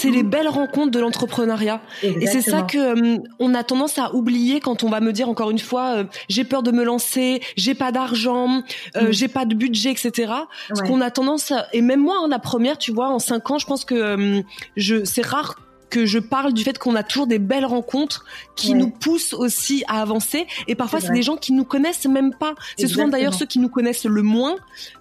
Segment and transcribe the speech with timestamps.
[0.00, 1.80] C'est les belles rencontres de l'entrepreneuriat.
[2.02, 5.28] Et c'est ça que euh, on a tendance à oublier quand on va me dire
[5.28, 8.62] encore une fois, euh, j'ai peur de me lancer, j'ai pas d'argent,
[8.96, 9.12] euh, Mm.
[9.12, 10.32] j'ai pas de budget, etc.
[10.74, 13.50] Ce qu'on a tendance, à- et même moi, hein, la première, tu vois, en cinq
[13.50, 14.42] ans, je pense que
[14.76, 15.56] je, c'est rare
[15.90, 18.78] que je parle du fait qu'on a toujours des belles rencontres qui Ouais.
[18.78, 20.46] nous poussent aussi à avancer.
[20.68, 22.54] Et parfois, C'est des gens qui nous connaissent même pas.
[22.78, 24.54] C'est souvent d'ailleurs ceux qui nous connaissent le moins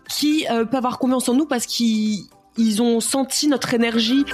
[0.10, 2.24] qui euh, peuvent avoir confiance en nous parce qu'ils
[2.58, 4.26] ils ont senti notre énergie.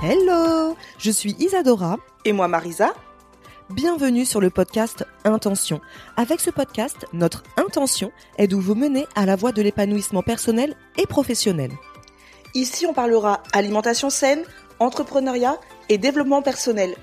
[0.00, 1.96] Hello, je suis Isadora.
[2.24, 2.94] Et moi, Marisa
[3.68, 5.80] Bienvenue sur le podcast Intention.
[6.16, 10.76] Avec ce podcast, notre intention est de vous mener à la voie de l'épanouissement personnel
[10.98, 11.72] et professionnel.
[12.54, 14.44] Ici, on parlera alimentation saine,
[14.78, 16.94] entrepreneuriat et développement personnel.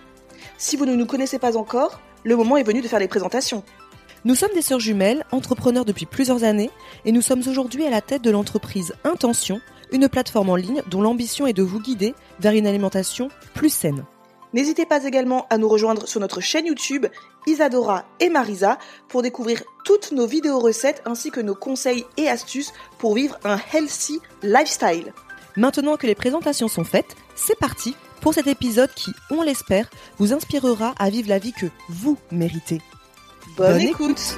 [0.57, 3.63] Si vous ne nous connaissez pas encore, le moment est venu de faire les présentations.
[4.23, 6.71] Nous sommes des sœurs jumelles, entrepreneurs depuis plusieurs années,
[7.03, 9.59] et nous sommes aujourd'hui à la tête de l'entreprise Intention,
[9.91, 14.05] une plateforme en ligne dont l'ambition est de vous guider vers une alimentation plus saine.
[14.53, 17.07] N'hésitez pas également à nous rejoindre sur notre chaîne YouTube
[17.45, 18.77] Isadora et Marisa
[19.09, 23.57] pour découvrir toutes nos vidéos recettes ainsi que nos conseils et astuces pour vivre un
[23.73, 25.13] healthy lifestyle.
[25.57, 30.33] Maintenant que les présentations sont faites, c'est parti pour cet épisode qui, on l'espère, vous
[30.33, 32.81] inspirera à vivre la vie que vous méritez.
[33.57, 34.37] Bonne, Bonne écoute.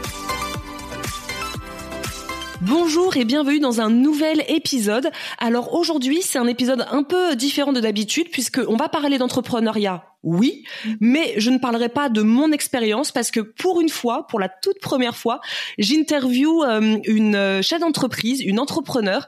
[2.61, 5.11] Bonjour et bienvenue dans un nouvel épisode.
[5.37, 10.03] Alors aujourd'hui, c'est un épisode un peu différent de d'habitude puisque on va parler d'entrepreneuriat.
[10.23, 10.63] Oui,
[10.99, 14.49] mais je ne parlerai pas de mon expérience parce que pour une fois, pour la
[14.49, 15.39] toute première fois,
[15.77, 19.27] j'interview euh, une euh, chef d'entreprise, une entrepreneur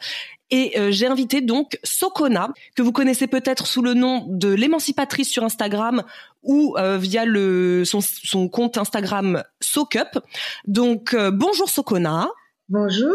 [0.49, 5.29] et euh, j'ai invité donc Sokona, que vous connaissez peut-être sous le nom de l'émancipatrice
[5.29, 6.01] sur Instagram
[6.41, 10.19] ou via le son, compte Instagram SoCup.
[10.65, 12.29] Donc bonjour Sokona.
[12.71, 13.09] Bonjour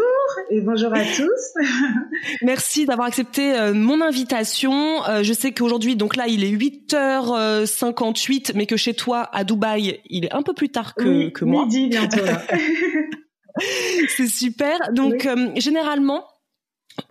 [0.49, 1.63] et bonjour à tous.
[2.41, 5.01] Merci d'avoir accepté euh, mon invitation.
[5.07, 10.01] Euh, je sais qu'aujourd'hui, donc là, il est 8h58, mais que chez toi, à Dubaï,
[10.09, 11.63] il est un peu plus tard que, Oui, que moi.
[11.65, 12.25] Midi bientôt.
[12.25, 12.41] là.
[14.17, 14.77] C'est super.
[14.91, 15.29] Donc, Oui.
[15.29, 16.25] euh, généralement,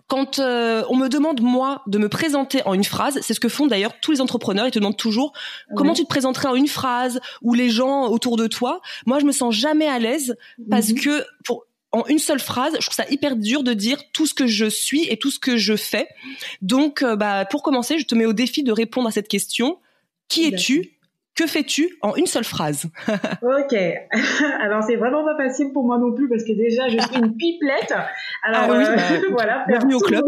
[0.07, 3.49] quand euh, on me demande, moi, de me présenter en une phrase, c'est ce que
[3.49, 4.67] font d'ailleurs tous les entrepreneurs.
[4.67, 5.33] Ils te demandent toujours
[5.75, 8.81] comment tu te présenterais en une phrase ou les gens autour de toi.
[9.07, 10.35] Moi, je me sens jamais à l'aise
[10.69, 10.99] parce Mhm.
[10.99, 14.33] que pour en une seule phrase, je trouve ça hyper dur de dire tout ce
[14.33, 16.09] que je suis et tout ce que je fais.
[16.61, 19.79] Donc, euh, bah, pour commencer, je te mets au défi de répondre à cette question.
[20.27, 20.91] Qui es-tu?
[21.35, 22.87] Que fais-tu en une seule phrase?
[23.41, 23.73] Ok.
[24.61, 27.35] Alors c'est vraiment pas facile pour moi non plus parce que déjà je suis une
[27.35, 27.93] pipelette.
[28.43, 29.53] Alors Ah oui, euh, bah, voilà.
[29.65, 30.23] faire Bienvenue au club.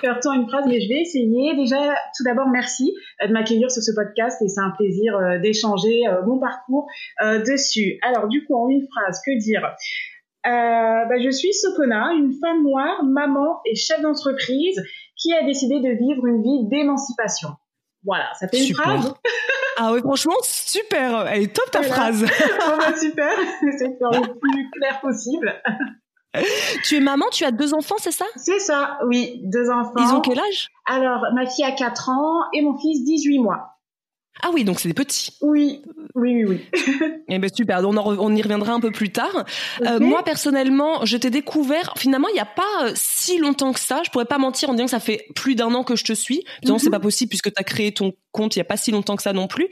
[0.00, 1.54] Faire tout en une phrase, mais je vais essayer.
[1.56, 1.76] Déjà,
[2.16, 6.38] tout d'abord, merci euh, de m'accueillir sur ce podcast et c'est un plaisir d'échanger mon
[6.38, 6.86] parcours
[7.46, 7.98] dessus.
[8.02, 9.62] Alors du coup, en une phrase, que dire?
[10.50, 14.80] Bah, je suis Sokona, une femme noire, maman et chef d'entreprise
[15.16, 17.48] qui a décidé de vivre une vie d'émancipation.
[18.04, 18.84] Voilà, ça fait une Super.
[18.84, 19.14] phrase.
[19.78, 21.26] Ah oui, franchement, super.
[21.28, 21.94] Elle est top ta Voilà.
[21.94, 22.22] phrase.
[22.66, 23.30] Bon, bah, super,
[23.62, 25.52] j'essaie de faire le plus clair possible.
[26.84, 28.26] tu es maman, tu as deux enfants, c'est ça?
[28.36, 29.92] C'est ça, oui, deux enfants.
[29.98, 30.68] Ils ont quel âge?
[30.86, 33.75] Alors, ma fille a 4 ans et mon fils 18 mois.
[34.42, 35.32] Ah oui, donc c'est des petits.
[35.40, 35.82] Oui,
[36.14, 36.82] oui, oui, oui.
[37.28, 39.44] Eh ben super, on, en re- on y reviendra un peu plus tard.
[39.84, 41.94] Euh, moi personnellement, je t'ai découvert.
[41.96, 44.02] Finalement, il n'y a pas euh, si longtemps que ça.
[44.04, 46.12] Je pourrais pas mentir en disant que ça fait plus d'un an que je te
[46.12, 46.44] suis.
[46.64, 46.78] Non, Mhm.
[46.78, 49.16] c'est pas possible puisque tu as créé ton compte il y a pas si longtemps
[49.16, 49.68] que ça non plus.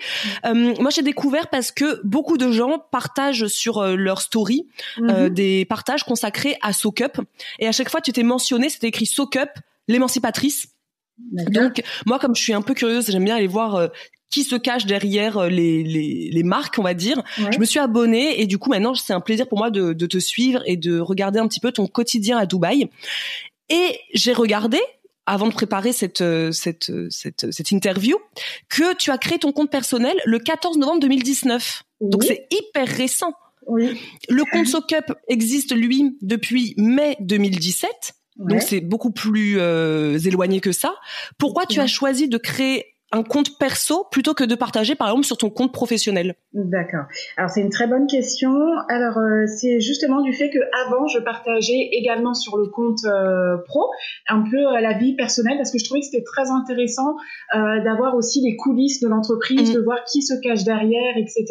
[0.47, 4.67] Euh, moi, j'ai découvert parce que beaucoup de gens partagent sur leur story
[4.99, 5.29] Mhm.
[5.29, 7.21] des partages consacrés à SoCup.
[7.59, 9.51] Et à chaque fois, tu t'es mentionné, c'était écrit SoCup,
[9.89, 10.69] l'émancipatrice.
[11.31, 11.63] D'accord.
[11.63, 13.87] Donc, moi, comme je suis un peu curieuse, j'aime bien aller voir euh,
[14.35, 17.23] qui se cache derrière euh, les, les, les marques, on va dire.
[17.39, 17.53] Ouais.
[17.53, 20.07] Je me suis abonnée et du coup, maintenant, c'est un plaisir pour moi de, de
[20.07, 22.91] te suivre et de regarder un petit peu ton quotidien à Dubaï.
[23.71, 24.79] Et j'ai regardé,
[25.27, 28.17] avant de préparer cette, euh, cette, euh, cette, cette interview,
[28.69, 31.83] que tu as créé ton compte personnel le 14 novembre 2019.
[32.01, 32.27] Donc, Oui.
[32.29, 33.33] c'est hyper récent.
[33.67, 33.99] Oui.
[34.29, 37.89] Le compte SoCup existe, lui, depuis mai 2017.
[38.37, 38.51] Ouais.
[38.55, 40.97] Donc c'est beaucoup plus euh, éloigné que ça.
[41.39, 45.25] Pourquoi tu as choisi de créer un compte perso plutôt que de partager par exemple
[45.25, 47.05] sur ton compte professionnel D'accord.
[47.37, 48.53] Alors c'est une très bonne question.
[48.89, 53.57] Alors euh, c'est justement du fait que avant je partageais également sur le compte euh,
[53.67, 53.89] pro
[54.29, 57.17] un peu la vie personnelle parce que je trouvais que c'était très intéressant
[57.53, 59.75] d'avoir aussi les coulisses de l'entreprise, mmh.
[59.75, 61.45] de voir qui se cache derrière, etc.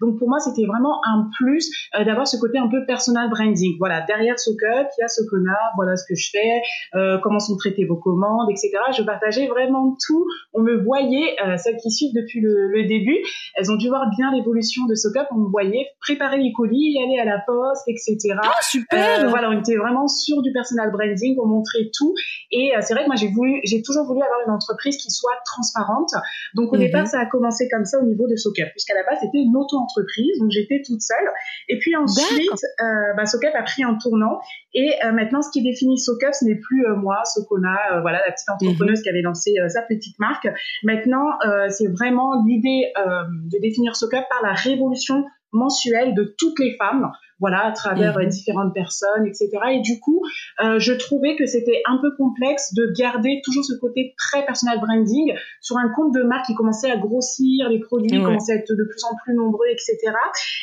[0.00, 3.76] Donc pour moi c'était vraiment un plus d'avoir ce côté un peu personal branding.
[3.78, 7.38] Voilà, derrière ce cup, il y a ce connard, voilà ce que je fais, comment
[7.38, 8.72] sont traitées vos commandes, etc.
[8.96, 10.26] Je partageais vraiment tout.
[10.52, 13.18] On me voyait, euh, celles qui suivent depuis le, début,
[13.54, 15.26] elles ont dû voir bien l'évolution de cup.
[15.30, 18.18] On me voyait préparer les colis, aller à la poste, etc.
[18.42, 19.24] Ah super.
[19.24, 21.36] Euh, voilà, on était vraiment sur du personal branding.
[21.42, 22.14] On montrait tout.
[22.50, 25.10] Et euh, c'est vrai que moi j'ai voulu, j'ai toujours voulu avoir une entreprise qui
[25.10, 26.10] soit transparente.
[26.54, 26.82] Donc au mhm.
[26.82, 29.56] départ, ça a commencé comme ça au niveau de SoCup, puisqu'à la base c'était une
[29.56, 31.28] auto-entreprise, donc j'étais toute seule.
[31.68, 32.50] Et puis ensuite,
[32.80, 34.40] euh, bah, SoCup a pris un tournant.
[34.74, 38.98] Et maintenant, ce qui définit SoCup, ce n'est plus moi, Socona, voilà la petite entrepreneuse
[38.98, 39.02] mhm.
[39.02, 40.48] qui avait lancé sa petite marque.
[40.88, 46.34] Maintenant, euh, c'est vraiment l'idée euh, de définir ce cup par la révolution mensuelle de
[46.38, 48.28] toutes les femmes voilà, à travers mhm.
[48.28, 49.50] différentes personnes, etc.
[49.72, 50.22] Et du coup,
[50.60, 54.80] euh, je trouvais que c'était un peu complexe de garder toujours ce côté très personal
[54.80, 58.72] branding sur un compte de marque qui commençait à grossir, les produits commençaient à être
[58.72, 59.96] de plus en plus nombreux, etc.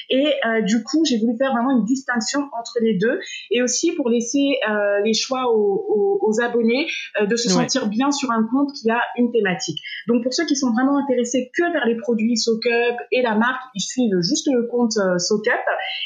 [0.09, 3.19] Et euh, du coup, j'ai voulu faire vraiment une distinction entre les deux
[3.51, 6.87] et aussi pour laisser euh, les choix aux, aux, aux abonnés
[7.21, 9.79] de se sentir bien sur un compte qui a une thématique.
[10.07, 13.61] Donc pour ceux qui sont vraiment intéressés que vers les produits SoCup et la marque,
[13.75, 15.51] ils suivent juste le compte SoCup.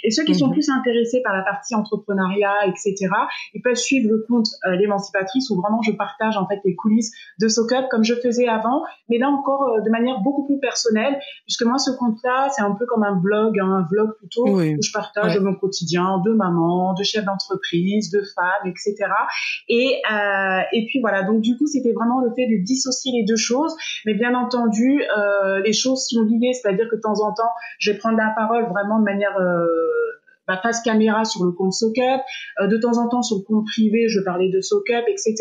[0.04, 0.59] Et ceux qui sont mhm.
[0.60, 2.96] Plus intéressés par la partie entrepreneuriat, etc.,
[3.54, 7.12] ils peuvent suivre le compte euh, l'émancipatrice où vraiment je partage en fait les coulisses
[7.40, 11.18] de SoCup comme je faisais avant, mais là encore euh, de manière beaucoup plus personnelle,
[11.46, 14.60] puisque moi ce compte-là c'est un peu comme un blog, hein, un vlog plutôt où
[14.60, 18.96] je partage mon quotidien de maman, de chef d'entreprise, de femme, etc.
[19.70, 23.24] Et euh, et puis voilà donc du coup c'était vraiment le fait de dissocier les
[23.26, 25.02] deux choses, mais bien entendu
[25.64, 28.68] les choses sont liées, c'est-à-dire que de temps en temps je vais prendre la parole
[28.70, 30.09] vraiment de manière euh,
[30.50, 32.22] ma face caméra sur le compte SoCup.
[32.60, 35.36] Euh, de temps en temps, sur le compte privé, je parlais de SoCup, etc.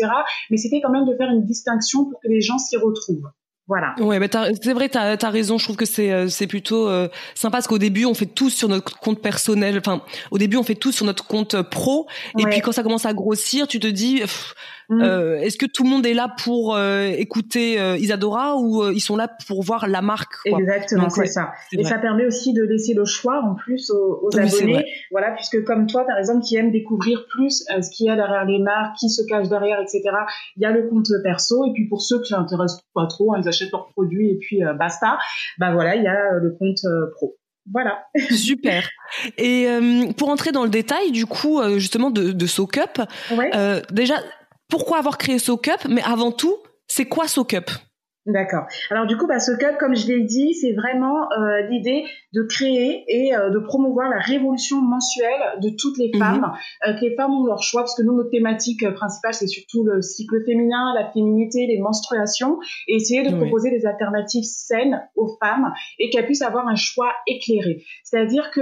[0.49, 3.29] Mais c'était quand même de faire une distinction pour que les gens s'y retrouvent.
[3.67, 3.93] Voilà.
[3.99, 5.59] Ouais, bah c'est vrai, t'as as raison.
[5.59, 8.49] Je trouve que c'est euh, c'est plutôt euh, sympa parce qu'au début on fait tout
[8.49, 9.77] sur notre compte personnel.
[9.77, 10.01] Enfin,
[10.31, 12.07] au début on fait tout sur notre compte pro,
[12.39, 14.23] et puis quand ça commence à grossir, tu te dis.
[14.89, 15.01] Mm.
[15.03, 18.99] Euh, est-ce que tout le monde est là pour euh, écouter euh, Isadora ou ils
[18.99, 20.59] sont là pour voir la marque quoi?
[20.59, 21.51] Exactement, c'est ça.
[21.71, 24.85] Et ça permet aussi de laisser le choix en plus aux, aux abonnés.
[25.11, 28.45] Voilà, puisque comme toi, par exemple, qui aime découvrir plus ce qu'il y a derrière
[28.45, 30.01] les marques, qui se cache derrière, etc.
[30.57, 31.65] Il y a le compte perso.
[31.67, 34.61] Et puis pour ceux qui s'intéressent pas trop, hein, ils achètent leurs produits et puis
[34.79, 35.19] basta.
[35.59, 36.81] Bah voilà, il y a le compte
[37.15, 37.35] pro.
[37.71, 38.05] Voilà.
[38.31, 38.89] Super.
[39.37, 39.67] Et
[40.17, 43.01] pour entrer dans le détail, du coup, justement, de, de SoCup,
[43.37, 43.51] ouais.
[43.91, 44.15] déjà,
[44.69, 46.57] pourquoi avoir créé SoCup, mais avant tout,
[46.87, 47.69] c'est quoi SoCup?
[48.29, 48.67] D'accord.
[48.91, 52.43] Alors du coup, bah, ce club, comme je l'ai dit, c'est vraiment euh, l'idée de
[52.43, 56.19] créer et euh, de promouvoir la révolution mensuelle de toutes les mhm.
[56.19, 56.51] femmes,
[56.87, 59.83] euh, que les femmes ont leur choix, parce que nous, notre thématique principale, c'est surtout
[59.83, 65.35] le cycle féminin, la féminité, les menstruations, et essayer de proposer des alternatives saines aux
[65.41, 67.83] femmes et qu'elles puissent avoir un choix éclairé.
[68.03, 68.61] C'est-à-dire que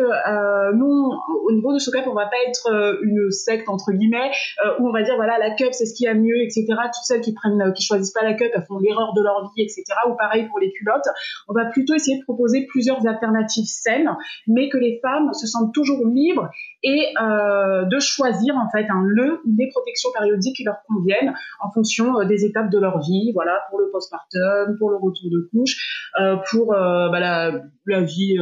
[0.76, 1.12] nous,
[1.46, 4.32] au niveau de ce club, on va pas être une secte entre guillemets
[4.80, 6.66] où on va dire voilà la cup c'est ce qui a mieux, etc.
[6.68, 9.57] Toutes celles qui prennent, qui choisissent pas la cup, elles font l'erreur de leur vie
[9.64, 9.84] etc.
[10.10, 11.08] Ou pareil pour les culottes.
[11.48, 14.10] On va plutôt essayer de proposer plusieurs alternatives saines,
[14.48, 16.50] mais que les femmes se sentent toujours libres
[16.84, 21.34] et euh, de choisir en fait un le ou des protections périodiques qui leur conviennent
[21.62, 23.32] en fonction euh, des étapes de leur vie.
[23.34, 25.76] Voilà, pour le postpartum, pour le retour de couche,
[26.20, 27.52] euh, pour bah, la,
[27.86, 28.38] la, vie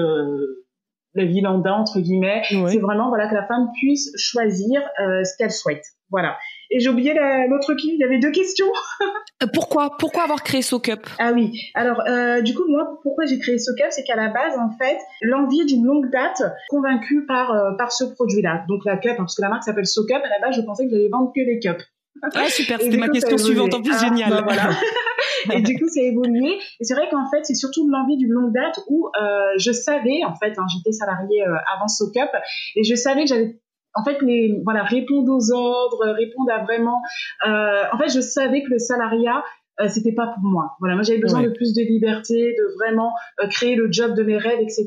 [1.13, 2.43] la vie lambda entre guillemets.
[2.49, 5.83] C'est vraiment voilà que la femme puisse choisir ce qu'elle souhaite.
[6.09, 6.37] Voilà.
[6.71, 7.13] Et j'ai oublié
[7.49, 7.93] l'autre qui.
[7.93, 8.71] Il y avait deux questions.
[9.43, 11.09] Euh, pourquoi Pourquoi avoir créé SoCup?
[11.19, 11.51] Ah oui.
[11.73, 14.97] Alors, euh, du coup, moi, pourquoi j'ai créé SoCup C'est qu'à la base, en fait,
[15.21, 18.63] l'envie d'une longue date, convaincue par euh, par ce produit-là.
[18.69, 20.23] Donc la cup, hein, parce que la marque s'appelle SoCup.
[20.23, 21.85] À la base, je pensais que j'allais vendre que des cups.
[22.33, 23.73] Ah super, c'était ma question suivante.
[23.73, 24.29] En plus, ah, génial.
[24.29, 24.69] Bah, voilà.
[25.53, 26.57] et du coup, c'est évolué.
[26.79, 30.23] Et c'est vrai qu'en fait, c'est surtout l'envie d'une longue date où euh, je savais,
[30.25, 32.29] en fait, hein, j'étais salariée euh, avant SoCup,
[32.75, 33.59] et je savais que j'avais
[33.95, 37.01] en fait, les, voilà, répondre aux ordres, répondre à vraiment.
[37.47, 39.43] Euh, en fait, je savais que le salariat,
[39.81, 40.75] euh, c'était pas pour moi.
[40.79, 44.23] Voilà, moi j'avais besoin de plus de liberté, de vraiment euh, créer le job de
[44.23, 44.85] mes rêves, etc.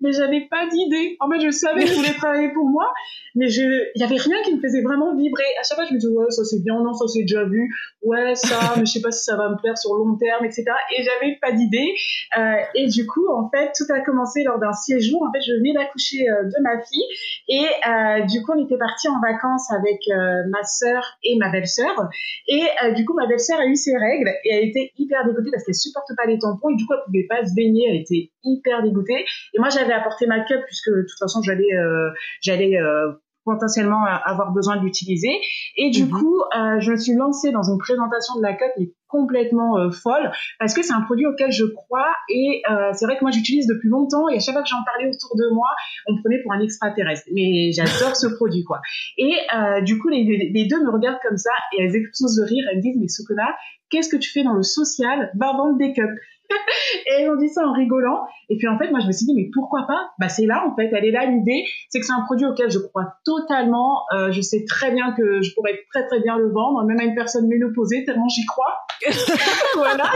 [0.00, 1.16] Mais j'avais pas d'idée.
[1.20, 2.90] En fait, je savais que je voulais travailler pour moi,
[3.34, 5.44] mais je, il y avait rien qui me faisait vraiment vibrer.
[5.60, 7.74] À chaque fois, je me disais ouais, ça c'est bien, non, ça c'est déjà vu,
[8.02, 10.64] ouais, ça, mais je sais pas si ça va me plaire sur long terme, etc.
[10.96, 11.92] Et j'avais pas d'idée.
[12.38, 15.22] Euh, et du coup, en fait, tout a commencé lors d'un séjour.
[15.22, 17.04] En fait, je venais d'accoucher euh, de ma fille,
[17.48, 20.00] et du coup, on était parti en vacances avec
[20.48, 22.08] ma sœur et ma belle-sœur.
[22.48, 22.62] Et
[22.94, 24.21] du coup, ma belle-sœur a eu ses règles.
[24.24, 26.94] Règles et elle était hyper dégoûtée parce qu'elle supporte pas les tampons et du coup
[26.94, 29.24] elle pouvait pas se baigner, elle était hyper dégoûtée.
[29.54, 32.10] Et moi j'avais apporté ma cup puisque de toute façon j'allais euh,
[32.40, 33.12] j'allais euh,
[33.44, 35.32] potentiellement avoir besoin de l'utiliser.
[35.76, 36.10] Et du mhm.
[36.10, 39.90] coup, euh, je me suis lancée dans une présentation de la cup est complètement euh,
[39.90, 43.30] folle parce que c'est un produit auquel je crois et euh, c'est vrai que moi
[43.30, 45.68] j'utilise depuis longtemps et à chaque fois que j'en parlais autour de moi,
[46.08, 47.28] on me prenait pour un extraterrestre.
[47.32, 48.80] Mais j'adore ce produit quoi.
[49.18, 52.44] Et euh, du coup, les, les, deux me regardent comme ça et elles explosent de
[52.44, 52.64] rire.
[52.70, 53.54] Elles me disent mais Sukuna,
[53.92, 56.20] qu'est-ce que tu fais dans le social Va vendre des cups.
[57.06, 58.26] et elles ont dit ça en rigolant.
[58.48, 60.10] Et puis en fait, moi, je me suis dit, mais pourquoi pas?
[60.18, 61.64] Bah c'est là, en fait, elle est là l'idée.
[61.88, 64.02] C'est que c'est un produit auquel je crois totalement.
[64.14, 67.04] Euh, je sais très bien que je pourrais très très bien le vendre, même à
[67.04, 68.74] une personne ménopausée, tellement j'y crois.
[69.74, 70.10] voilà.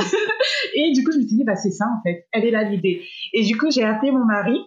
[0.75, 2.27] Et du coup, je me suis dit, bah c'est ça, en fait.
[2.33, 3.03] Elle est là l'idée.
[3.33, 4.59] Et du coup, j'ai appelé mon mari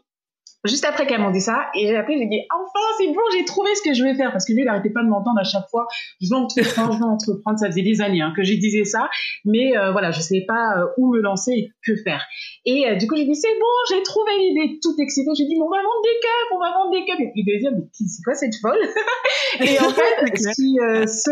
[0.65, 3.73] juste après qu'elle m'en dit ça, et appelé, j'ai dit, enfin, c'est bon, j'ai trouvé
[3.75, 5.69] ce que je vais faire, parce que lui, il arrêtait pas de m'entendre à chaque
[5.69, 5.87] fois,
[6.21, 9.09] je veux entreprendre, je veux entreprendre, ça faisait des années hein, que j'ai disais ça,
[9.45, 12.25] mais euh, voilà, je savais pas euh, où me lancer et que faire.
[12.65, 15.55] Et euh, du coup, j'ai dit, c'est bon, j'ai trouvé l'idée, tout excitée, j'ai dit,
[15.61, 18.23] on va vendre des cups, on va vendre des cups, il devait dire, mais c'est
[18.23, 18.79] quoi cette folle?
[19.61, 21.31] Et en fait, ce, ce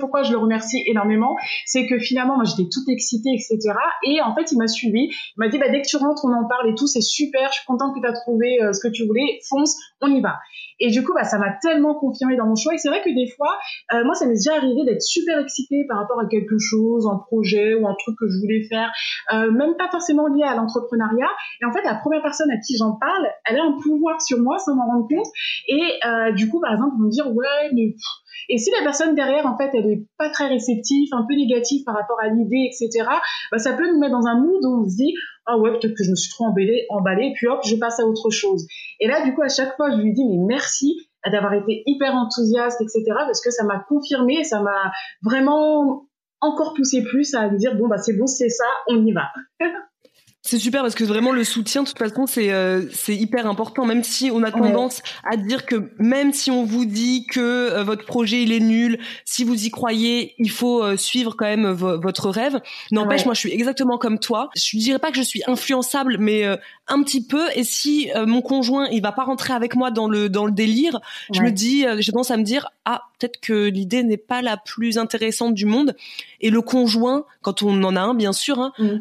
[0.00, 3.58] pourquoi je le remercie énormément, c'est que finalement, moi, j'étais toute excitée, etc.
[4.04, 6.32] Et en fait, il m'a suivi, il m'a dit, bah, dès que tu rentres, on
[6.32, 8.80] en parle et tout, c'est super, je suis contente que tu as trouvé euh, ce
[8.80, 10.36] que tu voulais, fonce, on y va.
[10.78, 12.74] Et du coup, bah, ça m'a tellement confirmé dans mon choix.
[12.74, 13.56] Et c'est vrai que des fois,
[13.94, 17.16] euh, moi, ça m'est déjà arrivé d'être super excitée par rapport à quelque chose, un
[17.16, 18.92] projet ou un truc que je voulais faire,
[19.32, 21.30] euh, même pas forcément lié à l'entrepreneuriat.
[21.62, 24.38] Et en fait, la première personne à qui j'en parle, elle a un pouvoir sur
[24.38, 25.26] moi sans m'en rendre compte.
[25.68, 25.80] Et
[26.34, 27.94] du coup, par exemple, me dire, ouais, mais...
[28.48, 31.82] Et si la personne derrière, en fait, elle est pas très réceptive, un peu négative
[31.84, 33.06] par rapport à l'idée, etc.,
[33.50, 35.14] bah, ça peut nous mettre dans un mood où on se dit,
[35.46, 38.04] ah ouais, peut-être que je me suis trop emballée, emballée, puis hop, je passe à
[38.04, 38.66] autre chose.
[39.00, 42.14] Et là, du coup, à chaque fois, je lui dis, mais merci d'avoir été hyper
[42.14, 46.06] enthousiaste, etc., parce que ça m'a confirmé, ça m'a vraiment
[46.40, 49.28] encore poussé plus à me dire, bon, bah, c'est bon, c'est ça, on y va.
[50.46, 53.84] C'est super parce que vraiment le soutien, de toute façon, c'est euh, c'est hyper important.
[53.84, 57.82] Même si on a tendance à dire que même si on vous dit que euh,
[57.82, 61.72] votre projet il est nul, si vous y croyez, il faut euh, suivre quand même
[61.72, 62.60] votre rêve.
[62.92, 64.50] N'empêche, moi, je suis exactement comme toi.
[64.54, 66.44] Je dirais pas que je suis influençable, mais
[66.86, 67.42] un petit peu.
[67.56, 71.00] Et si mon conjoint il va pas rentrer avec moi dans le dans le délire,
[71.32, 74.56] je me dis, j'ai tendance à me dire ah peut-être que l'idée n'est pas la
[74.56, 75.96] plus intéressante du monde.
[76.40, 79.00] Et le conjoint, quand on en a un, bien sûr, hein, mm.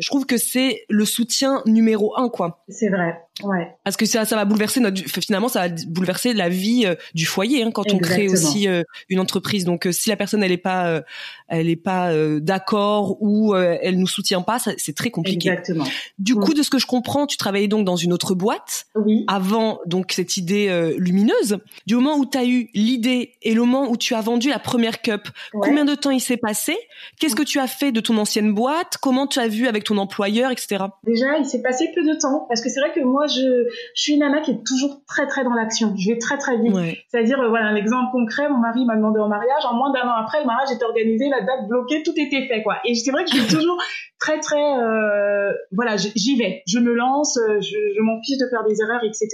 [0.00, 2.64] je trouve que c'est le soutien numéro un, quoi.
[2.68, 3.20] C'est vrai.
[3.42, 3.74] Ouais.
[3.82, 7.26] Parce que ça, ça va bouleverser notre, finalement, ça va bouleverser la vie euh, du
[7.26, 9.64] foyer hein, quand on crée aussi euh, une entreprise.
[9.64, 11.02] Donc, euh, si la personne elle est pas,
[11.48, 15.48] elle est pas d'accord ou elle nous soutient pas, c'est très compliqué.
[15.48, 15.84] Exactement.
[16.18, 19.24] Du coup, de ce que je comprends, tu travaillais donc dans une autre boîte oui.
[19.26, 21.58] avant donc cette idée lumineuse.
[21.86, 24.58] Du moment où tu as eu l'idée et le moment où tu as vendu la
[24.58, 26.76] première cup, combien de temps il s'est passé?
[27.18, 28.98] Qu'est-ce que tu as fait de ton ancienne boîte?
[29.00, 30.84] Comment tu as vu avec ton employeur, etc.
[31.04, 34.00] Déjà, il s'est passé peu de temps parce que c'est vrai que moi je, je
[34.00, 35.94] suis une nana qui est toujours très très dans l'action.
[35.96, 36.74] Je vais très très vite.
[37.08, 40.08] C'est-à-dire, euh, voilà, un exemple concret, mon mari m'a demandé en mariage, en moins d'un
[40.08, 42.78] an après, le mariage était organisé, la date bloquée, tout était fait, quoi.
[42.84, 43.78] Et c'est vrai que je suis toujours
[44.24, 48.46] très très, euh, voilà, j'y vais, je me lance, euh, je, je m'en fiche de
[48.48, 49.28] faire des erreurs, etc.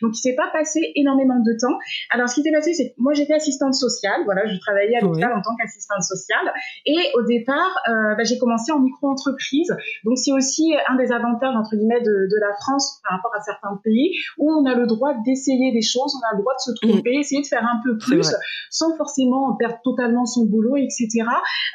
[0.00, 1.78] Donc il s'est pas passé énormément de temps.
[2.10, 5.00] Alors ce qui s'est passé, c'est que moi j'étais assistante sociale, voilà, je travaillais à
[5.00, 6.52] l'hôpital en tant qu'assistante sociale.
[6.86, 9.76] Et au départ, euh, bah, j'ai commencé en micro-entreprise.
[10.04, 13.40] Donc c'est aussi un des avantages entre guillemets de, de la France par rapport à
[13.40, 16.60] certains pays où on a le droit d'essayer des choses, on a le droit de
[16.60, 17.20] se tromper, mm.
[17.20, 18.32] essayer de faire un peu plus
[18.70, 21.08] sans forcément perdre totalement son boulot, etc.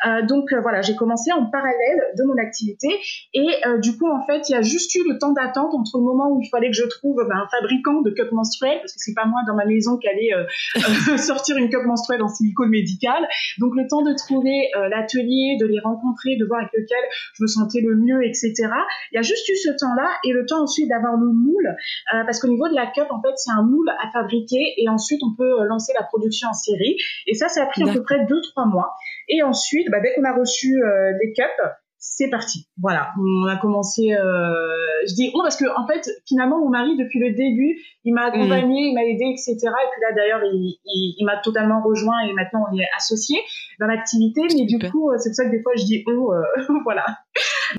[0.06, 2.90] Euh, donc euh, voilà, j'ai commencé en parallèle de mon activité
[3.34, 5.98] et euh, du coup en fait il y a juste eu le temps d'attente entre
[5.98, 8.94] le moment où il fallait que je trouve ben, un fabricant de cup menstruels parce
[8.94, 12.70] que c'est pas moi dans ma maison qui allait sortir une cup menstruelle en silicone
[12.70, 13.28] médical.
[13.60, 17.48] Donc le temps de trouver l'atelier, de les rencontrer, de voir avec lequel je me
[17.48, 18.54] sentais le mieux, etc.
[19.12, 21.68] Il y a juste eu ce temps-là et le temps ensuite d'avoir le moule
[22.14, 24.90] euh, parce qu'au niveau de la cup, en fait, c'est un moule à fabriquer et
[24.90, 26.98] ensuite on peut euh, lancer la production en série.
[27.26, 28.94] Et ça, ça a pris à peu près 2-3 mois.
[29.30, 31.62] Et ensuite, bah, dès qu'on a reçu euh, des cups,
[32.00, 32.68] c'est parti.
[32.80, 34.14] Voilà, on a commencé.
[34.14, 34.22] Euh,
[35.08, 38.26] je dis on parce que en fait, finalement, mon mari depuis le début, il m'a
[38.26, 38.88] accompagné, mm.
[38.90, 39.56] il m'a aidé, etc.
[39.56, 43.40] Et puis là, d'ailleurs, il, il, m'a totalement rejoint et maintenant on est associés
[43.80, 44.42] dans l'activité.
[44.56, 46.30] Mais du coup, c'est pour ça que des fois, je dis on.
[46.84, 47.06] voilà.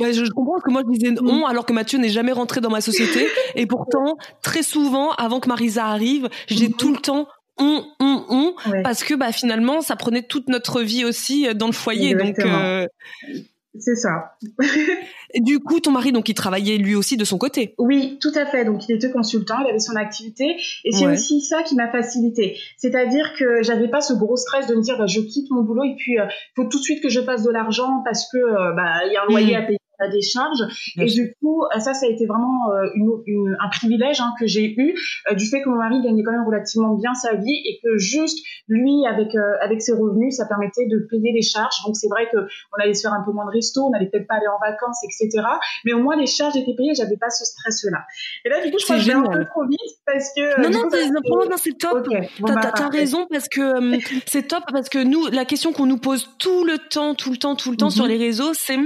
[0.00, 2.80] Je comprends que moi je disais on alors que Mathieu n'est jamais rentré dans ma
[2.80, 7.26] société et pourtant très souvent avant que Marisa arrive, j'ai tout le temps
[7.60, 11.72] on, on, on, parce que bah finalement ça prenait toute notre vie aussi dans le
[11.72, 12.86] foyer donc euh,
[13.80, 14.36] c'est ça.
[15.34, 17.74] du coup, ton mari, donc, il travaillait lui aussi de son côté.
[17.78, 18.64] Oui, tout à fait.
[18.64, 22.58] Donc, il était consultant, il avait son activité, et c'est aussi ça qui m'a facilité.
[22.76, 25.84] C'est-à-dire que j'avais pas ce gros stress de me dire, bah, je quitte mon boulot
[25.84, 26.26] et puis il euh,
[26.56, 29.16] faut tout de suite que je passe de l'argent parce que euh, bah il y
[29.16, 29.60] a un loyer mm.
[29.60, 30.62] à payer à des charges.
[30.96, 34.46] Et du coup, euh, ça, ça a été vraiment euh, une, un privilège hein, que
[34.46, 34.94] j'ai eu
[35.30, 37.98] euh, du fait que mon mari gagnait quand même relativement bien sa vie et que
[37.98, 39.28] juste lui, avec
[39.60, 41.76] avec ses revenus, ça permettait de payer les charges.
[41.86, 44.08] Donc c'est vrai que on allait se faire un peu moins de resto, on n'allait
[44.10, 45.44] peut-être pas aller en vacances, etc.
[45.84, 48.04] Mais au moins les charges étaient payées, j'avais pas ce stress-là.
[48.44, 50.70] Et là, du coup, je crois que j'ai un peu trop vite parce que non,
[50.70, 50.84] non,
[51.48, 52.06] non, c'est top.
[52.46, 56.28] t'as as, raison parce que c'est top parce que nous, la question qu'on nous pose
[56.38, 58.10] tout le temps, tout le temps, tout le temps sur mhm.
[58.10, 58.76] les réseaux, c'est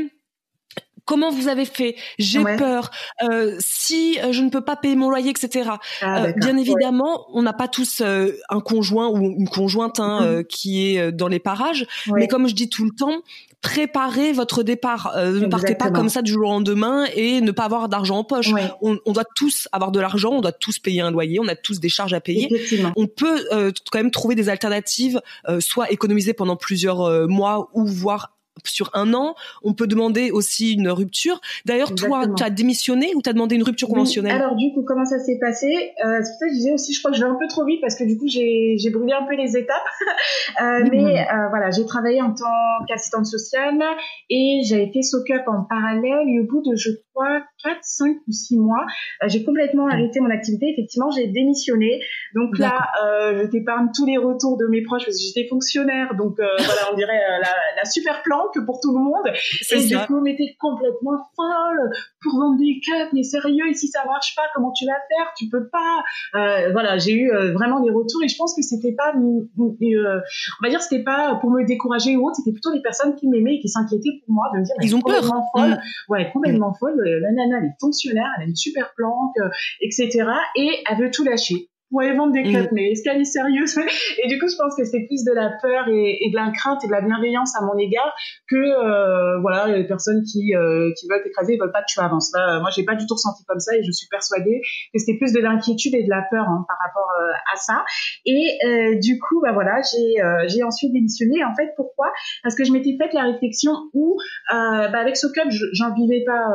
[1.12, 1.94] Comment vous avez fait?
[2.18, 2.90] J'ai peur.
[3.22, 5.72] Euh, si euh, je ne peux pas payer mon loyer, etc.
[6.00, 10.20] Ah, euh, bien évidemment, on n'a pas tous euh, un conjoint ou une conjointe hein,
[10.22, 10.44] mm-hmm.
[10.46, 11.86] qui est dans les parages.
[12.06, 13.20] Mais comme je dis tout le temps,
[13.60, 15.12] préparez votre départ.
[15.18, 18.24] ne partez pas comme ça du jour au lendemain et ne pas avoir d'argent en
[18.24, 18.50] poche.
[18.80, 21.56] On, on, doit tous avoir de l'argent, on doit tous payer un loyer, on a
[21.56, 22.48] tous des charges à payer.
[22.96, 23.44] On peut
[23.90, 25.20] quand même trouver des alternatives,
[25.60, 28.31] soit économiser pendant plusieurs mois ou voir
[28.64, 29.34] sur un an.
[29.62, 31.40] On peut demander aussi une rupture.
[31.64, 34.32] D'ailleurs, toi, tu as démissionné ou tu as demandé une rupture conventionnelle?
[34.32, 35.66] Alors du coup, comment ça s'est passé?
[36.04, 37.48] Euh, C'est pour ça que je disais aussi, je crois que je vais un peu
[37.48, 39.76] trop vite parce que du coup, j'ai brûlé un peu les étapes.
[40.62, 43.82] euh, Mais euh, voilà, j'ai travaillé en tant qu'assistante sociale
[44.30, 48.32] et j'ai été SOCUP en parallèle et au bout de, je crois, 4, 5 ou
[48.32, 48.84] 6 mois,
[49.26, 50.70] j'ai complètement arrêté mon activité.
[50.72, 52.00] Effectivement, j'ai démissionné.
[52.34, 52.90] Donc là,
[53.32, 56.14] je t'épargne tous les retours de mes proches parce que j'étais fonctionnaire.
[56.16, 59.26] Donc voilà, on dirait la, la super plan que pour tout le monde.
[59.70, 63.88] Et du coup, on était complètement folle pour vendre des cups, mais sérieux, et si
[63.88, 65.32] ça marche pas, comment tu vas faire?
[65.36, 66.02] Tu peux pas.
[66.34, 69.44] Euh, voilà, j'ai eu euh, vraiment des retours et je pense que c'était pas, euh,
[69.58, 73.28] on va dire, c'était pas pour me décourager ou autre, c'était plutôt des personnes qui
[73.28, 75.22] m'aimaient et qui s'inquiétaient pour moi de me dire, ils ont peur.
[75.54, 75.70] Folle.
[75.70, 75.78] Mm.
[76.08, 76.78] Ouais, complètement mm.
[76.78, 77.02] folle.
[77.04, 79.36] La nana, elle est fonctionnaire, elle a une super planque,
[79.80, 80.24] etc.
[80.56, 82.74] Et elle veut tout lâcher pourrait vendre des crêpes, mm.
[82.74, 83.78] mais est-ce qu'elle est sérieuse?
[84.24, 86.50] Et du coup, je pense que c'est plus de la peur et, et, de la
[86.50, 88.12] crainte et de la bienveillance à mon égard
[88.48, 92.00] que euh, voilà les personnes qui euh, qui veulent t'écraser, ils veulent pas que tu
[92.00, 92.32] avances.
[92.34, 94.60] Là, moi, j'ai pas du tout ressenti comme ça et je suis persuadée
[94.92, 97.84] que c'était plus de l'inquiétude et de la peur hein, par rapport euh, à ça.
[98.24, 101.44] Et euh, du coup, bah voilà, j'ai euh, j'ai ensuite démissionné.
[101.44, 102.12] En fait, pourquoi?
[102.42, 104.16] Parce que je m'étais faite la réflexion où
[104.50, 106.46] bah avec SoCup, j'en vivais pas.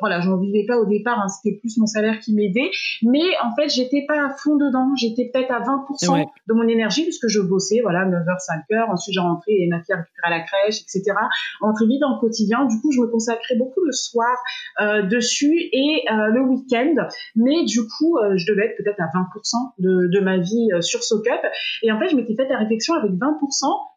[0.00, 1.20] voilà, j'en vivais pas au départ.
[1.20, 2.70] Hein, c'était plus mon salaire qui m'aidait,
[3.02, 4.86] mais en fait, j'étais pas à fond dedans.
[4.96, 8.36] J'étais peut-être à 20% de mon énergie puisque je bossais, voilà, 9h,
[8.70, 8.90] 5h.
[8.90, 11.16] Ensuite, j'ai rentré et ma fille a récupéré à la crèche, etc.
[11.60, 12.66] Rentrer vite dans le quotidien.
[12.66, 14.36] Du coup, je me consacrais beaucoup le soir
[14.80, 16.94] euh, dessus et euh, le week-end.
[17.34, 21.02] Mais du coup, euh, je devais être peut-être à 20% de, de ma vie sur
[21.02, 21.40] SoCup.
[21.82, 23.18] Et en fait, je m'étais fait la réflexion avec 20%,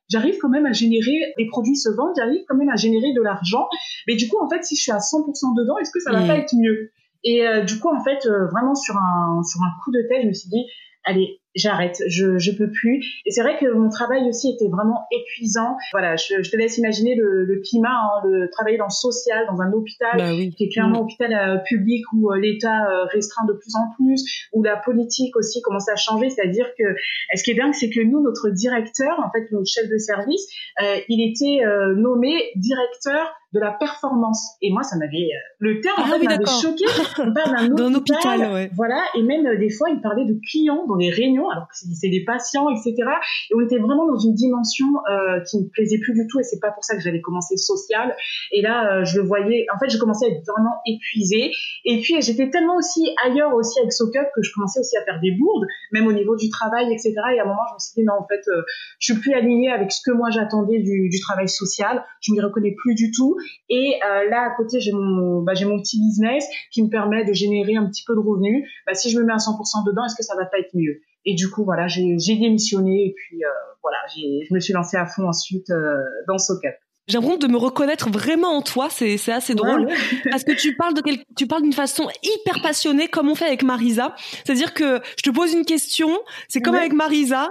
[0.09, 3.21] j'arrive quand même à générer des produits se vendent, j'arrive quand même à générer de
[3.21, 3.67] l'argent.
[4.07, 6.21] Mais du coup, en fait, si je suis à 100% dedans, est-ce que ça va
[6.21, 6.27] mm.
[6.27, 6.91] pas être mieux?
[7.23, 10.23] Et euh, du coup, en fait, euh, vraiment sur un, sur un coup de tête,
[10.23, 10.65] je me suis dit,
[11.03, 13.03] allez, j'arrête, je je peux plus.
[13.25, 15.77] Et c'est vrai que mon travail aussi était vraiment épuisant.
[15.91, 19.45] Voilà, je, je te laisse imaginer le, le climat, hein, le travailler dans le social,
[19.47, 23.05] dans un hôpital bah qui est clairement un hôpital euh, public où euh, l'État euh,
[23.05, 26.29] restreint de plus en plus, où la politique aussi commence à changer.
[26.29, 26.83] C'est-à-dire que,
[27.35, 30.47] ce qui est dingue, c'est que nous, notre directeur, en fait, notre chef de service,
[31.09, 31.63] il était
[31.95, 34.55] nommé directeur de la performance.
[34.61, 36.85] Et moi, ça m'avait le terme ah, oui, m'avait choqué.
[37.19, 38.69] On parle d'un hôpital, ouais.
[38.75, 39.03] voilà.
[39.15, 42.23] Et même des fois, il parlait de clients dans les réunions alors que c'est des
[42.23, 42.95] patients, etc.
[43.49, 46.43] Et on était vraiment dans une dimension euh, qui me plaisait plus du tout, et
[46.43, 48.15] c'est pas pour ça que j'avais commencé social.
[48.51, 49.65] Et là, euh, je le voyais.
[49.73, 51.51] En fait, je commençais à être vraiment épuisée.
[51.85, 55.19] Et puis, j'étais tellement aussi ailleurs aussi avec SoCup que je commençais aussi à faire
[55.19, 57.13] des bourdes, même au niveau du travail, etc.
[57.35, 58.63] Et à un moment, je me suis dit non, en fait, euh,
[58.99, 62.03] je suis plus alignée avec ce que moi j'attendais du, travail social.
[62.21, 63.37] Je m'y reconnais plus du tout.
[63.69, 67.33] Et euh, là, à côté, j'ai mon, bah, mon petit business qui me permet de
[67.33, 68.67] générer un petit peu de revenus.
[68.85, 71.01] Bah, si je me mets à 100% dedans, est-ce que ça va pas être mieux?
[71.25, 73.49] Et du coup, voilà, j'ai démissionné et puis euh,
[73.81, 76.75] voilà, je me suis lancée à fond ensuite euh, dans SoCap.
[77.07, 79.89] J'ai l'impression de me reconnaître vraiment en toi, c'est c'est assez drôle
[80.31, 83.45] parce que tu parles de quel, tu parles d'une façon hyper passionnée comme on fait
[83.45, 84.15] avec Marisa.
[84.45, 87.49] C'est-à-dire que je te pose une question, c'est comme avec Marisa,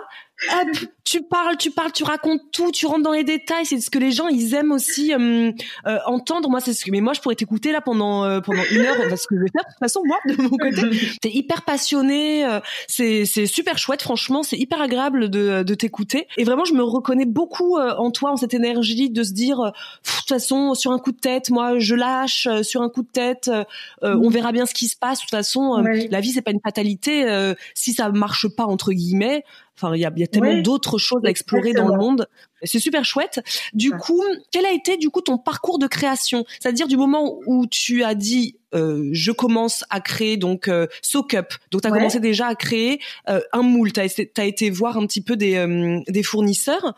[0.50, 3.66] hop, tu parles, tu parles, tu racontes tout, tu rentres dans les détails.
[3.66, 5.52] C'est ce que les gens ils aiment aussi euh,
[5.87, 6.48] euh, entendre.
[6.48, 6.90] Moi, c'est ce que.
[6.90, 9.50] Mais moi, je pourrais t'écouter là pendant euh, pendant une heure parce que je vais
[9.50, 11.16] faire de toute façon moi de mon côté.
[11.20, 12.46] T'es hyper passionné.
[12.87, 14.02] c'est c'est super chouette.
[14.02, 16.28] Franchement, c'est hyper agréable de de t'écouter.
[16.37, 19.70] Et vraiment, je me reconnais beaucoup en toi, en cette énergie de se dire, de
[20.18, 22.48] toute façon, sur un coup de tête, moi, je lâche.
[22.62, 23.50] Sur un coup de tête,
[24.02, 25.18] on verra bien ce qui se passe.
[25.18, 27.55] De toute façon, la vie c'est pas une fatalité.
[27.74, 29.44] si ça marche pas entre guillemets
[29.83, 32.29] Enfin, il y a, y a tellement d'autres choses à explorer dans le monde.
[32.62, 33.40] C'est super chouette.
[33.73, 36.45] Du coup, quel a été du coup ton parcours de création?
[36.61, 40.87] C'est-à-dire du moment où tu as dit euh, je commence à créer donc euh.
[41.12, 43.92] Donc tu as commencé déjà à créer euh, un moule.
[43.92, 46.95] Tu as, été voir un petit peu des, euh, des fournisseurs.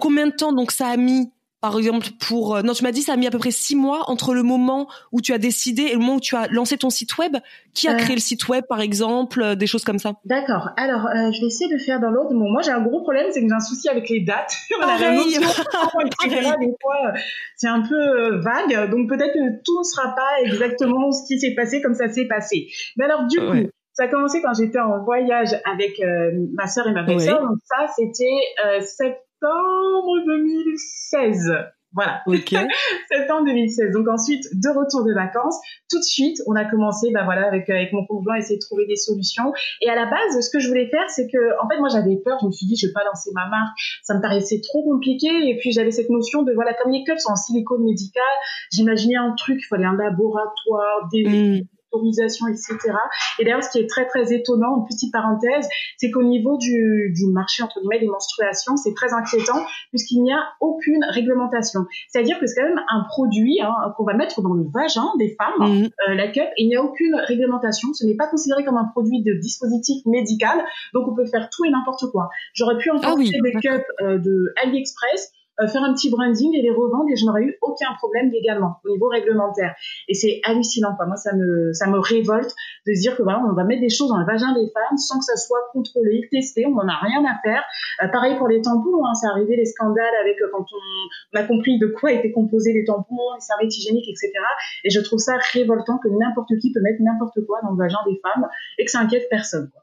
[0.00, 1.30] Combien de temps donc ça a mis
[1.62, 3.76] par exemple, pour euh, non, tu m'as dit ça a mis à peu près six
[3.76, 6.76] mois entre le moment où tu as décidé et le moment où tu as lancé
[6.76, 7.36] ton site web.
[7.72, 7.96] Qui a euh.
[7.96, 10.14] créé le site web, par exemple, euh, des choses comme ça?
[10.24, 10.70] D'accord.
[10.76, 12.34] Alors, je vais essayer de faire dans l'ordre.
[12.34, 14.52] Bon, moi, j'ai un gros problème, c'est que j'ai un souci avec les dates.
[14.80, 15.38] Pareil.
[15.38, 17.12] des fois,
[17.56, 21.54] c'est un peu vague, donc peut-être que tout ne sera pas exactement ce qui s'est
[21.54, 22.66] passé comme ça s'est passé.
[22.96, 23.70] Mais alors, du coup.
[23.94, 26.00] Ça a commencé quand j'étais en voyage avec
[26.54, 27.42] ma sœur et ma belle-sœur.
[27.42, 31.52] Donc ça, c'était septembre septembre 2016.
[31.94, 32.22] Voilà.
[32.26, 32.54] Ok.
[33.10, 33.92] septembre 2016.
[33.92, 35.58] Donc ensuite, de retour de vacances,
[35.90, 38.64] tout de suite, on a commencé, bah voilà, avec avec mon conjoint, à essayer de
[38.64, 39.52] trouver des solutions.
[39.82, 42.16] Et à la base, ce que je voulais faire, c'est que, en fait, moi, j'avais
[42.24, 42.38] peur.
[42.40, 43.76] Je me suis dit, je vais pas lancer ma marque.
[44.02, 45.28] Ça me paraissait trop compliqué.
[45.28, 48.22] Et puis j'avais cette notion de, voilà, comme les cups sont en silicone médical,
[48.72, 51.66] j'imaginais un truc, il fallait un laboratoire, des mm
[52.48, 52.76] etc.
[53.38, 57.12] Et d'ailleurs, ce qui est très très étonnant, une petite parenthèse, c'est qu'au niveau du,
[57.14, 61.86] du marché entre guillemets des menstruations, c'est très inquiétant puisqu'il n'y a aucune réglementation.
[62.08, 65.36] C'est-à-dire que c'est quand même un produit hein, qu'on va mettre dans le vagin des
[65.36, 65.90] femmes, mhm.
[66.08, 67.92] euh, la cup, et il n'y a aucune réglementation.
[67.94, 70.58] Ce n'est pas considéré comme un produit de dispositif médical,
[70.94, 72.30] donc on peut faire tout et n'importe quoi.
[72.54, 75.32] J'aurais pu en ah des cups euh, de AliExpress
[75.66, 78.90] faire un petit branding et les revendre et je n'aurais eu aucun problème légalement au
[78.90, 79.74] niveau réglementaire.
[80.08, 81.06] Et c'est hallucinant, quoi.
[81.06, 82.54] Moi, ça me, ça me révolte
[82.86, 84.96] de se dire que voilà, on va mettre des choses dans le vagin des femmes
[84.96, 87.62] sans que ça soit contrôlé, testé, on n'en a rien à faire.
[88.02, 91.44] Euh, pareil pour les tampons, hein, c'est arrivé les scandales avec euh, quand on, a
[91.44, 94.32] compris de quoi étaient composés les tampons, les serviettes hygiéniques, etc.
[94.84, 97.98] Et je trouve ça révoltant que n'importe qui peut mettre n'importe quoi dans le vagin
[98.06, 98.48] des femmes
[98.78, 99.70] et que ça inquiète personne.
[99.72, 99.82] Quoi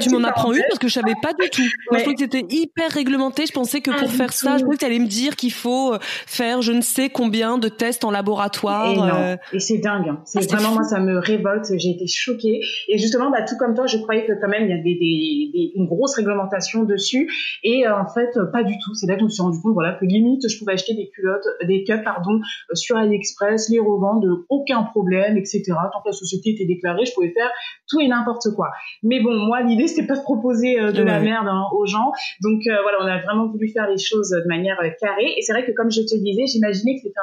[0.00, 1.62] tu m'en apprends une parce que je savais pas du tout.
[1.90, 3.46] Moi, je croyais que c'était hyper réglementé.
[3.46, 5.94] Je pensais que pour faire ça, je croyais que tu allais me dire qu'il faut
[5.94, 8.92] euh, faire je ne sais combien de tests en laboratoire.
[8.92, 9.36] Et, euh.
[9.52, 10.08] et c'est dingue.
[10.08, 10.20] Hein.
[10.24, 11.66] C'est ah, vraiment moi, ça me révolte.
[11.76, 12.60] J'ai été choquée.
[12.88, 15.50] Et justement, bah, tout comme toi, je croyais que quand même il y avait des,
[15.52, 17.30] des, une grosse réglementation dessus.
[17.62, 18.94] Et euh, en fait, pas du tout.
[18.94, 21.08] C'est là que je me suis rendu compte, voilà, que limite, je pouvais acheter des
[21.08, 22.40] culottes, des cups, pardon,
[22.72, 25.62] sur AliExpress, les revendre, aucun problème, etc.
[25.92, 27.50] Tant que la société était déclarée, je pouvais faire
[27.88, 28.70] tout et n'importe quoi.
[29.02, 32.12] Mais bon, moi, l'idée, c'était pas de proposer euh, de la merde hein, aux gens.
[32.42, 35.34] Donc voilà, on a vraiment voulu faire les choses de manière euh.
[35.36, 37.20] Et c'est vrai que comme je te disais, j'imaginais que c'était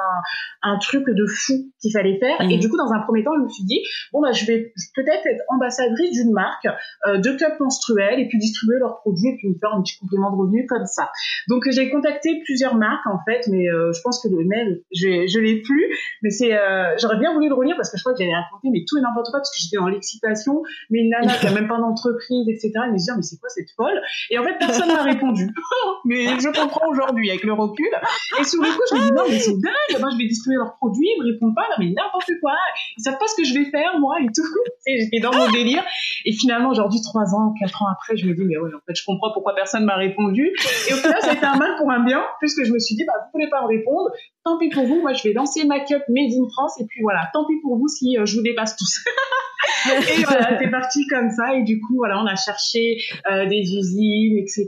[0.64, 2.42] un, un, truc de fou qu'il fallait faire.
[2.42, 2.60] Et mhm.
[2.60, 5.26] du coup, dans un premier temps, je me suis dit, bon, bah, je vais peut-être
[5.26, 6.68] être ambassadrice d'une marque
[7.08, 10.32] de cups menstruels et puis distribuer leurs produits et puis me faire un petit complément
[10.32, 11.10] de revenu comme ça.
[11.50, 15.40] Donc j'ai contacté plusieurs marques en fait, mais je pense que le mail, je, je
[15.40, 15.86] l'ai plus.
[16.22, 16.52] Mais c'est,
[17.00, 19.02] j'aurais bien voulu le relire parce que je crois que j'avais raconté mais tout et
[19.02, 20.64] n'importe quoi parce que j'étais dans l'excitation.
[20.90, 22.72] Mais une nana qui a même pas d'entreprise entreprise, etc.
[22.88, 24.02] Et me dire, mais c'est quoi cette folle?
[24.30, 25.50] Et en fait, personne n'a répondu.
[26.06, 27.54] mais je comprends aujourd'hui avec le
[28.40, 30.00] Et sur le coup, je me dis, non, mais c'est dingue.
[30.00, 32.54] Moi, je vais distribuer leurs produits, ils me répondent pas, mais n'importe quoi.
[32.98, 34.48] Ils savent pas ce que je vais faire, moi, et tout.
[34.88, 35.84] J'étais dans mon délire.
[36.26, 38.96] Et finalement, aujourd'hui, trois ans, quatre ans après, je me dis, mais ouais, en fait,
[38.96, 40.52] je comprends pourquoi personne m'a répondu.
[40.90, 42.96] Et au final, ça a été un mal pour un bien, puisque je me suis
[42.96, 44.10] dit, bah, vous voulez pas me répondre.
[44.44, 45.02] Tant pis pour vous.
[45.02, 46.80] Moi, je vais lancer ma cup Made in France.
[46.80, 49.06] Et puis voilà, tant pis pour vous si euh, je vous dépasse tous.
[49.86, 51.54] et voilà, c'est parti comme ça.
[51.54, 52.98] Et du coup, voilà, on a cherché
[53.32, 54.66] euh, des usines, etc.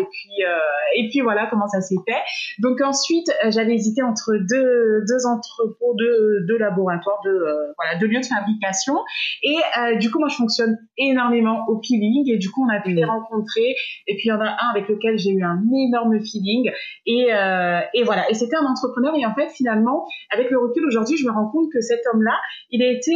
[0.00, 0.58] Et puis, euh,
[0.96, 2.20] et puis voilà comment ça s'est fait.
[2.58, 7.38] Donc ensuite, j'avais hésité entre deux, deux entrepôts, deux, deux laboratoires, deux,
[7.76, 8.94] voilà, deux lieux de fabrication.
[9.44, 9.56] Et
[9.98, 12.28] du coup, moi, je fonctionne énormément au peeling.
[12.28, 13.76] Et du coup, on a pu les rencontrer.
[14.08, 16.72] Et puis, il y en a un avec lequel j'ai eu un énorme feeling.
[17.06, 17.28] Et,
[17.94, 18.28] et voilà.
[18.30, 19.11] Et c'était un entrepreneur.
[19.14, 22.38] Et en fait, finalement, avec le recul aujourd'hui, je me rends compte que cet homme-là,
[22.70, 23.12] il a été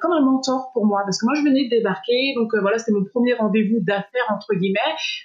[0.00, 1.02] comme un mentor pour moi.
[1.04, 2.34] Parce que moi, je venais de débarquer.
[2.36, 4.80] Donc voilà, c'était mon premier rendez-vous d'affaires entre guillemets.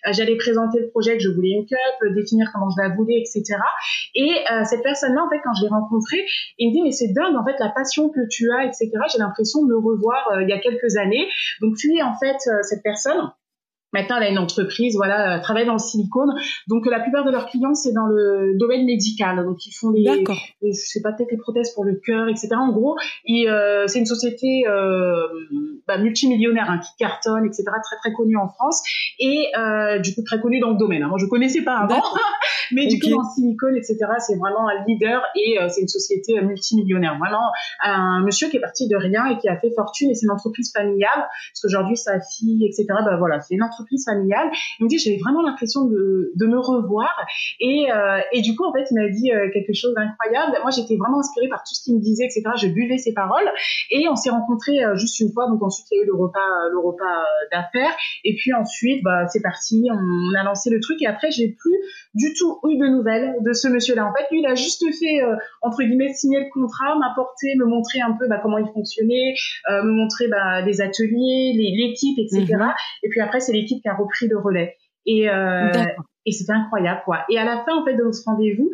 [0.07, 2.89] Euh, j'allais présenter le projet que je voulais une cup, euh, définir comment je la
[2.95, 3.59] voulais, etc.
[4.15, 6.25] Et euh, cette personne-là, en fait, quand je l'ai rencontrée,
[6.57, 8.91] il me dit mais c'est dingue, en fait, la passion que tu as, etc.
[9.11, 11.27] J'ai l'impression de me revoir il y a quelques années.
[11.61, 13.31] Donc tu es en fait cette personne
[13.93, 16.33] Maintenant, elle a une entreprise, voilà, travaille dans le silicone.
[16.67, 19.43] Donc, la plupart de leurs clients, c'est dans le domaine médical.
[19.45, 20.03] Donc, ils font des,
[20.61, 22.49] je sais pas, peut-être les prothèses pour le cœur, etc.
[22.53, 22.95] En gros,
[23.29, 25.27] euh, c'est une société euh,
[25.87, 27.63] bah, multimillionnaire hein, qui cartonne, etc.
[27.83, 28.81] Très très connue en France
[29.19, 31.03] et euh, du coup très connue dans le domaine.
[31.03, 31.07] Hein.
[31.07, 32.01] Moi, je connaissais pas avant,
[32.71, 33.97] mais du coup dans le silicone, etc.
[34.19, 37.17] C'est vraiment un leader et c'est une société multimillionnaire.
[37.17, 37.51] Vraiment
[37.83, 40.31] un monsieur qui est parti de rien et qui a fait fortune et c'est une
[40.31, 41.09] entreprise familiale.
[41.15, 42.85] Parce qu'aujourd'hui, sa fille, etc.
[42.89, 44.49] Bah voilà, c'est une entreprise entreprise familiale.
[44.79, 47.13] Il me dit, j'avais vraiment l'impression de, de me revoir.
[47.59, 50.57] Et, euh, et du coup, en fait, il m'a dit euh, quelque chose d'incroyable.
[50.61, 52.43] Moi, j'étais vraiment inspirée par tout ce qu'il me disait, etc.
[52.57, 53.49] Je buvais ses paroles.
[53.91, 55.47] Et on s'est rencontrés euh, juste une fois.
[55.47, 56.39] Donc ensuite, il y a eu le repas,
[56.71, 57.95] le repas d'affaires.
[58.23, 59.87] Et puis ensuite, bah, c'est parti.
[59.91, 61.01] On a lancé le truc.
[61.01, 61.77] Et après, j'ai plus
[62.13, 64.05] du tout eu de nouvelles de ce monsieur-là.
[64.05, 65.21] En fait, lui, il a juste fait,
[65.61, 69.33] entre guillemets, signer le contrat, m'apporter, me montrer un peu bah, comment il fonctionnait,
[69.69, 72.45] me montrer bah, les ateliers, l'équipe, etc.
[72.53, 72.73] Mhm.
[73.03, 74.75] Et puis après, c'est l'équipe qui a repris le relais.
[75.05, 75.71] Et, euh,
[76.25, 77.25] et c'était incroyable, quoi.
[77.29, 78.71] Et à la fin, en fait, de notre rendez-vous,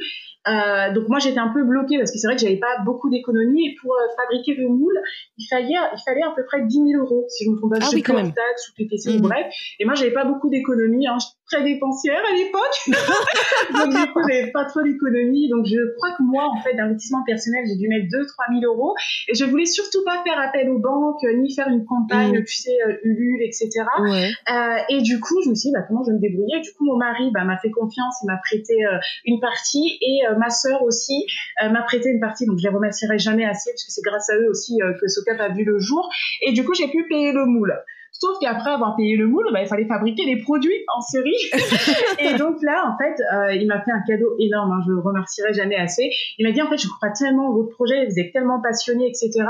[0.47, 3.09] euh, donc moi j'étais un peu bloquée parce que c'est vrai que j'avais pas beaucoup
[3.09, 4.97] d'économies et pour euh, fabriquer le moule,
[5.37, 7.79] il fallait il fallait à peu près 10 000 euros si je me trompe pas.
[7.81, 8.33] Ah oui, quand même.
[8.33, 9.21] Taxes, ou TTC, mmh.
[9.21, 9.53] bref.
[9.79, 11.17] Et moi j'avais pas beaucoup d'économies, hein,
[11.51, 12.77] très dépensière à l'époque.
[13.73, 15.49] donc du coup j'avais pas trop d'économies.
[15.49, 18.95] Donc je crois que moi en fait d'investissement personnel j'ai dû mettre 2-3 000 euros
[19.27, 22.45] et je voulais surtout pas faire appel aux banques ni faire une campagne, mmh.
[22.45, 23.69] tu sais euh, Ulule, etc.
[24.01, 24.29] Ouais.
[24.51, 26.61] Euh, et du coup je me suis dit bah, comment je vais me débrouiller?
[26.61, 30.27] Du coup mon mari bah, m'a fait confiance, il m'a prêté euh, une partie et
[30.27, 31.25] euh, ma sœur aussi
[31.63, 34.29] euh, m'a prêté une partie, donc je les remercierai jamais assez parce que c'est grâce
[34.29, 36.09] à eux aussi que Socap a vu le jour.
[36.41, 37.73] Et du coup, j'ai pu payer le moule.
[38.19, 41.37] Sauf qu'après avoir payé le moule, bah, il fallait fabriquer les produits en série.
[42.19, 44.71] et donc là, en fait, il m'a fait un cadeau énorme.
[44.71, 46.09] Hein, je le remercierai jamais assez.
[46.37, 49.45] Il m'a dit en fait, je crois tellement au projet, vous êtes tellement passionné, etc.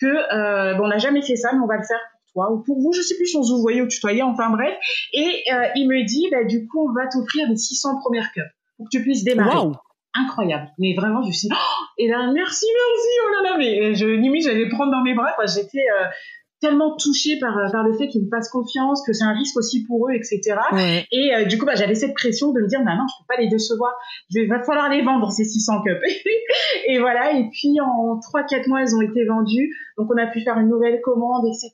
[0.00, 2.52] Que euh, bon, on n'a jamais fait ça, mais on va le faire pour toi
[2.52, 2.92] ou pour vous.
[2.92, 4.22] Je sais plus si on se voyait ou tutoyait.
[4.22, 4.76] Enfin bref.
[5.12, 8.86] Et il me dit, bah, du coup, on va t'offrir les 600 premières cups pour
[8.86, 9.66] que tu puisses démarrer.
[9.66, 9.72] Wow
[10.14, 10.68] incroyable.
[10.78, 13.94] Mais vraiment, je me suis dit, oh, et là, merci, merci, oh là là, mais
[13.94, 15.34] je, limite, j'allais prendre dans mes bras.
[15.46, 16.06] J'étais euh,
[16.62, 19.56] tellement touchée par, euh, par le fait qu'ils me fassent confiance, que c'est un risque
[19.56, 20.40] aussi pour eux, etc.
[21.10, 23.26] Et euh, du coup, bah, j'avais cette pression de me dire, bah non, je peux
[23.34, 23.92] pas les décevoir.
[24.30, 26.00] Il va falloir les vendre, ces 600 cups.
[26.86, 27.32] et voilà.
[27.32, 29.74] Et puis, en 3-4 mois, elles ont été vendues.
[29.98, 31.72] Donc, on a pu faire une nouvelle commande, etc.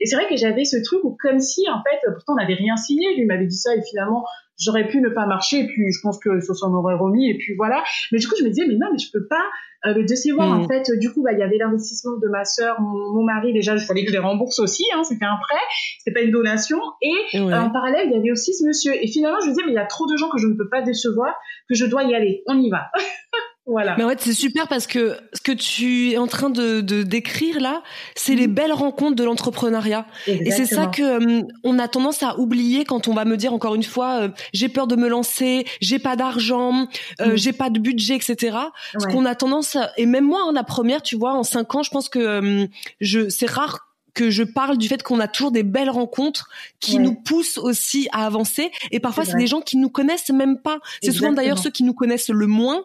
[0.00, 2.54] Et c'est vrai que j'avais ce truc où, comme si, en fait, pourtant, on n'avait
[2.54, 3.16] rien signé.
[3.16, 4.24] Lui m'avait dit ça et finalement,
[4.58, 7.38] j'aurais pu ne pas marcher et puis je pense que ça s'en aurait remis et
[7.38, 7.82] puis voilà.
[8.12, 9.44] Mais du coup je me disais mais non mais je peux pas
[9.86, 10.68] euh, le décevoir en mm.
[10.68, 13.84] fait du coup bah il y avait l'investissement de ma sœur mon, mari déjà je
[13.84, 15.60] fallait que je les rembourse aussi hein, c'était un prêt
[15.98, 18.92] c'était pas une donation et euh, en parallèle il y avait aussi ce monsieur.
[18.94, 20.54] Et finalement je me disais mais il y a trop de gens que je ne
[20.54, 21.32] peux pas décevoir
[21.68, 22.90] que je dois y aller on y va
[23.68, 23.96] Voilà.
[23.98, 27.02] Mais en fait, c'est super parce que ce que tu es en train de, de
[27.02, 27.82] décrire là,
[28.16, 28.54] c'est les mm.
[28.54, 30.06] belles rencontres de l'entrepreneuriat.
[30.26, 33.52] Et c'est ça que euh, on a tendance à oublier quand on va me dire
[33.52, 36.88] encore une fois, euh, j'ai peur de me lancer, j'ai pas d'argent,
[37.20, 37.36] euh, mm.
[37.36, 38.56] j'ai pas de budget, etc.
[38.98, 41.74] Ce qu'on a tendance, et même moi, en hein, la première, tu vois, en cinq
[41.74, 42.68] ans, je pense que
[43.00, 43.87] je, c'est rare
[44.18, 46.48] que je parle du fait qu'on a toujours des belles rencontres
[46.80, 48.72] qui nous poussent aussi à avancer.
[48.90, 50.80] Et parfois, c'est des gens qui nous connaissent même pas.
[51.00, 52.82] C'est souvent d'ailleurs ceux qui nous connaissent le moins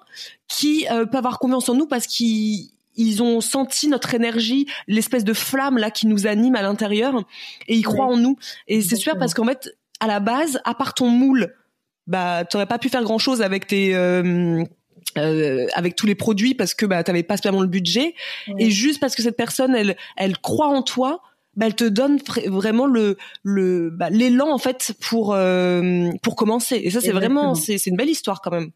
[0.48, 5.24] qui euh, peuvent avoir confiance en nous parce qu'ils ils ont senti notre énergie, l'espèce
[5.24, 7.24] de flamme là qui nous anime à l'intérieur
[7.68, 8.38] et ils croient en nous.
[8.68, 11.56] Et c'est super parce qu'en fait, à la base, à part ton moule,
[12.06, 14.64] bah, t'aurais pas pu faire grand chose avec tes euh,
[15.18, 18.16] euh, avec tous les produits parce que bah t'avais pas spécialement le budget.
[18.60, 21.22] Et juste parce que cette personne elle elle croit en toi
[21.56, 26.82] bah, elle te donne vraiment le le bah, l'élan en fait pour euh, pour commencer.
[26.84, 28.72] Et ça c'est vraiment c'est c'est une belle histoire quand même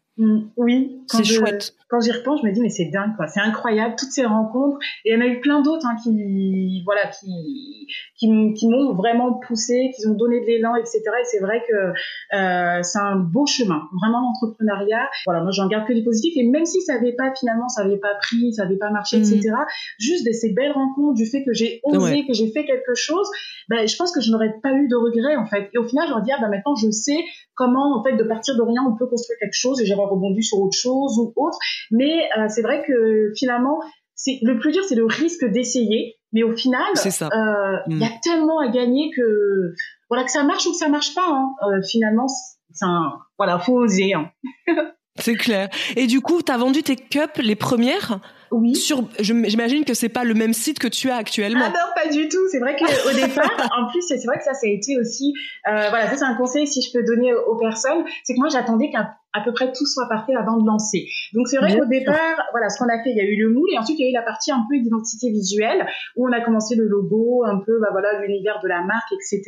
[0.56, 3.94] oui c'est chouette quand j'y repense, je me dis mais c'est dingue quoi, c'est incroyable
[3.98, 7.86] toutes ces rencontres et il y en a eu plein d'autres hein, qui voilà qui
[8.18, 11.00] qui, qui m'ont vraiment poussé, qui ont donné de l'élan etc.
[11.00, 15.08] Et c'est vrai que euh, c'est un beau chemin, vraiment l'entrepreneuriat.
[15.24, 17.82] Voilà, moi j'en garde que du positif et même si ça avait pas finalement, ça
[17.82, 19.40] avait pas pris, ça avait pas marché etc.
[19.40, 19.64] Mm.
[19.98, 23.28] Juste de ces belles rencontres, du fait que j'ai osé, que j'ai fait quelque chose,
[23.70, 25.70] ben je pense que je n'aurais pas eu de regrets en fait.
[25.72, 27.18] Et au final, je leur dis ah ben maintenant je sais
[27.54, 30.42] comment en fait de partir de rien on peut construire quelque chose et j'aurais rebondi
[30.42, 31.58] sur autre chose ou autre.
[31.90, 33.80] Mais euh, c'est vrai que finalement,
[34.14, 36.16] c'est le plus dur, c'est le risque d'essayer.
[36.32, 38.20] Mais au final, euh, il y a mm.
[38.22, 39.72] tellement à gagner que
[40.10, 41.26] voilà que ça marche ou que ça marche pas.
[41.26, 41.54] Hein.
[41.66, 44.12] Euh, finalement, c'est un, voilà, faut oser.
[44.12, 44.30] Hein.
[45.18, 45.68] c'est clair.
[45.96, 48.20] Et du coup, tu as vendu tes cups les premières?
[48.50, 48.74] Oui.
[48.74, 51.64] Sur, j'imagine que c'est pas le même site que tu as actuellement.
[51.64, 52.48] Ah non, pas du tout.
[52.50, 55.32] C'est vrai qu'au départ, en plus, c'est vrai que ça, ça a été aussi,
[55.68, 58.48] euh, voilà, ça c'est un conseil si je peux donner aux personnes, c'est que moi
[58.48, 61.06] j'attendais qu'à à peu près tout soit parfait avant de lancer.
[61.32, 63.52] Donc c'est vrai qu'au départ, voilà, ce qu'on a fait, il y a eu le
[63.52, 66.32] moule et ensuite il y a eu la partie un peu d'identité visuelle où on
[66.32, 69.42] a commencé le logo, un peu, bah voilà, l'univers de la marque, etc.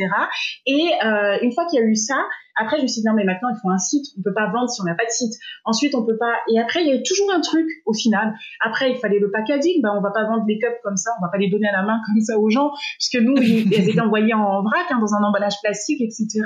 [0.67, 2.17] Et euh, une fois qu'il y a eu ça,
[2.61, 4.05] après, je me suis dit, non, mais maintenant, il faut un site.
[4.19, 5.33] On peut pas vendre si on n'a pas de site.
[5.65, 6.35] Ensuite, on peut pas.
[6.53, 8.35] Et après, il y a toujours un truc au final.
[8.61, 9.81] Après, il fallait le packaging.
[9.83, 11.11] Ben, on va pas vendre les cups comme ça.
[11.19, 13.73] On va pas les donner à la main comme ça aux gens, puisque nous, elles
[13.89, 16.43] étaient envoyées en vrac, hein, dans un emballage plastique, etc.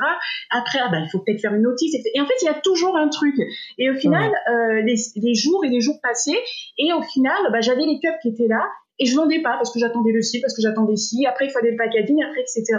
[0.50, 1.94] Après, ah ben, il faut peut-être faire une notice.
[1.94, 3.33] Et en fait, il y a toujours un truc.
[3.78, 6.42] Et au final, euh, les, les, jours et les jours passaient.
[6.78, 8.62] Et au final, ben, j'avais les cups qui étaient là.
[8.98, 11.26] et je vendais pas parce que j'attendais le ci, parce que j'attendais ci.
[11.26, 12.78] Après, il fallait le packaging, après, etc.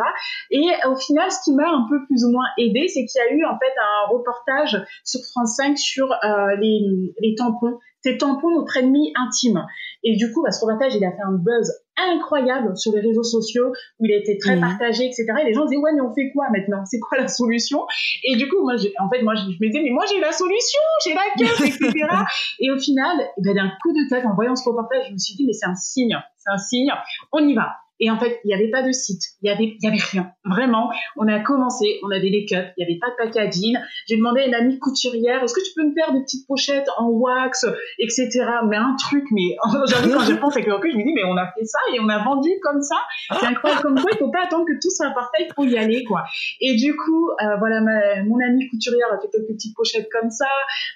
[0.51, 3.33] Et au final, ce qui m'a un peu plus ou moins aidé, c'est qu'il y
[3.33, 7.79] a eu en fait un reportage sur France 5 sur euh, les, les tampons.
[8.03, 9.65] Ces tampons, notre ennemi intime.
[10.03, 13.23] Et du coup, bah, ce reportage, il a fait un buzz incroyable sur les réseaux
[13.23, 14.61] sociaux où il a été très mmh.
[14.61, 15.25] partagé, etc.
[15.41, 16.83] Et les gens disaient ouais mais on fait quoi maintenant?
[16.85, 17.85] C'est quoi la solution?
[18.23, 20.81] Et du coup moi en fait moi je, me disais mais moi j'ai la solution,
[21.03, 22.07] j'ai la carte, etc.
[22.59, 25.17] et au final, eh ben, d'un coup de tête en voyant ce reportage, je me
[25.17, 26.91] suis dit mais c'est un signe, c'est un signe,
[27.31, 27.71] on y va.
[27.99, 30.31] Et en fait, il n'y avait pas de site, il y avait, y avait rien.
[30.43, 33.77] Vraiment, on a commencé, on avait les cups, il n'y avait pas de packaging.
[34.07, 36.87] J'ai demandé à une amie couturière, est-ce que tu peux me faire des petites pochettes
[36.97, 37.65] en wax,
[37.99, 38.29] etc.
[38.67, 41.23] Mais un truc, mais aujourd'hui quand je pense avec le recul, je me dis mais
[41.23, 42.97] on a fait ça et on a vendu comme ça.
[43.39, 46.03] C'est incroyable comme quoi, il faut pas attendre que tout soit parfait, faut y aller
[46.03, 46.25] quoi.
[46.59, 47.81] Et du coup, euh, voilà,
[48.25, 50.47] mon amie couturière a fait quelques petites pochettes comme ça.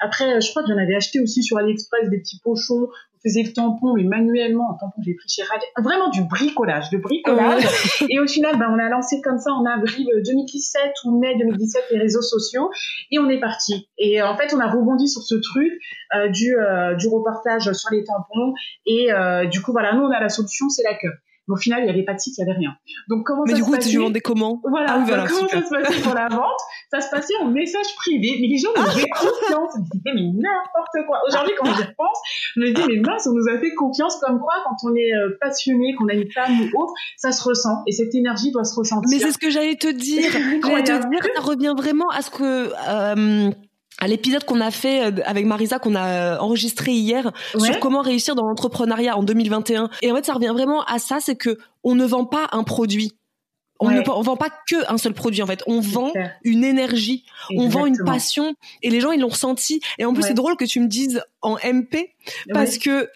[0.02, 2.88] Après, je crois que j'en avais acheté aussi sur AliExpress des petits pochons
[3.23, 6.97] faisais le tampon, mais manuellement, un tampon j'ai pris chez Rad, vraiment du bricolage, de
[6.97, 7.63] bricolage.
[8.10, 11.84] et au final, ben, on a lancé comme ça en avril 2017 ou mai 2017
[11.91, 12.69] les réseaux sociaux
[13.12, 13.89] et on est parti.
[13.97, 15.71] Et en fait, on a rebondi sur ce truc
[16.15, 18.53] euh, du, euh, du reportage sur les tampons
[18.86, 21.13] et euh, du coup, voilà, nous on a la solution, c'est la queue.
[21.50, 22.76] Mais au final, il n'y avait pas de site, il n'y avait rien.
[23.10, 25.70] Donc, comment mais ça du coup, tu vendais comment Voilà, ah voilà comment ça se
[25.70, 26.60] passait pour la vente?
[26.92, 28.38] Ça se passait en message privé.
[28.40, 29.74] Mais les gens nous faisaient confiance.
[29.76, 31.20] Ils disaient, mais n'importe quoi.
[31.28, 32.18] Aujourd'hui, quand j'y repense,
[32.56, 35.14] je me dis, mais mince, on nous a fait confiance comme quoi, quand on est
[35.14, 37.82] euh, passionné, qu'on a une femme ou autre, ça se ressent.
[37.88, 39.10] Et cette énergie doit se ressentir.
[39.10, 40.32] Mais c'est ce que j'allais te dire.
[40.64, 42.72] J'allais te dire, ça revient vraiment à ce que...
[42.88, 43.52] Euh,
[44.00, 48.02] à l'épisode qu'on a fait euh, avec Marisa qu'on a euh, enregistré hier sur comment
[48.02, 51.58] réussir dans l'entrepreneuriat en 2021 et en fait ça revient vraiment à ça c'est que
[51.84, 53.14] on ne vend pas un produit.
[53.82, 55.64] On ne vend pas que un seul produit en fait.
[55.66, 56.12] On vend
[56.44, 57.24] une énergie.
[57.56, 58.54] On vend une passion.
[58.82, 59.80] Et les gens ils l'ont ressenti.
[59.98, 62.14] Et en plus c'est drôle que tu me dises en MP
[62.54, 63.10] parce que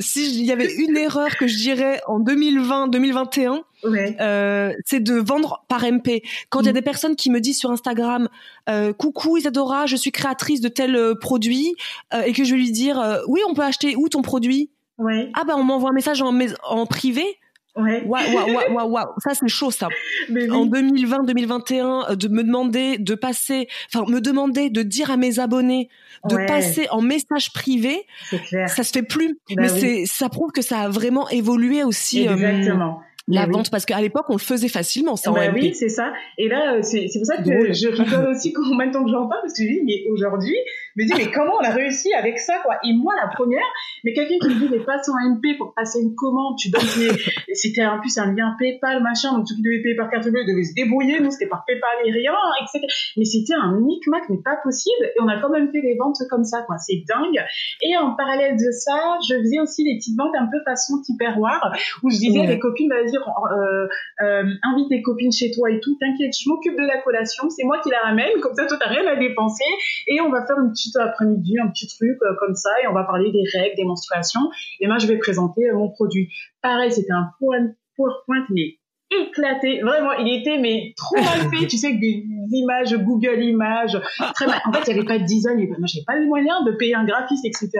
[0.00, 5.14] si il y avait une erreur que je dirais en 2020 2021 euh, c'est de
[5.14, 6.22] vendre par MP.
[6.48, 6.74] Quand il y a mm.
[6.74, 8.28] des personnes qui me disent sur Instagram,
[8.68, 11.74] euh, coucou Isadora, je suis créatrice de tel euh, produit,
[12.14, 14.70] euh, et que je vais lui dire, euh, oui, on peut acheter où ton produit?
[14.98, 15.30] Ouais.
[15.34, 16.36] Ah ben on m'envoie un message en,
[16.68, 17.38] en privé.
[17.76, 18.02] Ouais.
[18.06, 19.88] Waouh, waouh, waouh, waouh, ça c'est chaud ça.
[20.50, 25.38] En 2020, 2021, de me demander de passer, enfin me demander de dire à mes
[25.38, 25.88] abonnés
[26.28, 28.06] de passer en message privé,
[28.48, 28.68] clair.
[28.68, 29.38] ça se fait plus.
[29.50, 32.22] Bah Mais c'est, ça prouve que ça a vraiment évolué aussi.
[32.26, 36.12] Exactement la vente parce qu'à l'époque on le faisait facilement ça bah oui c'est ça
[36.38, 39.40] et là euh, c'est pour ça que je rigole aussi quand maintenant que j'en parle
[39.42, 40.56] parce que je dis mais aujourd'hui
[40.96, 42.78] me dis mais comment on a réussi avec ça quoi?
[42.84, 43.66] Et moi la première
[44.04, 46.82] mais quelqu'un qui me dit mais passe en MP pour passer une commande tu donnes
[47.52, 50.44] c'était en plus un lien PayPal machin donc ceux qui devaient payer par carte bleue
[50.44, 54.38] devaient se débrouiller nous c'était par PayPal et rien etc mais c'était un micmac mais
[54.38, 56.76] pas possible et on a quand même fait des ventes comme ça quoi.
[56.78, 57.44] C'est dingue.
[57.82, 61.60] Et en parallèle de ça je faisais aussi des petites ventes un peu façon tiperoir
[62.02, 63.88] où je disais à mes copines vas-y euh,
[64.22, 67.64] euh, invite tes copines chez toi et tout, t'inquiète, je m'occupe de la collation, c'est
[67.64, 69.64] moi qui la ramène, comme ça toi t'as rien à dépenser
[70.06, 72.92] et on va faire une petite après-midi, un petit truc euh, comme ça et on
[72.92, 76.28] va parler des règles, des menstruations et moi je vais présenter mon produit.
[76.62, 78.78] Pareil, c'était un PowerPoint mais
[79.10, 79.80] éclaté.
[79.82, 81.66] Vraiment, il était mais trop mal fait.
[81.68, 84.00] tu sais, avec des images Google Images.
[84.34, 84.60] Très mal.
[84.66, 85.56] En fait, il n'y avait pas de design.
[85.56, 87.70] Moi, j'avais pas les moyens de payer un graphiste, etc.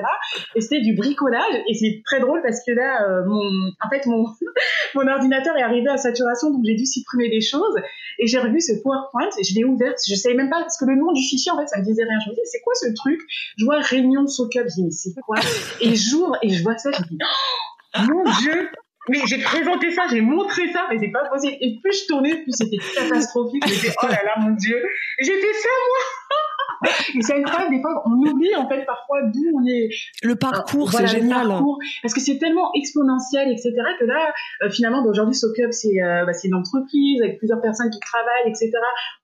[0.55, 1.63] Et c'était du bricolage.
[1.69, 4.27] Et c'est très drôle parce que là, euh, mon, en fait, mon,
[4.95, 7.75] mon ordinateur est arrivé à saturation, donc j'ai dû supprimer des choses.
[8.19, 9.95] Et j'ai revu ce PowerPoint et je l'ai ouvert.
[10.09, 12.03] Je savais même pas parce que le nom du fichier, en fait, ça me disait
[12.03, 12.19] rien.
[12.25, 13.21] Je me disais, c'est quoi ce truc?
[13.59, 14.65] Je vois réunion soccer.
[14.69, 15.37] Je dis, mais c'est quoi?
[15.81, 16.91] Et j'ouvre et je vois ça.
[16.93, 18.71] Je me dis, oh, mon Dieu,
[19.09, 21.55] mais j'ai présenté ça, j'ai montré ça, mais c'est pas possible.
[21.61, 23.63] Et plus je tournais, plus c'était catastrophique.
[23.67, 24.83] J'étais, oh là là, mon Dieu.
[25.21, 26.91] J'ai fait ça, moi!
[27.15, 29.89] Mais c'est incroyable, des fois, on oublie, en fait, parfois, d'où on est.
[30.23, 31.49] Le parcours, c'est génial.
[31.49, 36.03] Parcours, parce que c'est tellement exponentiel, etc., que là, euh, finalement, bah, aujourd'hui, SoCup, c'est,
[36.03, 38.71] euh, bah, c'est une entreprise avec plusieurs personnes qui travaillent, etc.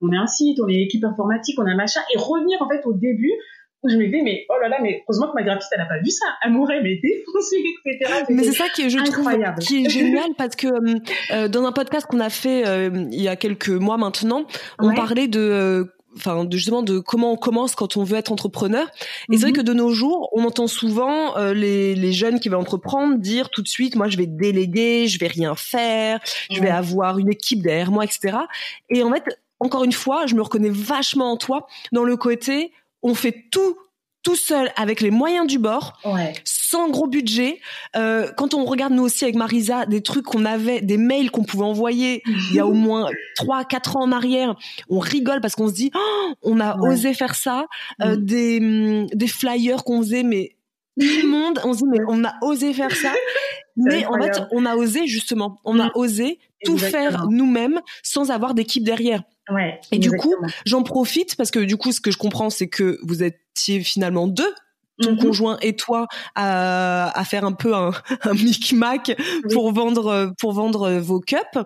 [0.00, 2.00] On est un site, on est une équipe informatique, on a un machin.
[2.14, 3.32] Et revenir, en fait, au début,
[3.88, 5.98] je me dis mais oh là là mais heureusement que ma graphiste elle n'a pas
[5.98, 6.26] vu ça.
[6.44, 9.60] Elle m'aurait mais défoncé etc mais c'est ça qui je incroyable.
[9.60, 10.98] trouve qui est génial parce que euh,
[11.32, 14.46] euh, dans un podcast qu'on a fait euh, il y a quelques mois maintenant
[14.78, 18.86] on parlait de enfin de, justement de comment on commence quand on veut être entrepreneur.
[19.30, 19.56] Et c'est vrai mhm.
[19.56, 23.62] que de nos jours on entend souvent les, les jeunes qui veulent entreprendre dire tout
[23.62, 27.62] de suite moi je vais déléguer je vais rien faire je vais avoir une équipe
[27.62, 28.36] derrière moi etc
[28.90, 29.24] et en fait
[29.58, 33.76] encore une fois je me reconnais vachement en toi dans le côté on fait tout
[34.22, 35.98] tout seul avec les moyens du bord,
[36.44, 37.60] sans gros budget.
[37.96, 41.42] Euh, quand on regarde nous aussi avec Marisa des trucs qu'on avait, des mails qu'on
[41.42, 44.54] pouvait envoyer il y a au moins trois, quatre ans en arrière,
[44.88, 47.66] on rigole parce qu'on se dit oh, on a osé faire ça.
[48.00, 48.24] Euh, mm.
[48.24, 50.56] des, des flyers qu'on faisait, mais
[51.00, 53.12] tout le monde, on se dit mais on a osé faire ça.
[53.76, 55.92] Mais en fait, on a osé justement, on a mm.
[55.94, 59.22] osé tout faire nous-mêmes sans avoir d'équipe derrière.
[59.50, 60.34] Ouais, et du coup,
[60.64, 64.28] j'en profite parce que du coup, ce que je comprends, c'est que vous étiez finalement
[64.28, 64.54] deux
[65.00, 65.22] ton mm-hmm.
[65.22, 69.16] conjoint et toi à, à, faire un peu un, un micmac
[69.52, 71.58] pour vendre pour vendre vos cups.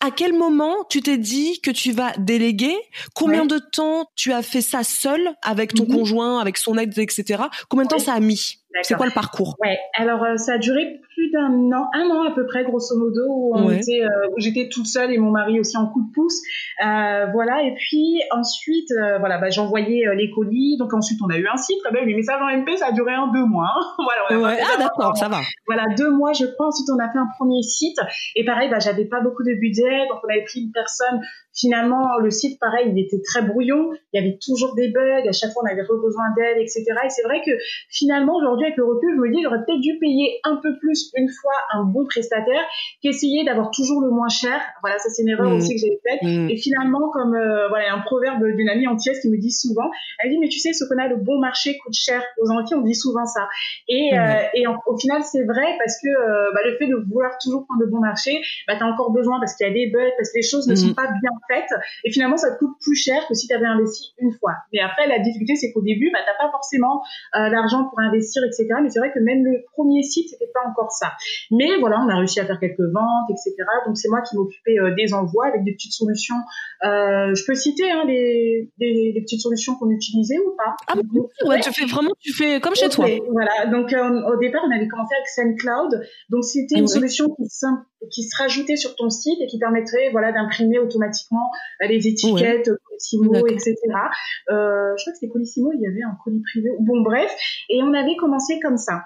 [0.00, 2.76] À quel moment tu t'es dit que tu vas déléguer?
[3.14, 5.94] Combien de temps tu as fait ça seul avec ton mhm.
[5.94, 7.44] conjoint, avec son aide, etc.
[7.70, 8.58] Combien de temps ça a mis?
[8.82, 9.56] C'est quoi le parcours?
[9.60, 12.96] Ouais, alors euh, ça a duré plus d'un an, un an à peu près, grosso
[12.98, 16.12] modo, où, on était, euh, j'étais toute seule et mon mari aussi en coup de
[16.12, 16.40] pouce.
[16.84, 20.76] Euh, voilà, et puis ensuite, euh, voilà, bah, j'envoyais les colis.
[20.78, 22.06] Donc ensuite, on a eu un site quand même.
[22.06, 23.70] Les messages en MP, ça a duré un deux mois.
[24.28, 24.60] voilà, ouais.
[24.60, 25.38] Ah d'accord, ça va.
[25.66, 26.66] Voilà, deux mois, je crois.
[26.66, 27.98] Ensuite, on a fait un premier site.
[28.34, 31.20] Et pareil, bah, j'avais pas beaucoup de budget, donc on avait pris une personne
[31.54, 33.92] Finalement, le site, pareil, il était très brouillon.
[34.12, 35.28] Il y avait toujours des bugs.
[35.28, 36.84] À chaque fois, on avait besoin d'aide, etc.
[37.04, 37.52] Et c'est vrai que
[37.88, 41.10] finalement, aujourd'hui, avec le recul, je me dis, j'aurais peut-être dû payer un peu plus
[41.16, 42.64] une fois un bon prestataire
[43.02, 44.60] qu'essayer d'avoir toujours le moins cher.
[44.82, 45.56] Voilà, ça c'est une erreur mmh.
[45.56, 46.22] aussi que j'ai faite.
[46.22, 46.50] Mmh.
[46.50, 49.88] Et finalement, comme euh, voilà, un proverbe d'une amie entière qui me dit souvent,
[50.22, 52.22] elle dit, mais tu sais, ce qu'on a le bon marché coûte cher.
[52.38, 53.48] Aux Antilles, on dit souvent ça.
[53.88, 54.18] Et, mmh.
[54.18, 57.64] euh, et au final, c'est vrai parce que euh, bah, le fait de vouloir toujours
[57.66, 60.10] prendre le bon marché, bah, tu as encore besoin parce qu'il y a des bugs,
[60.16, 61.66] parce que les choses ne sont pas bien fait
[62.04, 64.52] et finalement ça te coûte plus cher que si tu avais investi une fois.
[64.72, 67.02] Mais après la difficulté c'est qu'au début bah t'as pas forcément
[67.36, 68.66] euh, l'argent pour investir etc.
[68.82, 71.12] Mais c'est vrai que même le premier site c'était pas encore ça.
[71.50, 73.54] Mais voilà on a réussi à faire quelques ventes etc.
[73.86, 76.36] Donc c'est moi qui m'occupais euh, des envois avec des petites solutions.
[76.84, 80.76] Euh, je peux citer hein, les, les, petites solutions qu'on utilisait ou pas?
[80.88, 80.94] Ah
[81.46, 83.06] ouais, tu fais vraiment tu fais comme chez toi.
[83.30, 86.00] Voilà donc au départ on avait commencé avec SendCloud.
[86.30, 87.48] Donc c'était une solution qui
[88.10, 91.50] qui se rajoutait sur ton site et qui permettrait voilà d'imprimer automatiquement
[91.82, 93.74] euh, les étiquettes Colissimo etc
[94.50, 97.34] euh, je crois que c'était Colissimo il y avait un colis privé bon bref.
[97.68, 99.04] Et on avait commencé comme ça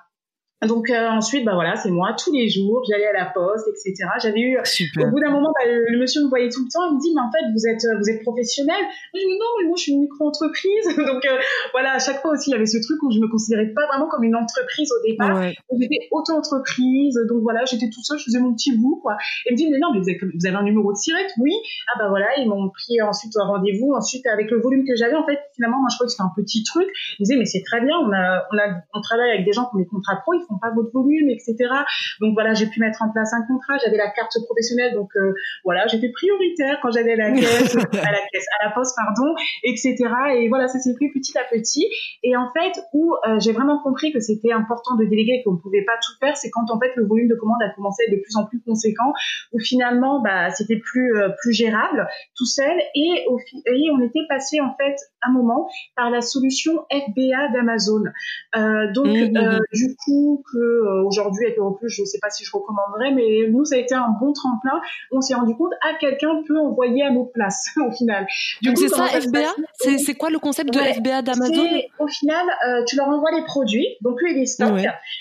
[0.67, 3.95] donc euh, ensuite, bah voilà, c'est moi tous les jours, j'allais à la poste, etc.
[4.21, 6.97] J'avais eu, au bout d'un moment, bah, le, monsieur me voyait tout le temps, il
[6.97, 8.83] me dit mais en fait vous êtes vous êtes professionnel.
[9.15, 11.39] je me dis non mais moi je suis une micro-entreprise, donc euh,
[11.71, 13.87] voilà à chaque fois aussi il y avait ce truc où je me considérais pas
[13.87, 15.47] vraiment comme une entreprise au départ,
[15.79, 19.15] j'étais auto-entreprise, donc voilà j'étais tout seul, je faisais mon petit bout quoi.
[19.47, 21.31] Et il me dit mais non mais vous avez, vous avez un numéro de sirette,
[21.39, 21.55] oui.
[21.95, 25.15] Ah bah voilà ils m'ont pris ensuite un rendez-vous, ensuite avec le volume que j'avais
[25.15, 26.89] en fait finalement moi je crois que c'était un petit truc.
[27.19, 29.53] Il me disait mais c'est très bien, on a on a on travaille avec des
[29.53, 31.57] gens qui ont des contrats pro, pas votre volume, etc.
[32.21, 33.77] Donc voilà, j'ai pu mettre en place un contrat.
[33.85, 35.35] J'avais la carte professionnelle, donc euh,
[35.65, 39.35] voilà, j'étais prioritaire quand j'allais à la caisse, à la caisse, à la poste, pardon,
[39.65, 39.97] etc.
[40.37, 41.87] Et voilà, ça s'est fait petit à petit.
[42.23, 45.59] Et en fait, où euh, j'ai vraiment compris que c'était important de déléguer, qu'on ne
[45.59, 48.07] pouvait pas tout faire, c'est quand en fait le volume de commandes a commencé à
[48.07, 49.13] être de plus en plus conséquent,
[49.53, 52.79] où finalement, bah, c'était plus euh, plus gérable tout seul.
[52.95, 58.03] Et, au, et on était passé en fait un moment par la solution FBA d'Amazon.
[58.95, 59.61] donc mmh, mmh, mmh.
[59.73, 63.13] du coup que euh, aujourd'hui avec le recul, je ne sais pas si je recommanderais,
[63.15, 64.81] mais nous ça a été un bon tremplin.
[65.11, 68.27] On s'est rendu compte à quelqu'un peut envoyer à nos places au final.
[68.63, 69.55] Donc c'est ça FBA.
[69.99, 71.69] C'est quoi le concept de FBA d'Amazon?
[71.99, 74.79] Au final, euh, tu leur envoies les produits, donc eux ils les stockent,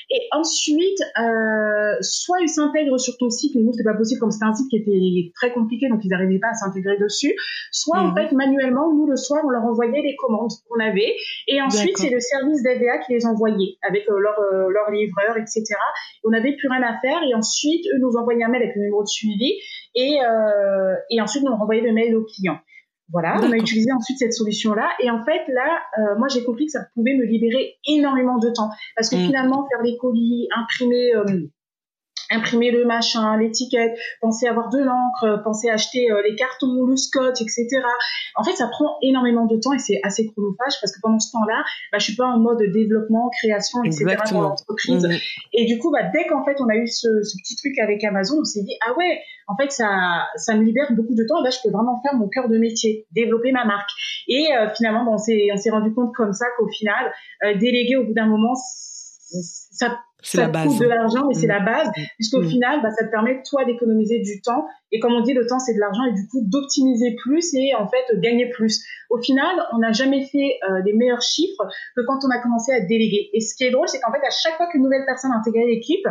[0.10, 4.32] et ensuite euh, soit ils s'intègrent sur ton site, mais nous c'était pas possible comme
[4.32, 7.36] c'était un site qui était très compliqué, donc ils n'arrivaient pas à s'intégrer dessus.
[7.72, 8.16] Soit en mhm.
[8.16, 11.16] fait manuellement, nous le soir on leur envoyait les commandes qu'on avait,
[11.48, 14.38] et ensuite c'est le service d'FBA qui les envoyait avec leur
[14.70, 14.90] leur
[15.38, 15.64] etc.
[16.24, 17.22] on n'avait plus rien à faire.
[17.24, 19.54] Et ensuite, eux nous envoyaient un mail avec le numéro de suivi.
[19.96, 22.58] Et, euh, et ensuite, nous renvoyait le mail au client.
[23.12, 24.90] Voilà, on a utilisé ensuite cette solution-là.
[25.02, 28.50] Et en fait, là, euh, moi, j'ai compris que ça pouvait me libérer énormément de
[28.50, 28.70] temps.
[28.96, 29.28] Parce que mm.
[29.28, 31.16] finalement, faire des colis, imprimer...
[31.16, 31.50] Euh,
[32.32, 37.42] imprimer le machin, l'étiquette, penser avoir de l'encre, penser acheter euh, les cartons, le scotch,
[37.42, 37.68] etc.
[38.36, 41.32] En fait, ça prend énormément de temps et c'est assez chronophage parce que pendant ce
[41.32, 44.16] temps-là, bah, je suis pas en mode développement, création, etc.
[44.32, 45.06] dans l'entreprise.
[45.06, 45.14] Mmh.
[45.54, 48.04] Et du coup, bah, dès qu'en fait on a eu ce, ce, petit truc avec
[48.04, 51.40] Amazon, on s'est dit ah ouais, en fait ça ça me libère beaucoup de temps.
[51.42, 53.90] Et là, je peux vraiment faire mon cœur de métier, développer ma marque.
[54.28, 57.12] Et euh, finalement, bon, on s'est on s'est rendu compte comme ça qu'au final,
[57.44, 60.68] euh, déléguer au bout d'un moment, ça c'est la base.
[60.68, 61.66] coûte de l'argent, mais c'est la mm.
[61.66, 62.50] base, puisqu'au mm.
[62.50, 64.66] final, bah, ça te permet, toi, d'économiser du temps.
[64.92, 67.76] Et comme on dit, le temps, c'est de l'argent, et du coup, d'optimiser plus et,
[67.76, 68.84] en fait, gagner plus.
[69.10, 71.64] Au final, on n'a jamais fait euh, des meilleurs chiffres
[71.96, 73.30] que quand on a commencé à déléguer.
[73.34, 75.68] Et ce qui est drôle, c'est qu'en fait, à chaque fois qu'une nouvelle personne intégrait
[75.68, 76.06] l'équipe,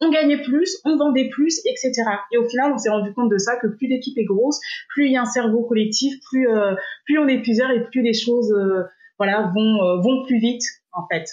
[0.00, 1.92] on gagnait plus, on vendait plus, etc.
[2.30, 5.06] Et au final, on s'est rendu compte de ça, que plus l'équipe est grosse, plus
[5.06, 8.14] il y a un cerveau collectif, plus, euh, plus on est plusieurs et plus les
[8.14, 8.84] choses, euh,
[9.18, 11.26] voilà, vont, vont plus vite, en fait.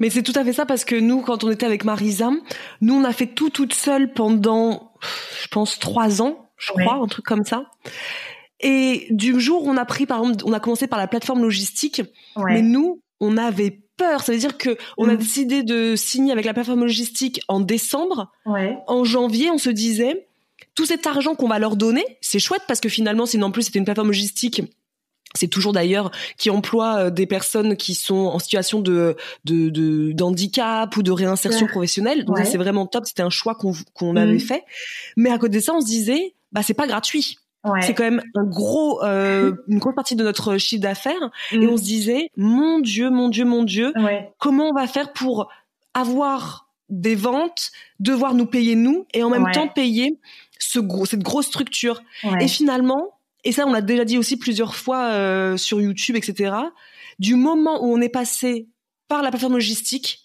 [0.00, 2.30] Mais c'est tout à fait ça parce que nous, quand on était avec Marisa,
[2.80, 4.92] nous on a fait tout toute seule pendant,
[5.42, 7.64] je pense, trois ans, je crois, un truc comme ça.
[8.60, 11.42] Et du jour où on a pris, par exemple, on a commencé par la plateforme
[11.42, 12.02] logistique,
[12.54, 14.22] mais nous, on avait peur.
[14.22, 15.16] Ça veut dire que on a Mm.
[15.18, 18.30] décidé de signer avec la plateforme logistique en décembre.
[18.46, 18.78] Ouais.
[18.86, 20.26] En janvier, on se disait
[20.74, 23.64] tout cet argent qu'on va leur donner, c'est chouette parce que finalement, c'est en plus
[23.64, 24.62] c'était une plateforme logistique.
[25.34, 30.12] C'est toujours d'ailleurs qui emploie euh, des personnes qui sont en situation de de de-
[30.12, 31.72] d'handicap ou de réinsertion Ouais.
[31.72, 32.24] professionnelle.
[32.24, 32.44] Donc Ouais.
[32.44, 33.06] c'est vraiment top.
[33.06, 34.16] C'était un choix qu'on qu'on Mm.
[34.18, 34.64] avait fait.
[35.16, 37.38] Mais à côté de ça, on se disait bah c'est pas gratuit.
[37.64, 37.80] Ouais.
[37.82, 41.30] C'est quand même un gros euh, une grosse partie de notre chiffre d'affaires.
[41.52, 41.62] Mm.
[41.62, 43.92] Et on se disait mon Dieu, mon Dieu, mon Dieu,
[44.38, 45.48] comment on va faire pour
[45.94, 47.70] avoir des ventes,
[48.00, 50.18] devoir nous payer nous et en même temps payer
[50.58, 52.02] ce gros, cette grosse structure?
[52.40, 53.12] Et finalement,
[53.44, 56.54] et ça on l'a déjà dit aussi plusieurs fois euh, sur YouTube, etc.
[57.18, 58.68] Du moment où on est passé
[59.08, 60.20] par la plateforme logistique,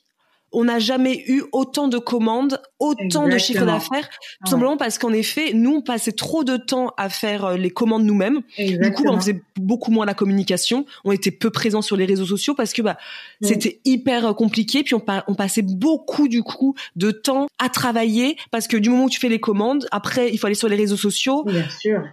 [0.53, 3.73] on n'a jamais eu autant de commandes, autant de chiffre Exactement.
[3.73, 4.15] d'affaires, tout
[4.45, 4.49] Ouais.
[4.49, 8.05] simplement parce qu'en effet, nous on passait trop de temps à faire euh, les commandes
[8.05, 8.41] nous-mêmes.
[8.57, 10.85] Du coup, on faisait beaucoup moins la communication.
[11.03, 12.97] On était peu présents sur les réseaux sociaux parce que bah,
[13.41, 13.49] Oui.
[13.49, 14.83] c'était hyper euh, compliqué.
[14.83, 18.89] Puis on, pa- on passait beaucoup du coup de temps à travailler parce que du
[18.89, 21.43] moment où tu fais les commandes, après il faut aller sur les réseaux sociaux.
[21.43, 22.03] Bien sûr.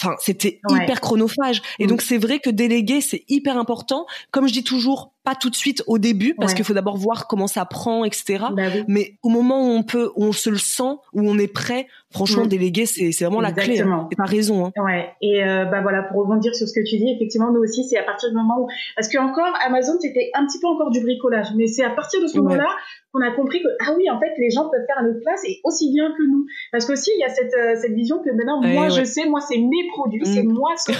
[0.00, 0.84] Enfin, c'était Ouais.
[0.84, 1.60] hyper chronophage.
[1.78, 1.88] Et Mm.
[1.88, 4.06] donc c'est vrai que déléguer c'est hyper important.
[4.30, 6.56] Comme je dis toujours, pas tout de suite au début parce Ouais.
[6.56, 8.44] qu'il faut d'abord voir comment ça prend, etc.
[8.52, 8.84] Bah oui.
[8.88, 11.86] Mais au moment où on peut, où on se le sent, où on est prêt,
[12.12, 12.48] franchement, Mm.
[12.48, 13.72] déléguer c'est vraiment la clé.
[13.72, 14.02] Exactement.
[14.02, 14.08] Hein.
[14.16, 14.66] T'as raison.
[14.66, 14.72] Hein.
[14.82, 17.84] Ouais, et euh, bah voilà, pour rebondir sur ce que tu dis, effectivement, nous aussi,
[17.84, 20.90] c'est à partir du moment où, parce que encore Amazon, c'était un petit peu encore
[20.90, 22.42] du bricolage, mais c'est à partir de ce Ouais.
[22.44, 22.68] moment-là
[23.12, 25.42] qu'on a compris que ah oui, en fait, les gens peuvent faire à notre place
[25.46, 28.30] et aussi bien que nous, parce qu'aussi il y a cette euh, cette vision que
[28.30, 28.90] maintenant, Ouais, moi, ouais.
[28.90, 30.52] je sais, moi, c'est mes produits, c'est Mm.
[30.52, 30.98] moi ce que,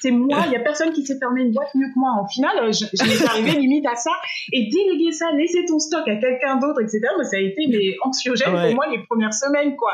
[0.00, 2.10] c'est moi, il y a personne qui sait fermer une boîte mieux que moi.
[2.20, 4.10] En final, euh, je, je m'étais arrivé limite à ça
[4.52, 7.00] et déléguer ça, laisser ton stock à quelqu'un d'autre, etc.
[7.18, 9.92] Mais ça a été mais anxiogène pour moi les premières semaines, quoi.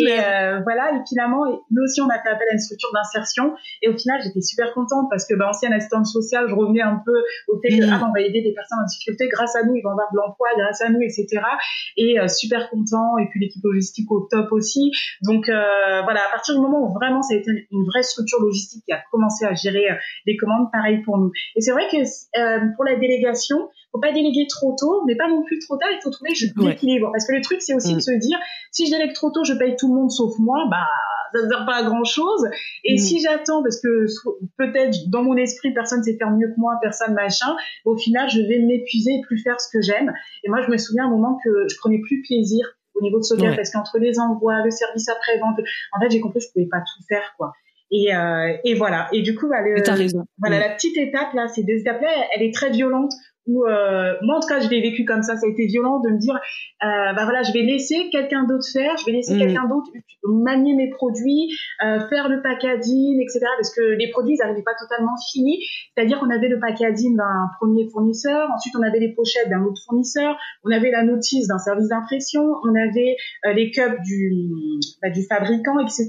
[0.00, 3.54] Et euh, voilà, et finalement, nous aussi, on a fait appel à une structure d'insertion.
[3.82, 7.00] Et au final, j'étais super contente parce que, bah, ancienne assistante sociale, je revenais un
[7.04, 7.16] peu
[7.48, 7.92] au fait que, Mhm.
[7.92, 9.28] ah, on va aider des personnes en difficulté.
[9.28, 11.26] Grâce à nous, ils vont avoir de l'emploi, grâce à nous, etc.
[11.96, 13.18] Et euh, super content.
[13.18, 14.90] Et puis l'équipe logistique au top aussi.
[15.22, 18.40] Donc euh, voilà, à partir du moment où vraiment ça a été une vraie structure
[18.40, 19.86] logistique qui a commencé à gérer
[20.26, 21.30] les commandes, pareil pour nous.
[21.56, 25.28] Et c'est vrai que euh, pour la délégation, faut pas déléguer trop tôt, mais pas
[25.28, 25.88] non plus trop tard.
[25.92, 26.70] Il faut trouver juste Ouais.
[26.70, 27.10] l'équilibre.
[27.12, 27.96] Parce que le truc, c'est aussi Mm.
[27.96, 28.38] de se dire,
[28.70, 30.86] si je délègue trop tôt, je paye tout le monde sauf moi, bah
[31.32, 32.44] ça ne sert pas à grand chose.
[32.84, 32.98] Et Mm.
[32.98, 34.06] si j'attends, parce que
[34.58, 38.40] peut-être dans mon esprit, personne sait faire mieux que moi, personne machin, au final, je
[38.40, 40.12] vais m'épuiser et plus faire ce que j'aime.
[40.44, 42.66] Et moi, je me souviens un moment que je prenais plus plaisir
[42.96, 43.56] au niveau de Sophia Ouais.
[43.56, 45.58] parce qu'entre les envois, le service après-vente,
[45.96, 47.52] en fait, j'ai compris que je pouvais pas tout faire, quoi.
[47.92, 49.08] Et, euh, et voilà.
[49.12, 50.24] Et du coup, bah, le- t'as raison.
[50.38, 50.60] voilà, Mm.
[50.60, 53.12] la petite étape là, ces deux étapes-là, elle est très violente.
[53.46, 55.36] Où euh, moi, en tout cas, je l'ai vécu comme ça.
[55.36, 58.66] Ça a été violent de me dire, euh, bah voilà, je vais laisser quelqu'un d'autre
[58.72, 59.38] faire, je vais laisser Mm.
[59.38, 59.90] quelqu'un d'autre
[60.24, 61.48] manier mes produits,
[61.84, 63.40] euh, faire le packaging, etc.
[63.56, 65.58] Parce que les produits, ils n'arrivaient pas totalement finis.
[65.94, 69.80] C'est-à-dire qu'on avait le packaging d'un premier fournisseur, ensuite on avait les pochettes d'un autre
[69.86, 73.16] fournisseur, on avait la notice d'un service d'impression, on avait
[73.46, 74.32] euh, les cups du,
[75.02, 76.06] bah, du fabricant, etc.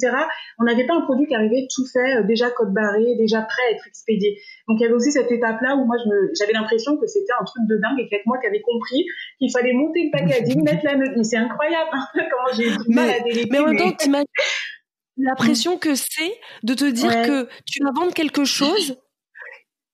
[0.60, 3.64] On n'avait pas un produit qui arrivait tout fait, euh, déjà code barré, déjà prêt
[3.70, 4.38] à être expédié.
[4.68, 5.96] Donc il y avait aussi cette étape-là où moi
[6.38, 8.48] j'avais l'impression que c'était un truc de dingue et qu'il y a que moi qui
[8.48, 9.06] avait compris
[9.40, 11.12] qu'il fallait monter le packaging, mettre la note.
[11.16, 13.50] Mais c'est incroyable hein, comment j'ai du mal à déléguer.
[13.52, 14.26] Mais en même temps, t'imagines
[15.18, 17.28] la pression que c'est de te dire Ouais.
[17.28, 18.98] que tu vas vendre quelque chose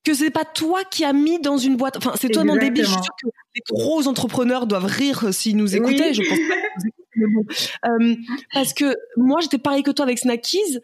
[0.03, 1.97] que c'est pas toi qui as mis dans une boîte.
[1.97, 2.85] Enfin, c'est totalement débile.
[2.85, 6.09] Je suis sûre que les gros entrepreneurs doivent rire s'ils nous écoutaient.
[6.09, 6.13] Oui.
[6.13, 7.89] Je pense pas.
[7.89, 8.15] Euh,
[8.53, 10.79] parce que moi, j'étais pareil que toi avec Snackies.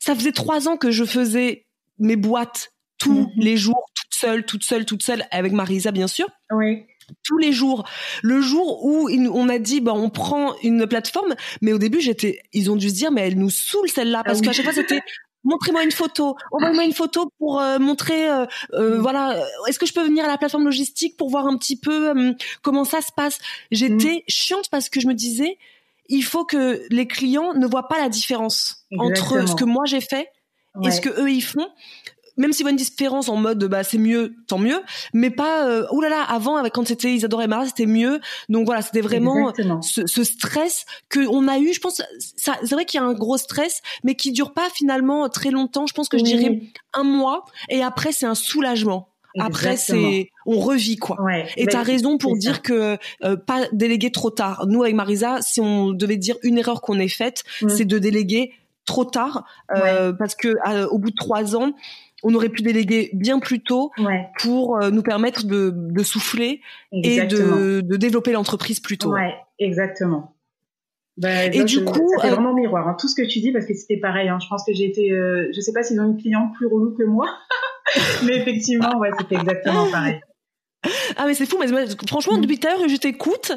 [0.00, 1.66] Ça faisait trois ans que je faisais
[2.00, 3.28] mes boîtes tous Mhm.
[3.36, 3.84] les jours,
[4.14, 6.84] seule, toute seule, toute seule, avec Marisa, bien sûr Oui.
[7.22, 7.84] tous les jours.
[8.22, 12.40] Le jour où on a dit, bah, on prend une plateforme, mais au début, j'étais,
[12.52, 14.46] ils ont dû se dire, mais elle nous saoule celle-là, parce Ah oui.
[14.46, 15.00] qu'à chaque fois, c'était,
[15.44, 19.00] montrez-moi une photo, envoyez-moi une photo pour euh, montrer, euh, euh, Mm.
[19.02, 19.36] voilà,
[19.68, 22.14] est-ce que je peux venir à la plateforme logistique pour voir un petit peu
[22.62, 23.38] comment ça se passe?
[23.70, 24.28] J'étais Mm.
[24.28, 25.58] chiante parce que je me disais,
[26.08, 30.00] il faut que les clients ne voient pas la différence entre ce que moi j'ai
[30.00, 30.28] fait
[30.82, 31.68] et ce que eux ils font
[32.36, 34.80] même s'il a une différence en mode bah c'est mieux tant mieux.
[35.12, 38.20] Mais pas euh, oh là là avant avec quand c'était Isadora et Mara c'était mieux.
[38.48, 41.72] Donc voilà c'était vraiment ce, ce stress que on a eu.
[41.72, 42.02] Je pense
[42.36, 45.50] ça c'est vrai qu'il y a un gros stress mais qui dure pas finalement très
[45.50, 45.86] longtemps.
[45.86, 46.60] Je pense que je dirais
[46.92, 47.44] un mois.
[47.68, 49.08] Et après c'est un soulagement.
[49.38, 51.20] Après c'est on revit quoi.
[51.20, 51.48] Ouais.
[51.56, 52.38] et Ben, t'as raison pour ça.
[52.38, 54.66] dire que euh, pas déléguer trop tard.
[54.68, 57.68] Nous avec Marisa, si on devait dire une erreur qu'on ait faite, Mm.
[57.68, 58.52] c'est de déléguer
[58.86, 61.72] trop tard, euh, parce que euh, au bout de trois ans,
[62.24, 64.28] on aurait pu déléguer bien plus tôt Ouais.
[64.40, 66.60] pour euh, nous permettre de, de souffler
[66.92, 69.12] et de, de développer l'entreprise plus tôt.
[69.12, 70.34] Ouais, exactement.
[71.16, 72.88] Bah, Et du coup, ça fait euh, vraiment miroir.
[72.88, 74.28] hein, tout ce que tu dis, parce que c'était pareil.
[74.28, 76.66] Hein, je pense que j'ai été, euh, je sais pas s'ils ont une cliente plus
[76.66, 77.28] relou que moi,
[78.24, 80.20] mais effectivement, ouais, c'était exactement pareil.
[81.16, 81.66] Ah mais c'est fou, mais
[82.06, 83.52] franchement, depuis tout à l'heure, je t'écoute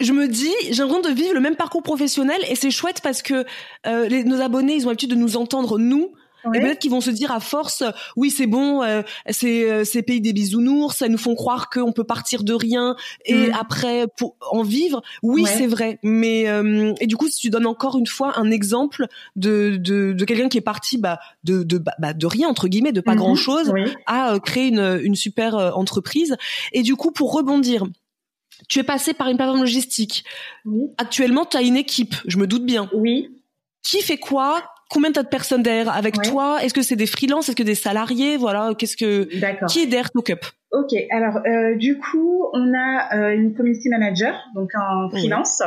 [0.00, 3.22] je me dis, j'ai l'impression de vivre le même parcours professionnel et c'est chouette parce
[3.22, 3.44] que
[3.86, 6.12] euh, nos abonnés, ils ont l'habitude de nous entendre nous.
[6.54, 7.82] Et peut-être qu'ils vont se dire à force,
[8.16, 11.92] oui c'est bon, euh, c'est euh, c'est pays des bisounours, ça nous font croire qu'on
[11.92, 13.54] peut partir de rien et mm.
[13.58, 15.02] après pour en vivre.
[15.22, 18.50] Oui c'est vrai, mais euh, et du coup si tu donnes encore une fois un
[18.50, 22.48] exemple de de, de quelqu'un qui est parti bah de de bah, bah de rien
[22.48, 23.16] entre guillemets, de pas mm-hmm.
[23.16, 23.72] grand chose,
[24.06, 26.36] à créer une une super entreprise.
[26.72, 27.84] Et du coup pour rebondir
[28.68, 30.24] tu es passé par une plateforme logistique.
[30.98, 32.88] Actuellement, tu as une équipe, je me doute bien.
[32.94, 33.28] Oui.
[33.82, 34.62] Qui fait quoi
[34.92, 36.62] Combien t'as de personnes derrière avec toi?
[36.62, 37.48] Est-ce que c'est des freelances?
[37.48, 38.36] Est-ce que des salariés?
[38.36, 39.24] Voilà, qu'est-ce que
[39.66, 44.34] qui est derrière Talkup Ok, alors euh, du coup, on a euh, une community manager,
[44.54, 45.62] donc en freelance.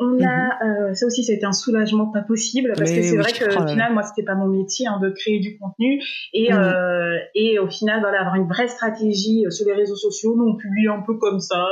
[0.00, 0.90] On a, mhm.
[0.90, 3.44] euh, ça aussi, ça a été un soulagement pas possible parce que c'est vrai que
[3.44, 6.00] au final, moi, c'était pas mon métier hein, de créer du contenu
[6.32, 6.58] et mhm.
[6.58, 10.34] euh, et au final, voilà, avoir une vraie stratégie sur les réseaux sociaux.
[10.36, 11.64] Nous, on publie un peu comme ça,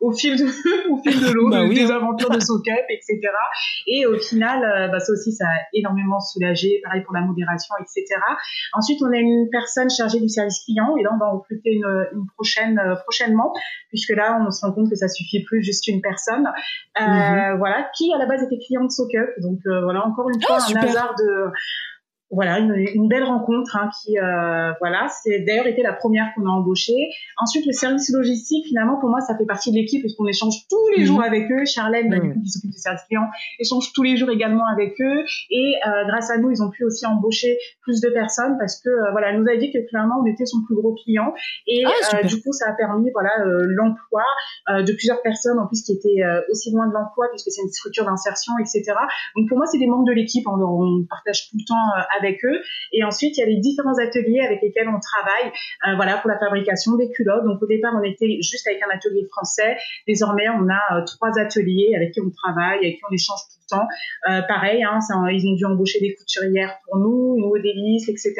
[0.00, 0.44] au fil de
[0.90, 1.96] au fil de l'eau, bah des hein.
[1.96, 3.18] aventures de SoCup, etc.
[3.86, 6.80] Et au final, bah, ça aussi, ça a énormément soulagé.
[6.84, 8.20] Pareil pour la modération, etc.
[8.72, 12.26] Ensuite, on a une personne chargée du service client et là, on va recruter une
[12.34, 13.52] prochaine euh, prochainement,
[13.88, 16.46] puisque là on se rend compte que ça suffit plus juste une personne.
[17.00, 17.58] Euh, mhm.
[17.58, 20.58] Voilà, qui à la base était client de SoCup, donc euh, voilà encore une fois
[20.60, 21.46] ah, un hasard de
[22.30, 26.46] voilà une, une, belle rencontre hein, qui euh, voilà c'est d'ailleurs été la première qu'on
[26.46, 27.10] a embauchée.
[27.38, 30.54] Ensuite le service logistique finalement pour moi ça fait partie de l'équipe parce qu'on échange
[30.68, 31.24] tous les jours mhm.
[31.24, 31.64] avec eux.
[31.64, 33.26] Charlène bah, du coup, qui s'occupe du service client
[33.58, 35.24] échange tous les jours également avec eux.
[35.50, 38.88] Et euh, grâce à nous ils ont pu aussi embaucher plus de personnes parce que
[38.88, 41.34] euh, voilà elle nous a dit que clairement on était son plus gros client.
[41.66, 44.22] Et ah, euh, du coup ça a permis voilà euh, l'emploi
[44.68, 48.04] de plusieurs personnes en plus qui étaient aussi loin de l'emploi puisque c'est une structure
[48.04, 48.92] d'insertion etc
[49.36, 52.19] donc pour moi c'est des membres de l'équipe on, on, partage tout le temps avec
[52.44, 52.60] eux.
[52.92, 55.52] Et ensuite, il y a les différents ateliers avec lesquels on travaille,
[55.86, 57.44] euh, voilà, pour la fabrication des culottes.
[57.44, 59.76] Donc au départ, on était juste avec un atelier français.
[60.06, 63.40] Désormais, on a euh, trois ateliers avec qui on travaille, avec qui on échange
[63.70, 63.86] temps.
[64.28, 64.98] Euh, pareil, hein,
[65.30, 68.34] ils ont dû embaucher des couturières pour nous, une modéliste, etc.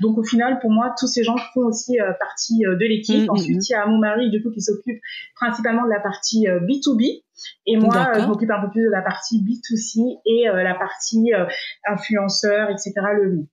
[0.00, 3.22] Donc au final, pour moi, tous ces gens font aussi partie de l'équipe.
[3.22, 3.68] Mmh, mmh, ensuite, mmh.
[3.68, 5.00] il y a mon mari, du coup, qui s'occupe
[5.36, 7.22] principalement de la partie B2B.
[7.66, 11.32] Et moi, je m'occupe un peu plus de la partie B2C et euh, la partie
[11.34, 11.46] euh,
[11.86, 12.92] influenceur, etc.
[13.14, 13.46] Le,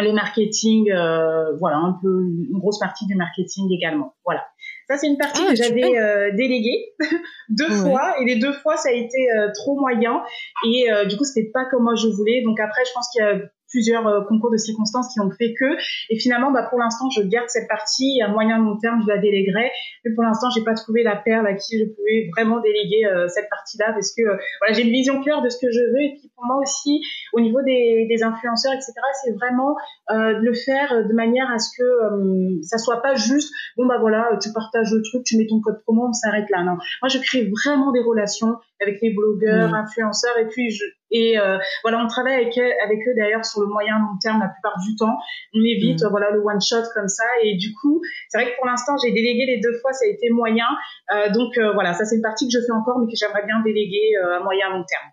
[0.00, 4.14] les marketing, euh, voilà, un peu une grosse partie du marketing également.
[4.24, 4.44] Voilà.
[4.88, 6.94] Ça, c'est une partie ah, que j'avais euh, déléguée
[7.50, 10.22] deux fois, et les deux fois, ça a été trop moyen,
[10.64, 12.42] et du coup, c'était pas comme moi je voulais.
[12.42, 13.38] Donc après, je pense qu'il y a
[13.68, 15.76] plusieurs euh, concours de circonstances qui ont fait que.
[16.10, 18.20] Et finalement, bah, pour l'instant, je garde cette partie.
[18.22, 19.70] À moyen long terme, je la déléguerai.
[20.04, 23.28] Mais pour l'instant, j'ai pas trouvé la perle à qui je pouvais vraiment déléguer euh,
[23.28, 26.02] cette partie-là parce que euh, voilà, j'ai une vision claire de ce que je veux.
[26.02, 27.00] Et puis pour moi aussi,
[27.32, 28.92] au niveau des, des influenceurs, etc.,
[29.24, 29.76] c'est vraiment
[30.10, 34.38] de le faire de manière à ce que ça soit pas juste bon bah voilà,
[34.42, 36.62] tu partages le truc, tu mets ton code promo, on s'arrête là.
[36.62, 41.38] Non, moi je crée vraiment des relations avec les blogueurs, influenceurs, et puis je, et
[41.38, 44.78] euh, voilà, on travaille avec, avec eux d'ailleurs sur le moyen long terme la plupart
[44.86, 45.16] du temps.
[45.54, 46.08] On évite mm.
[46.10, 47.24] voilà le one shot comme ça.
[47.42, 50.08] Et du coup, c'est vrai que pour l'instant, j'ai délégué les deux fois, ça a
[50.08, 50.66] été moyen.
[51.14, 53.44] Euh, donc euh, voilà, ça c'est une partie que je fais encore, mais que j'aimerais
[53.46, 55.10] bien déléguer à moyen long terme.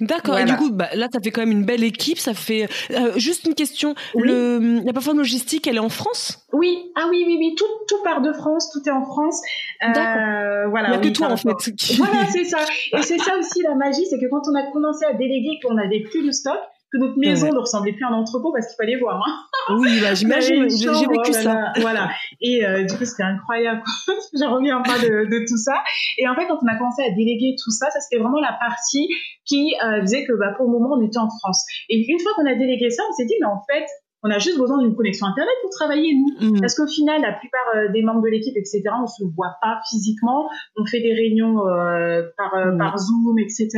[0.00, 0.38] D'accord.
[0.38, 2.18] Et du coup, bah, là, ça fait quand même une belle équipe.
[2.18, 3.94] Ça fait euh, juste une question.
[4.16, 6.46] Le, la plateforme logistique, elle est en France?
[6.52, 6.90] Oui.
[6.96, 7.54] Ah oui, oui, oui.
[7.56, 8.70] Tout, tout part de France.
[8.72, 9.40] Tout est en France.
[9.84, 10.88] Euh, voilà.
[10.88, 11.50] Il n'y a que toi en fait.
[11.96, 12.58] Voilà, c'est ça.
[12.96, 15.78] Et c'est ça aussi la magie, c'est que quand on a commencé à déléguer, qu'on
[15.78, 16.58] avait plus de stock,
[16.92, 19.22] que notre maison ne ressemblait plus à un entrepôt parce qu'il fallait voir.
[19.26, 19.76] Hein.
[19.78, 21.72] Oui, bah, j'imagine, j'ai vécu ça.
[21.80, 22.10] voilà.
[22.40, 23.82] Et euh, du coup, c'était incroyable.
[24.38, 25.82] J'ai reviens pas de, de tout ça.
[26.18, 28.56] Et en fait, quand on a commencé à déléguer tout ça, ça c'était vraiment la
[28.60, 29.08] partie
[29.44, 31.64] qui euh, disait que bah, pour le moment, on était en France.
[31.88, 33.86] Et une fois qu'on a délégué ça, on s'est dit, mais en fait,
[34.22, 36.52] on a juste besoin d'une connexion internet pour travailler nous.
[36.52, 36.60] Mm.
[36.60, 39.80] Parce qu'au final, la plupart euh, des membres de l'équipe, etc., on se voit pas
[39.90, 40.48] physiquement.
[40.76, 42.78] On fait des réunions euh, par, euh, mm.
[42.78, 43.68] par Zoom, etc.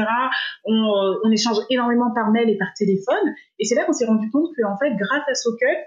[0.65, 3.35] On, on, échange énormément par mail et par téléphone.
[3.59, 5.79] Et c'est là qu'on s'est rendu compte qu'en fait, grâce à SoCup,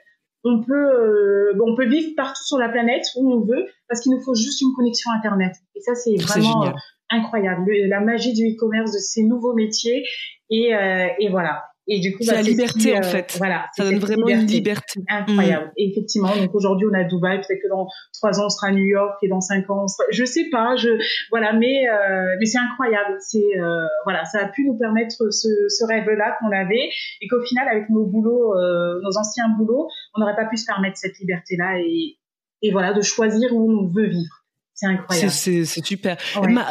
[0.44, 4.22] on peut, on peut vivre partout sur la planète où on veut, parce qu'il nous
[4.22, 5.54] faut juste une connexion internet.
[5.76, 6.74] Et ça, c'est vraiment
[7.10, 7.70] incroyable.
[7.88, 10.06] la magie du e-commerce, de ces nouveaux métiers.
[10.50, 10.72] Et,
[11.20, 11.64] et voilà.
[11.90, 13.36] Et du coup, c'est bah, la liberté en euh, fait.
[13.38, 15.72] Voilà, ça donne vraiment une liberté incroyable.
[15.78, 18.72] Et effectivement, donc aujourd'hui on a Dubaï, peut-être que dans trois ans on sera à
[18.72, 20.04] New York et dans cinq ans, on sera...
[20.12, 20.90] je sais pas, je
[21.32, 23.16] voilà, mais euh, mais c'est incroyable.
[23.20, 26.90] C'est euh, voilà, ça a pu nous permettre ce, ce rêve-là qu'on avait
[27.22, 30.66] et qu'au final avec nos boulots, euh, nos anciens boulots, on n'aurait pas pu se
[30.66, 32.18] permettre cette liberté-là et
[32.64, 34.37] et voilà de choisir où on veut vivre.
[34.78, 35.32] C'est incroyable.
[35.32, 36.18] C'est super.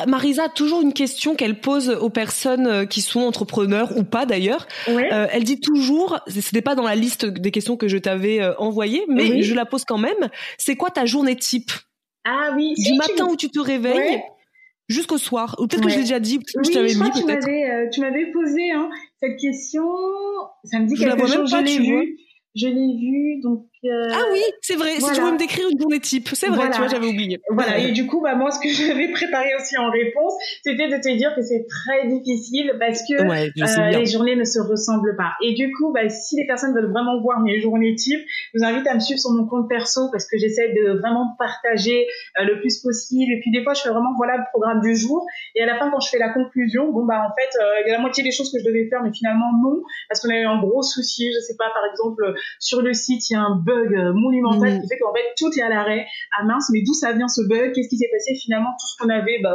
[0.07, 4.69] Marisa, toujours une question qu'elle pose aux personnes euh, qui sont entrepreneurs ou pas d'ailleurs.
[4.89, 8.41] Euh, elle dit toujours, ce n'était pas dans la liste des questions que je t'avais
[8.41, 10.31] euh, envoyées, mais je la pose quand même.
[10.57, 11.73] C'est quoi ta journée type?
[12.25, 12.75] Ah oui.
[12.77, 14.23] Du matin où tu te réveilles.
[14.89, 17.11] Jusqu'au soir, ou peut-être que je l'ai déjà dit, peut-être que je t'avais mis.
[17.11, 18.89] Tu m'avais, euh, tu m'avais posé hein,
[19.21, 19.83] cette question.
[20.63, 21.51] Ça me dit quelque chose.
[21.51, 22.19] je l'ai vu.
[22.55, 25.01] Je l'ai vu, donc euh, ah oui, c'est vrai.
[25.01, 27.41] Si tu veux me décrire une journée type, c'est vrai, tu vois, j'avais oublié.
[27.51, 27.79] Voilà.
[27.79, 31.17] Et du coup, bah moi, ce que j'avais préparé aussi en réponse, c'était de te
[31.17, 35.33] dire que c'est très difficile parce que euh, les journées ne se ressemblent pas.
[35.43, 38.25] Et du coup, bah, si les personnes veulent vraiment voir mes journées types,
[38.55, 41.35] je vous invite à me suivre sur mon compte perso parce que j'essaie de vraiment
[41.39, 42.07] partager
[42.41, 43.33] euh, le plus possible.
[43.33, 45.27] Et puis des fois, je fais vraiment voilà le programme du jour.
[45.55, 47.91] Et à la fin, quand je fais la conclusion, bon bah en fait, il y
[47.91, 50.39] a la moitié des choses que je devais faire, mais finalement non, parce qu'on a
[50.39, 51.33] eu un gros souci.
[51.33, 53.76] Je sais pas, par exemple, sur le site, il y a un bug
[54.15, 54.81] monumental mm.
[54.81, 56.07] qui fait qu'en fait tout est à l'arrêt.
[56.39, 57.73] Ah mince, mais d'où ça vient ce bug?
[57.73, 58.35] Qu'est-ce qui s'est passé?
[58.43, 59.55] Finalement, tout ce qu'on avait, bah,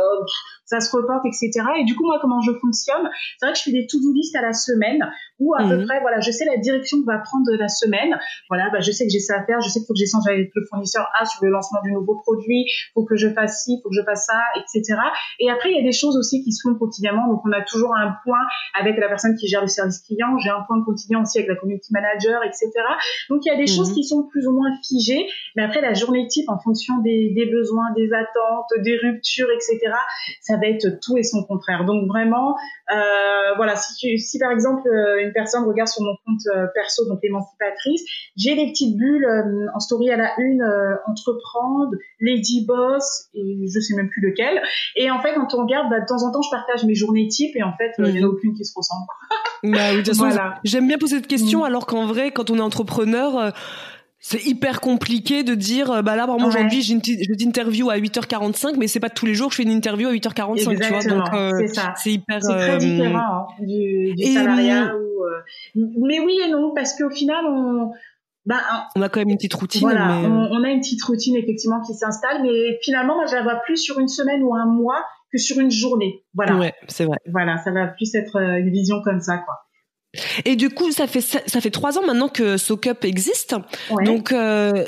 [0.72, 1.52] ça se reporte, etc.
[1.80, 4.34] Et du coup, moi, comment je fonctionne C'est vrai que je fais des to-do list
[4.38, 5.04] à la semaine
[5.40, 5.86] où à peu mhm.
[5.86, 8.18] près, voilà, je sais la direction que va prendre la semaine.
[8.48, 10.24] Voilà, bah, je sais que j'ai ça à faire, je sais qu'il faut que j'échange
[10.28, 13.80] avec le fournisseur A sur le lancement du nouveau produit, faut que je fasse ci,
[13.84, 14.98] faut que je fasse ça, etc.
[15.40, 17.28] Et après, il y a des choses aussi qui se font quotidiennement.
[17.28, 18.46] Donc, on a toujours un point
[18.80, 20.38] avec la personne qui gère le service client.
[20.38, 22.72] J'ai un point quotidien aussi avec la community manager, etc.
[23.30, 23.96] Donc, il y a des choses mhm.
[23.96, 25.26] qui sont plus ou moins figées.
[25.58, 29.92] Mais après, la journée type, en fonction des, des besoins, des attentes, des ruptures, etc.,
[30.40, 31.86] ça va être tout et son contraire.
[31.86, 32.56] Donc vraiment,
[32.92, 37.06] euh, voilà, si, si par exemple euh, une personne regarde sur mon compte euh, perso,
[37.08, 38.04] donc émancipatrice,
[38.38, 39.28] j'ai des petites bulles
[39.74, 40.64] en story à la une,
[41.08, 44.62] entreprendre, Lady Boss, et je sais même plus lequel.
[44.96, 47.28] Et en fait, quand on regarde, bah, de temps en temps, je partage mes journées
[47.28, 48.36] types et en fait, il n'y en a mhm.
[48.36, 49.06] aucune qui se ressemble.
[49.64, 50.56] bah, oui, voilà.
[50.64, 51.66] j'aime bien poser cette question mhm.
[51.66, 53.54] alors qu'en vrai, quand on est entrepreneur,
[54.24, 57.90] c'est hyper compliqué de dire euh, bah là par exemple aujourd'hui j'ai une je t'interview
[57.90, 60.58] à 8h45 mais c'est pas tous les jours que je fais une interview à 8h45
[60.58, 64.94] tu vois donc euh, c'est hyper c'est très euh, différent hein, du, du salariat
[65.76, 67.92] mais oui et non parce qu'au final on
[68.46, 68.62] bah,
[68.96, 69.82] on a quand même une petite routine.
[69.82, 73.58] Voilà, on, a une petite routine effectivement qui s'installe, mais finalement, moi, je la vois
[73.58, 76.26] plus sur une semaine ou un mois que sur une journée.
[76.34, 76.58] Voilà.
[76.58, 77.18] Ouais, c'est vrai.
[77.32, 79.60] Voilà, ça va plus être une vision comme ça, quoi.
[80.46, 83.56] Et du coup, ça fait ça fait trois ans maintenant que SoCup existe.
[84.06, 84.86] Donc euh,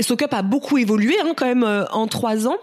[0.00, 2.58] SoCup a beaucoup évolué hein, quand même euh, en trois ans.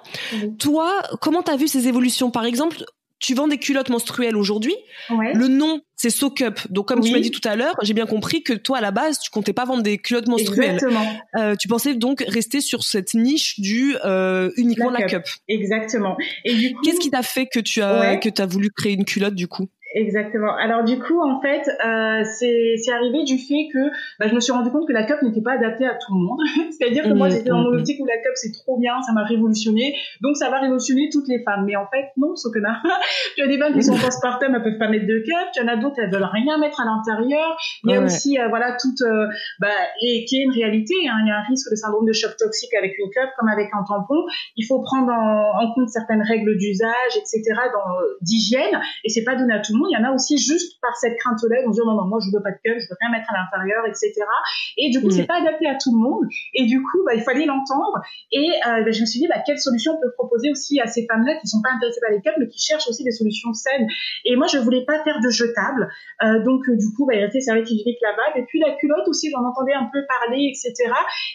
[0.59, 2.31] Toi, comment t'as vu ces évolutions?
[2.31, 2.83] Par exemple,
[3.23, 4.75] tu vends des culottes menstruelles aujourd'hui.
[5.09, 6.59] Le nom, c'est SoCup.
[6.69, 8.91] Donc, comme tu m'as dit tout à l'heure, j'ai bien compris que toi, à la
[8.91, 10.73] base, tu comptais pas vendre des culottes menstruelles.
[10.73, 11.05] Exactement.
[11.37, 15.23] Euh, tu pensais donc rester sur cette niche du euh, uniquement la, cup.
[15.47, 16.17] Exactement.
[16.43, 19.05] Et du coup, qu'est-ce qui t'a fait que tu as que as voulu créer une
[19.05, 19.69] culotte du coup?
[19.93, 20.55] Exactement.
[20.55, 23.89] Alors du coup, en fait, euh, c'est arrivé du fait que
[24.19, 26.19] bah, je me suis rendu compte que la cup n'était pas adaptée à tout le
[26.19, 26.39] monde.
[26.71, 27.79] C'est-à-dire que moi, mmh, j'étais dans mon mmh, mmh.
[27.79, 31.27] optique où la cup c'est trop bien, ça m'a révolutionné, donc ça va révolutionner toutes
[31.27, 31.65] les femmes.
[31.65, 32.57] Mais en fait, non, ce que
[33.35, 35.51] tu as des femmes qui sont postpartum, elles peuvent pas mettre de cup.
[35.53, 37.55] Tu en as d'autres, elles veulent rien mettre à l'intérieur.
[37.83, 39.27] Il y a aussi, euh, voilà, toute, euh,
[39.59, 39.67] bah,
[40.01, 40.95] et qui est une réalité.
[41.07, 41.21] Hein.
[41.21, 43.69] Il y a un risque de syndrome de choc toxique avec une cup comme avec
[43.73, 44.25] un tampon.
[44.57, 47.43] Il faut prendre en, en compte certaines règles d'usage, etc.,
[48.21, 50.79] d'hygiène, et c'est pas donné à tout le monde il y en a aussi juste
[50.81, 52.87] par cette crainte-là, ils vont dire non, non, moi je veux pas de cup, je
[52.89, 54.11] veux rien mettre à l'intérieur, etc.
[54.77, 55.27] Et du coup, c'est mm.
[55.27, 56.25] pas adapté à tout le monde.
[56.53, 58.01] Et du coup, bah, il fallait l'entendre.
[58.31, 60.87] Et euh, bah, je me suis dit, bah, quelle solution on peut proposer aussi à
[60.87, 63.53] ces femmes-là qui sont pas intéressées par les cups, mais qui cherchent aussi des solutions
[63.53, 63.87] saines.
[64.25, 65.89] Et moi, je voulais pas faire de jetable.
[66.23, 68.39] Euh, donc, euh, du coup, bah, il restait serviette hygiénique là-bas.
[68.39, 70.73] Et puis la culotte aussi, j'en entendais un peu parler, etc.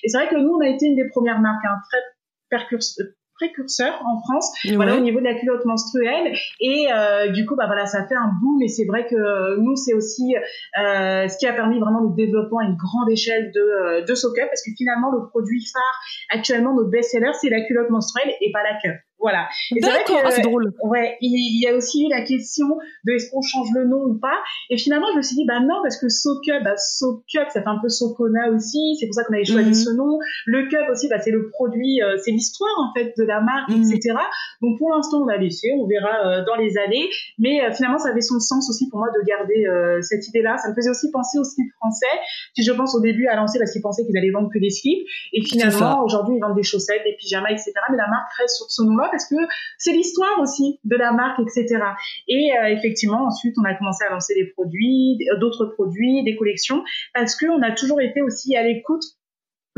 [0.02, 1.98] Et c'est vrai que nous, on a été une des premières marques, hein, très
[2.50, 3.06] percurseur
[3.38, 6.32] précurseur en France voilà au niveau de la culotte menstruelle.
[6.60, 8.62] Et euh, du coup bah voilà ça fait un boom.
[8.62, 12.58] Et c'est vrai que nous c'est aussi euh, ce qui a permis vraiment le développement
[12.58, 16.74] à une grande échelle de euh, de Socup parce que finalement le produit phare actuellement
[16.74, 19.48] notre best-seller c'est la culotte menstruelle et pas la cup voilà.
[19.80, 20.72] D'accord, ah, c'est drôle.
[20.82, 22.66] Ouais, il y a aussi eu la question
[23.04, 24.38] de est-ce qu'on change le nom ou pas.
[24.70, 27.68] Et finalement, je me suis dit, bah non, parce que SoCup, bah SoCup, ça fait
[27.68, 28.96] un peu Socona aussi.
[28.98, 29.74] C'est pour ça qu'on avait choisi mhm.
[29.74, 30.18] ce nom.
[30.46, 33.70] Le Cup aussi, bah c'est le produit, euh, c'est l'histoire en fait de la marque,
[33.70, 33.82] mhm.
[33.82, 34.14] etc.
[34.62, 37.08] Donc pour l'instant, on a laissé, on verra euh, dans les années.
[37.38, 39.66] Mais euh, finalement, ça avait son sens aussi pour moi de garder
[40.02, 40.56] cette idée-là.
[40.58, 42.06] Ça me faisait aussi penser au slip français,
[42.54, 44.70] qui je pense au début a lancé parce qu'ils pensaient qu'ils allaient vendre que des
[44.70, 45.06] slips.
[45.32, 47.72] Et finalement, aujourd'hui, ils vendent des chaussettes, des pyjamas, etc.
[47.90, 49.36] Mais la marque reste sur ce nom-là parce que
[49.78, 51.80] c'est l'histoire aussi de la marque, etc.
[52.28, 56.82] Et euh, effectivement, ensuite, on a commencé à lancer des produits, d'autres produits, des collections,
[57.14, 59.04] parce qu'on a toujours été aussi à l'écoute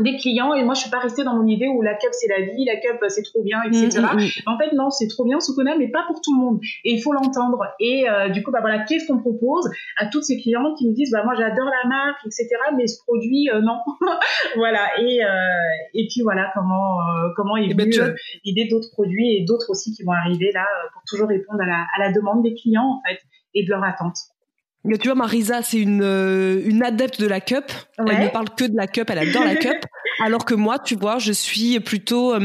[0.01, 2.27] des clients et moi je suis pas restée dans mon idée où la cup c'est
[2.27, 3.99] la vie, la cup c'est trop bien, etc.
[3.99, 4.29] Mm, mm, mm.
[4.47, 6.59] En fait non, c'est trop bien ce qu'on a, mais pas pour tout le monde
[6.83, 7.63] et il faut l'entendre.
[7.79, 10.93] Et euh, du coup bah voilà, qu'est-ce qu'on propose à toutes ces clients qui nous
[10.93, 12.49] disent bah moi j'adore la marque, etc.
[12.75, 13.79] Mais ce produit euh, non,
[14.55, 14.99] voilà.
[14.99, 15.27] Et euh,
[15.93, 16.97] et puis voilà comment
[17.35, 21.01] comment est ben, venue l'idée d'autres produits et d'autres aussi qui vont arriver là pour
[21.07, 23.19] toujours répondre à la, à la demande des clients en fait
[23.53, 24.17] et de leur attente.
[24.83, 27.71] Mais tu vois, Marisa, c'est une, euh, une adepte de la cup.
[27.99, 29.85] Elle ne parle que de la cup, elle adore la cup.
[30.23, 32.35] Alors que moi, tu vois, je suis plutôt,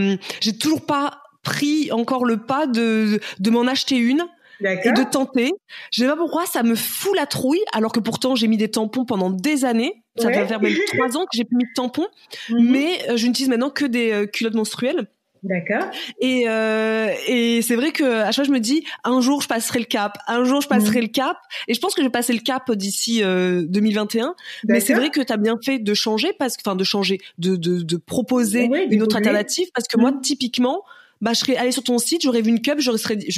[0.41, 4.27] j'ai toujours pas pris encore le pas de de m'en acheter une
[4.61, 5.53] et de tenter.
[5.93, 8.71] Je sais pas pourquoi ça me fout la trouille, alors que pourtant j'ai mis des
[8.71, 10.03] tampons pendant des années.
[10.19, 12.09] Ça doit faire même trois ans que j'ai mis de tampons,
[12.49, 12.71] mhm.
[12.71, 15.09] mais euh, je n'utilise maintenant que des euh, culottes menstruelles.
[15.43, 15.85] D'accord.
[16.21, 19.49] Et, euh, et c'est vrai que à chaque fois je me dis un jour je
[19.49, 21.03] passerai le cap, un jour je passerai mhm.
[21.03, 21.37] le cap.
[21.69, 24.35] Et je pense que je vais passer le cap d'ici 2021.
[24.69, 27.19] Mais c'est vrai que tu as bien fait de changer parce que, enfin de changer,
[27.39, 30.21] de de, de proposer une autre alternative parce que moi mhm.
[30.21, 30.83] typiquement
[31.21, 32.91] bah je serais allée sur ton site, j'aurais vu une cup, je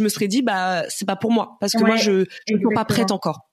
[0.02, 2.84] me serais dit bah c'est pas pour moi parce que moi je je suis pas
[2.84, 3.47] prête encore.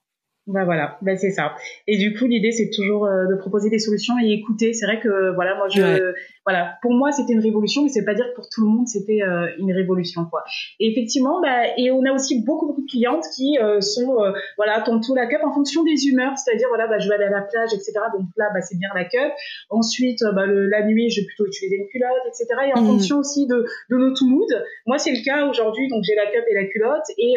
[0.48, 1.56] Bah voilà, bah c'est ça.
[1.88, 4.74] Et du coup, l'idée c'est toujours euh, de proposer des solutions et écouter.
[4.74, 6.14] C'est vrai que voilà, moi je
[6.46, 8.88] voilà, pour moi c'était une révolution, mais c'est pas dire que pour tout le monde
[8.88, 10.44] c'était euh, une révolution quoi.
[10.80, 14.32] Et effectivement, bah, et on a aussi beaucoup beaucoup de clientes qui euh, sont euh,
[14.56, 17.32] voilà tantôt la cup en fonction des humeurs, c'est-à-dire voilà bah, je vais aller à
[17.32, 17.94] la plage etc.
[18.14, 19.34] Donc là bah c'est bien la cup.
[19.72, 22.46] Ensuite bah, le, la nuit je vais plutôt utiliser une culotte etc.
[22.68, 22.88] Et en mmh.
[22.88, 24.64] fonction aussi de, de notre mood.
[24.86, 27.34] Moi c'est le cas aujourd'hui donc j'ai la cup et la culotte et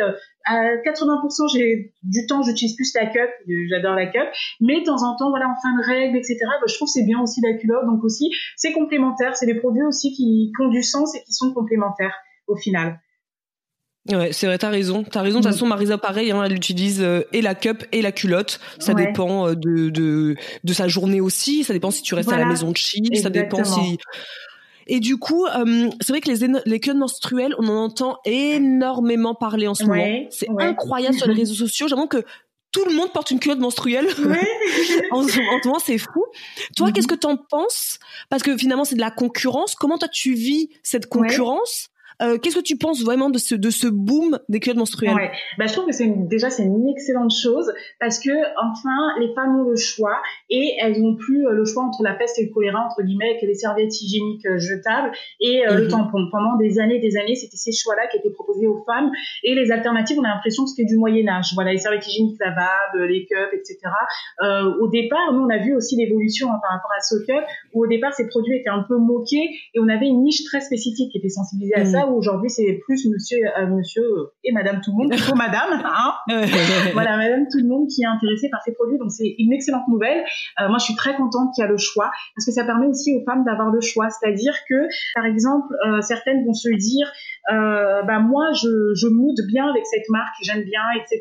[0.48, 3.30] à 80% j'ai du temps j'utilise plus la cup,
[3.68, 4.28] j'adore la cup,
[4.60, 6.38] mais de temps en temps voilà en fin de règle etc.
[6.42, 9.84] Bah, je trouve c'est bien aussi la culotte donc aussi c'est complémentaire c'est des produits
[9.84, 12.14] aussi qui, ont du sens et qui sont complémentaires
[12.46, 13.00] au final.
[14.10, 15.04] Ouais, c'est vrai, t'as raison.
[15.04, 15.40] T'as raison.
[15.40, 15.54] De toute mm.
[15.54, 18.58] façon, Marisa, pareil, hein, elle utilise euh, et la cup et la culotte.
[18.78, 21.62] Ça dépend euh, de, de, sa journée aussi.
[21.62, 23.14] Ça dépend si tu restes à la maison de chill.
[23.18, 23.98] Ça dépend si.
[24.88, 29.34] Et du coup, euh, c'est vrai que les, les culottes menstruelles, on en entend énormément
[29.34, 30.26] parler en ce moment.
[30.30, 31.88] C'est incroyable sur les réseaux sociaux.
[31.88, 32.24] J'avoue que
[32.72, 34.06] tout le monde porte une culotte menstruelle.
[35.10, 36.24] en, ce moment, c'est fou.
[36.76, 37.16] Toi, qu'est-ce mhm.
[37.16, 37.98] que t'en penses?
[38.30, 39.74] Parce que finalement, c'est de la concurrence.
[39.74, 41.90] Comment toi, tu vis cette concurrence?
[42.22, 45.14] Euh, qu'est-ce que tu penses vraiment de ce de ce boom des culottes menstruelles?
[45.14, 45.30] Ouais.
[45.58, 49.60] bah, je trouve que c'est déjà c'est une excellente chose parce que enfin les femmes
[49.60, 52.52] ont le choix et elles n'ont plus euh, le choix entre la peste et le
[52.52, 55.88] choléra entre guillemets avec les serviettes hygiéniques euh, jetables et le mhm.
[55.88, 56.28] tampon.
[56.30, 59.10] Pendant des années, des années, c'était ces choix-là qui étaient proposés aux femmes
[59.42, 61.52] et les alternatives, on a l'impression que c'était du Moyen Âge.
[61.54, 63.78] Voilà, les serviettes hygiéniques lavables, les cups, etc.
[64.42, 67.44] Euh, au départ, nous on a vu aussi l'évolution hein, par rapport à ce cup
[67.72, 70.60] où au départ ces produits étaient un peu moqués et on avait une niche très
[70.60, 71.90] spécifique qui était sensibilisée à mhm.
[71.90, 74.02] ça aujourd'hui c'est plus monsieur, euh, monsieur
[74.44, 76.14] et madame tout le monde, plutôt madame, hein.
[76.92, 78.98] voilà, madame tout le monde qui est intéressée par ces produits.
[78.98, 80.24] Donc c'est une excellente nouvelle.
[80.60, 82.86] Euh, moi je suis très contente qu'il y a le choix parce que ça permet
[82.86, 84.08] aussi aux femmes d'avoir le choix.
[84.10, 84.74] C'est-à-dire que,
[85.14, 87.10] par exemple, euh, certaines vont se dire,
[87.50, 91.20] euh, bah moi je, je mood bien avec cette marque, j'aime bien, etc.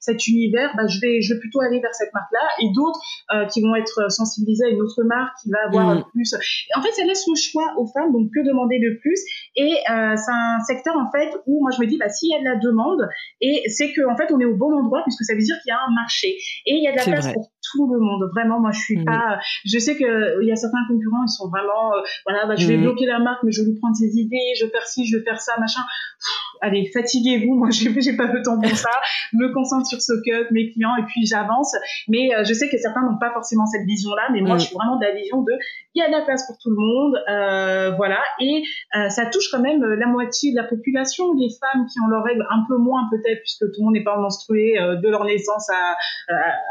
[0.00, 2.46] Cet univers, bah je vais je vais plutôt aller vers cette marque-là.
[2.60, 3.00] Et d'autres
[3.34, 6.04] euh, qui vont être sensibilisés à une autre marque qui va avoir mm.
[6.12, 6.34] plus.
[6.76, 9.20] En fait, ça laisse le choix aux femmes, donc que demander de plus.
[9.56, 12.34] Et euh, c'est un secteur en fait où moi je me dis bah s'il y
[12.34, 13.06] a de la demande
[13.40, 15.70] et c'est que en fait on est au bon endroit puisque ça veut dire qu'il
[15.70, 18.28] y a un marché et il y a de la place pour tout le monde.
[18.34, 19.38] Vraiment, moi je suis pas.
[19.64, 21.92] Je sais que il y a certains concurrents, ils sont vraiment
[22.26, 24.64] voilà, bah, je vais bloquer la marque, mais je vais lui prendre ses idées, je
[24.64, 25.80] vais faire ci, je vais faire ça machin.
[26.60, 27.54] allez, fatiguez-vous.
[27.54, 28.90] Moi, j'ai, j'ai pas le temps pour ça.
[29.32, 31.74] me concentre sur ce cut, mes clients, et puis j'avance.
[32.08, 34.28] Mais euh, je sais que certains n'ont pas forcément cette vision-là.
[34.32, 35.52] Mais moi, je suis vraiment de la vision de,
[35.94, 38.20] il y a de la place pour tout le monde, euh, voilà.
[38.40, 38.62] Et
[38.96, 41.34] euh, ça touche quand même la moitié de la population.
[41.34, 44.04] Les femmes qui ont leurs règles un peu moins peut-être, puisque tout le monde n'est
[44.04, 45.96] pas menstrué de leur naissance à,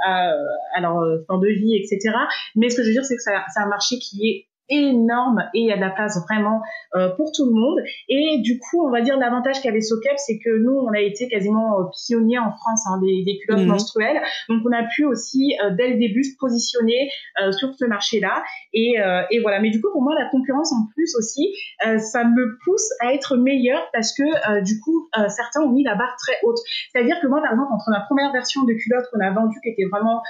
[0.05, 0.33] à,
[0.75, 2.15] à, leur fin de vie, etc.
[2.55, 5.59] Mais ce que je veux dire, c'est que c'est un marché qui est énorme et
[5.59, 6.61] il y a de la place vraiment
[6.95, 7.79] euh, pour tout le monde.
[8.09, 11.27] Et du coup, on va dire l'avantage qu'avait SoCap, c'est que nous, on a été
[11.27, 13.67] quasiment euh, pionniers en France hein, des, des, culottes mhm.
[13.67, 14.21] menstruelles.
[14.49, 17.09] Donc, on a pu aussi, euh, dès le début, se positionner
[17.51, 18.43] sur ce marché-là.
[18.73, 18.95] Et,
[19.31, 19.59] et, voilà.
[19.59, 23.37] Mais du coup, pour moi, la concurrence en plus aussi, ça me pousse à être
[23.37, 26.57] meilleure parce que du coup, certains ont mis la barre très haute.
[26.91, 29.69] C'est-à-dire que moi, par exemple, entre ma première version de culotte qu'on a vendue, qui
[29.69, 30.21] était vraiment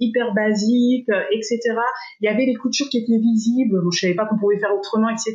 [0.00, 1.60] hyper basique, etc.,
[2.20, 4.74] il y avait les coutures qui étaient visibles je je savais pas qu'on pouvait faire
[4.74, 5.34] autrement, etc.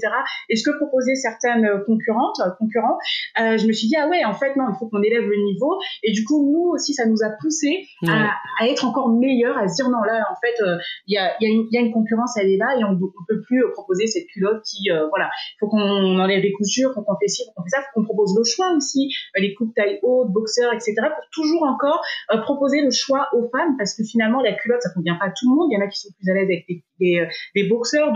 [0.49, 2.97] Et ce que proposaient certaines concurrentes, concurrents,
[3.39, 5.35] euh, je me suis dit ah ouais, en fait non, il faut qu'on élève le
[5.43, 5.79] niveau.
[6.03, 9.75] Et du coup, nous aussi, ça nous a poussé à, être encore meilleurs, à se
[9.75, 10.77] dire non là, en fait, euh,
[11.07, 13.63] il y, a, y, a une concurrence, elle est là, et on, ne peut plus
[13.73, 17.43] proposer cette culotte qui, euh, voilà, il faut qu'on enlève les coutures, qu'on fait ci,
[17.55, 20.93] qu'on fait ça, faut qu'on propose le choix aussi, les coupes taille haute, boxers, etc.
[20.97, 22.01] Pour toujours encore
[22.43, 25.49] proposer le choix aux femmes, parce que finalement la culotte, ça convient pas à tout
[25.49, 25.67] le monde.
[25.71, 27.67] Il y en a qui sont plus à l'aise avec des, des,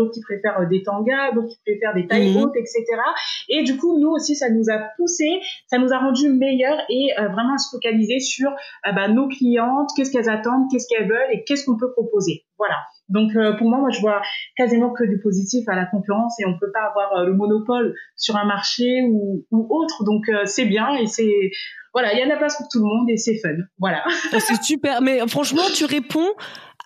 [0.10, 2.52] qui préfèrent euh, des tangas, d'autres qui préfèrent des tailles mhm.
[2.56, 2.84] etc.
[3.50, 7.12] Et du coup, nous aussi, ça nous a poussé, ça nous a rendu meilleurs et
[7.20, 11.08] euh, vraiment à se focaliser sur euh, bah, nos clientes, qu'est-ce qu'elles attendent, qu'est-ce qu'elles
[11.08, 12.47] veulent et qu'est-ce qu'on peut proposer.
[12.58, 12.76] Voilà.
[13.10, 14.22] Donc pour moi, moi je vois
[14.58, 18.36] quasiment que du positif à la concurrence et on peut pas avoir le monopole sur
[18.36, 20.04] un marché ou, ou autre.
[20.04, 21.52] Donc c'est bien et c'est
[21.94, 23.56] voilà, il y a de la place pour tout le monde et c'est fun.
[23.80, 24.04] Voilà.
[24.06, 25.02] Ah, c'est super.
[25.02, 26.30] Mais franchement, tu réponds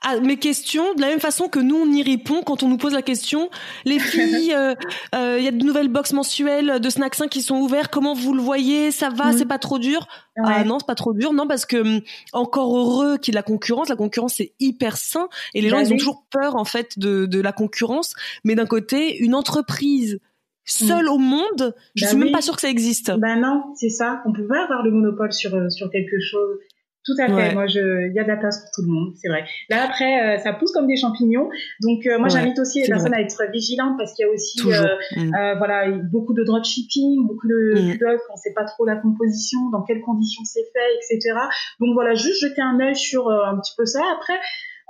[0.01, 2.78] à mes questions de la même façon que nous on y répond quand on nous
[2.78, 3.49] pose la question.
[3.86, 4.74] Les filles, euh,
[5.15, 7.91] euh, il y a de nouvelles box mensuelles de Snack 5 qui sont ouvertes.
[7.91, 8.91] Comment vous le voyez?
[8.91, 9.38] Ça va mm.
[9.38, 10.07] C'est pas trop dur?
[10.43, 11.34] Ah non, c'est pas trop dur.
[11.34, 12.01] Non, parce que hum,
[12.34, 13.89] encore heureux qu'il y ait la concurrence.
[13.89, 16.99] La concurrence c'est hyper sain et les gens bah ils ont toujours peur en fait
[16.99, 18.14] de, de la concurrence.
[18.43, 20.20] Mais d'un côté, une entreprise
[20.66, 21.09] seule mm.
[21.09, 23.12] au monde, je bah suis même pas sûre que ça existe.
[23.18, 24.22] Ben non, c'est ça.
[24.26, 26.59] On peut pas avoir le monopole sur euh, sur quelque chose.
[27.03, 27.55] Tout à fait.
[27.55, 29.43] Moi, il y a de la place pour tout le monde, c'est vrai.
[29.70, 31.49] Là après, euh, ça pousse comme des champignons.
[31.82, 34.59] Donc euh, moi, j'invite aussi les personnes à être vigilantes parce qu'il y a aussi,
[34.68, 35.57] euh, mm.
[35.57, 37.97] voilà, beaucoup de dropshipping, beaucoup de mmh.
[37.97, 41.39] pilotes, on sait pas trop la composition, dans quelles conditions c'est fait, etc.
[41.80, 44.01] Donc voilà, juste jeter un œil sur un petit peu ça.
[44.16, 44.39] Après,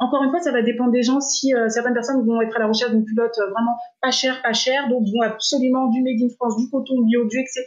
[0.02, 1.22] encore une fois, ça va dépendre des gens.
[1.22, 4.42] Si euh, certaines personnes vont être à la recherche d'une culotte euh, vraiment pas chère,
[4.42, 7.64] pas chère, donc vont absolument du made in France, du coton bio, du etc.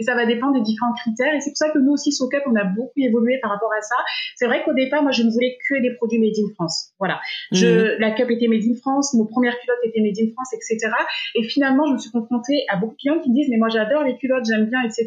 [0.00, 1.32] Et ça va dépendre des différents critères.
[1.32, 3.80] Et c'est pour ça que nous aussi, SoCup, on a beaucoup évolué par rapport à
[3.80, 3.94] ça.
[4.34, 6.90] C'est vrai qu'au départ, moi, je ne voulais que des produits made in France.
[6.98, 7.20] Voilà.
[7.52, 8.00] Je, mhm.
[8.00, 10.90] La cup était made in France, nos premières culottes étaient made in France, etc.
[11.36, 13.68] Et finalement, je me suis confrontée à beaucoup de clients qui me disent, mais moi,
[13.68, 15.06] j'adore les culottes, j'aime bien, etc.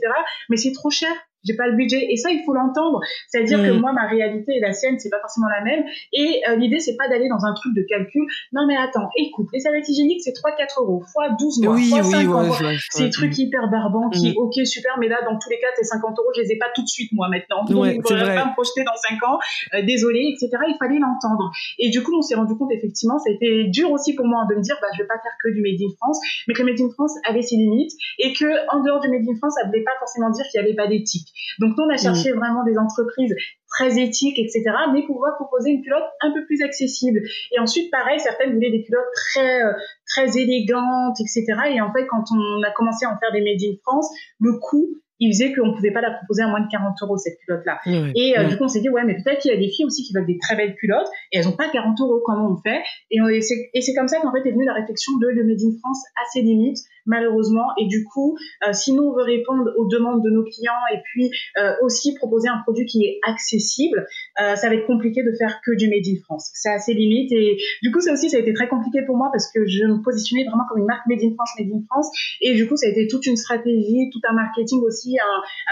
[0.49, 1.11] Mais c'est trop cher
[1.43, 2.07] j'ai pas le budget.
[2.09, 2.99] Et ça il faut l'entendre.
[3.27, 3.79] C'est à dire que mm.
[3.79, 5.83] moi ma réalité et la sienne c'est pas forcément la même.
[6.13, 8.25] Et euh, l'idée c'est pas d'aller dans un truc de calcul.
[8.53, 12.03] Non mais attends écoute les serviettes hygiéniques c'est 3 4 euros fois 12 mois fois
[12.03, 12.51] 5 ans
[12.91, 14.37] c'est des trucs hyper barbants qui mm.
[14.37, 16.69] ok super mais là dans tous les cas tes 50 euros je les ai pas
[16.73, 17.65] tout de suite moi maintenant.
[17.65, 19.39] Donc ouais, je pas me projeter dans 5 ans.
[19.73, 21.51] Euh, désolé etc il fallait l'entendre.
[21.79, 24.45] Et du coup on s'est rendu compte effectivement ça a été dur aussi pour moi
[24.49, 26.61] de me dire bah je vais pas faire que du made in France mais que
[26.61, 29.55] le made in France avait ses limites et que en dehors du made in France
[29.59, 32.31] ça voulait pas forcément dire qu'il y avait pas d'éthique donc nous, on a cherché
[32.31, 32.37] mm.
[32.37, 33.33] vraiment des entreprises
[33.69, 34.63] très éthiques, etc.,
[34.93, 37.21] mais pour pouvoir proposer une culotte un peu plus accessible.
[37.51, 39.73] Et ensuite, pareil, certaines voulaient des culottes très euh,
[40.07, 41.45] très élégantes, etc.
[41.73, 44.09] Et en fait, quand on a commencé à en faire des made in France,
[44.39, 47.37] le coût il faisait qu'on pouvait pas la proposer à moins de 40 euros cette
[47.45, 49.57] culotte là et euh, du coup on s'est dit ouais mais peut-être qu'il y a
[49.57, 52.21] des filles aussi qui veulent des très belles culottes et elles ont pas 40 euros
[52.25, 52.81] comment on fait?
[53.11, 56.03] Et, c'est comme ça qu'en fait est venue la réflexion de le Made in France
[56.15, 57.67] à ses limites malheureusement.
[57.79, 58.37] Et du coup
[58.67, 62.13] euh, si nous on veut répondre aux demandes de nos clients et puis euh, aussi
[62.15, 64.05] proposer un produit qui est accessible
[64.41, 66.51] euh, ça va être compliqué de faire que du Made in France.
[66.53, 69.17] C'est à ses limites et du coup ça aussi ça a été très compliqué pour
[69.17, 71.83] moi parce que je me positionnais vraiment comme une marque Made in France Made in
[71.89, 72.09] France.
[72.41, 75.17] Et du coup ça a été toute une stratégie tout un marketing aussi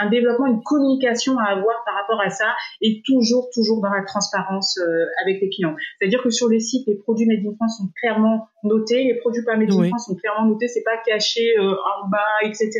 [0.00, 4.02] un, développement, une communication à avoir par rapport à ça et toujours, toujours dans la
[4.04, 4.78] transparence
[5.22, 5.74] avec les clients.
[5.98, 9.44] C'est-à-dire que sur les sites, les produits Made in France sont clairement notés, les produits
[9.44, 11.19] pas Made in France sont clairement notés, c'est pas caché
[11.58, 12.70] euh, en bas, etc.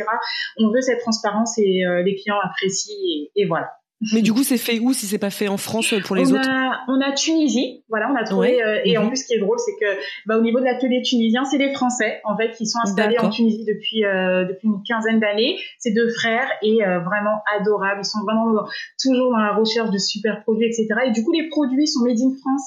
[0.57, 3.69] On veut cette transparence et euh, les clients apprécient et voilà.
[4.13, 6.35] Mais du coup, c'est fait où si c'est pas fait en France pour les on
[6.35, 8.61] autres a, On a Tunisie, voilà, on a trouvé.
[8.61, 9.09] Euh, et en mhm.
[9.09, 11.71] plus, ce qui est drôle, c'est que bah, au niveau de l'atelier tunisien, c'est des
[11.73, 15.57] Français en fait qui sont installés en Tunisie depuis euh, depuis une quinzaine d'années.
[15.77, 18.01] C'est deux frères et euh, vraiment adorables.
[18.01, 18.65] Ils sont vraiment
[19.01, 20.87] toujours dans la recherche de super produits, etc.
[21.05, 22.63] Et du coup, les produits sont made in France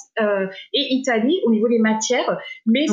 [0.72, 2.86] et Italie au niveau des matières, mais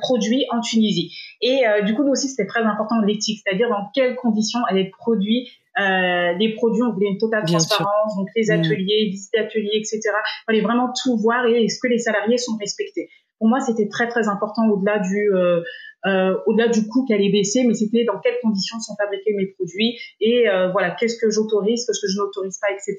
[0.00, 1.12] produits en Tunisie.
[1.40, 4.90] Et du coup, nous aussi, c'était très important l'éthique, c'est-à-dire dans quelles conditions elle est
[4.90, 8.60] produit, euh, les produits, on voulait une totale transparence, donc les mm.
[8.60, 10.00] ateliers, visites d'ateliers, etc.
[10.04, 13.08] Il fallait vraiment tout voir et est-ce que les salariés sont respectés.
[13.38, 15.62] Pour moi, c'était très très important au-delà du euh,
[16.06, 19.46] euh, au-delà du coût qui allait baisser, mais c'était dans quelles conditions sont fabriqués mes
[19.46, 22.96] produits et euh, voilà qu'est-ce que j'autorise, qu'est-ce que je n'autorise pas, etc.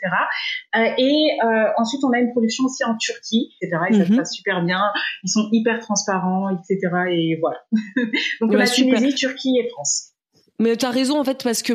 [0.76, 3.82] Euh, et euh, ensuite on a une production aussi en Turquie, etc.
[3.90, 4.16] Et ça se mm-hmm.
[4.18, 4.82] passe super bien.
[5.24, 6.80] Ils sont hyper transparents, etc.
[7.12, 7.60] Et voilà.
[8.42, 10.12] Donc on a Tunisie, Turquie et France.
[10.60, 11.74] Mais tu as raison en fait parce que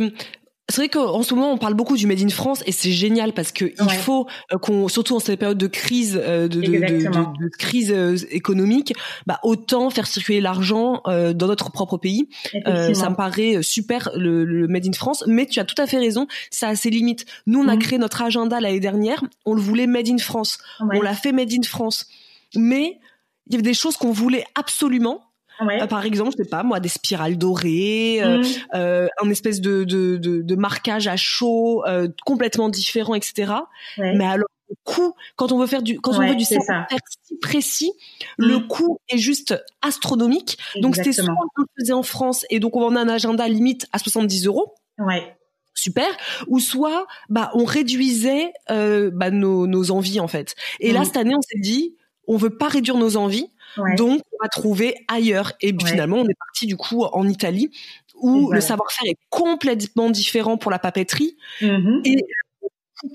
[0.70, 3.32] c'est vrai qu'en ce moment on parle beaucoup du Made in France et c'est génial
[3.32, 6.66] parce que il faut euh, qu'on, surtout en cette période de crise, euh, de, de,
[6.66, 8.92] de, de, crise euh, économique,
[9.26, 12.28] bah autant faire circuler l'argent dans notre propre pays.
[12.64, 15.98] ça me paraît super le, le, Made in France, mais tu as tout à fait
[15.98, 17.24] raison, ça a ses limites.
[17.46, 17.78] Nous on a mhm.
[17.80, 21.52] créé notre agenda l'année dernière, on le voulait Made in France, on l'a fait Made
[21.52, 22.06] in France,
[22.54, 22.98] mais
[23.46, 25.27] il y avait des choses qu'on voulait absolument
[25.60, 25.82] Ouais.
[25.82, 28.44] Euh, par exemple, je sais pas moi, des spirales dorées, euh, mm.
[28.74, 33.52] euh, un espèce de, de, de, de, marquage à chaud euh, complètement différent, etc.
[33.98, 34.14] Ouais.
[34.16, 36.86] Mais alors le coût, quand on veut faire du, quand on veut du savoir
[37.22, 37.92] si précis,
[38.38, 38.46] mm.
[38.46, 40.58] le coût est juste astronomique.
[40.80, 43.86] Donc c'est soit on le faisait en France et donc on a un agenda limite
[43.92, 44.74] à 70 euros.
[44.98, 45.34] Ouais
[45.74, 46.08] super
[46.48, 51.04] ou soit bah on réduisait euh, bah, nos, nos envies en fait et là mm.
[51.04, 51.94] cette année on s'est dit
[52.26, 53.48] on veut pas réduire nos envies
[53.96, 55.52] donc, on va trouver ailleurs.
[55.60, 57.70] Et finalement, on est parti du coup en Italie,
[58.20, 61.36] où le savoir-faire est complètement différent pour la papeterie.
[61.60, 62.00] Mm-hmm.
[62.04, 62.24] Et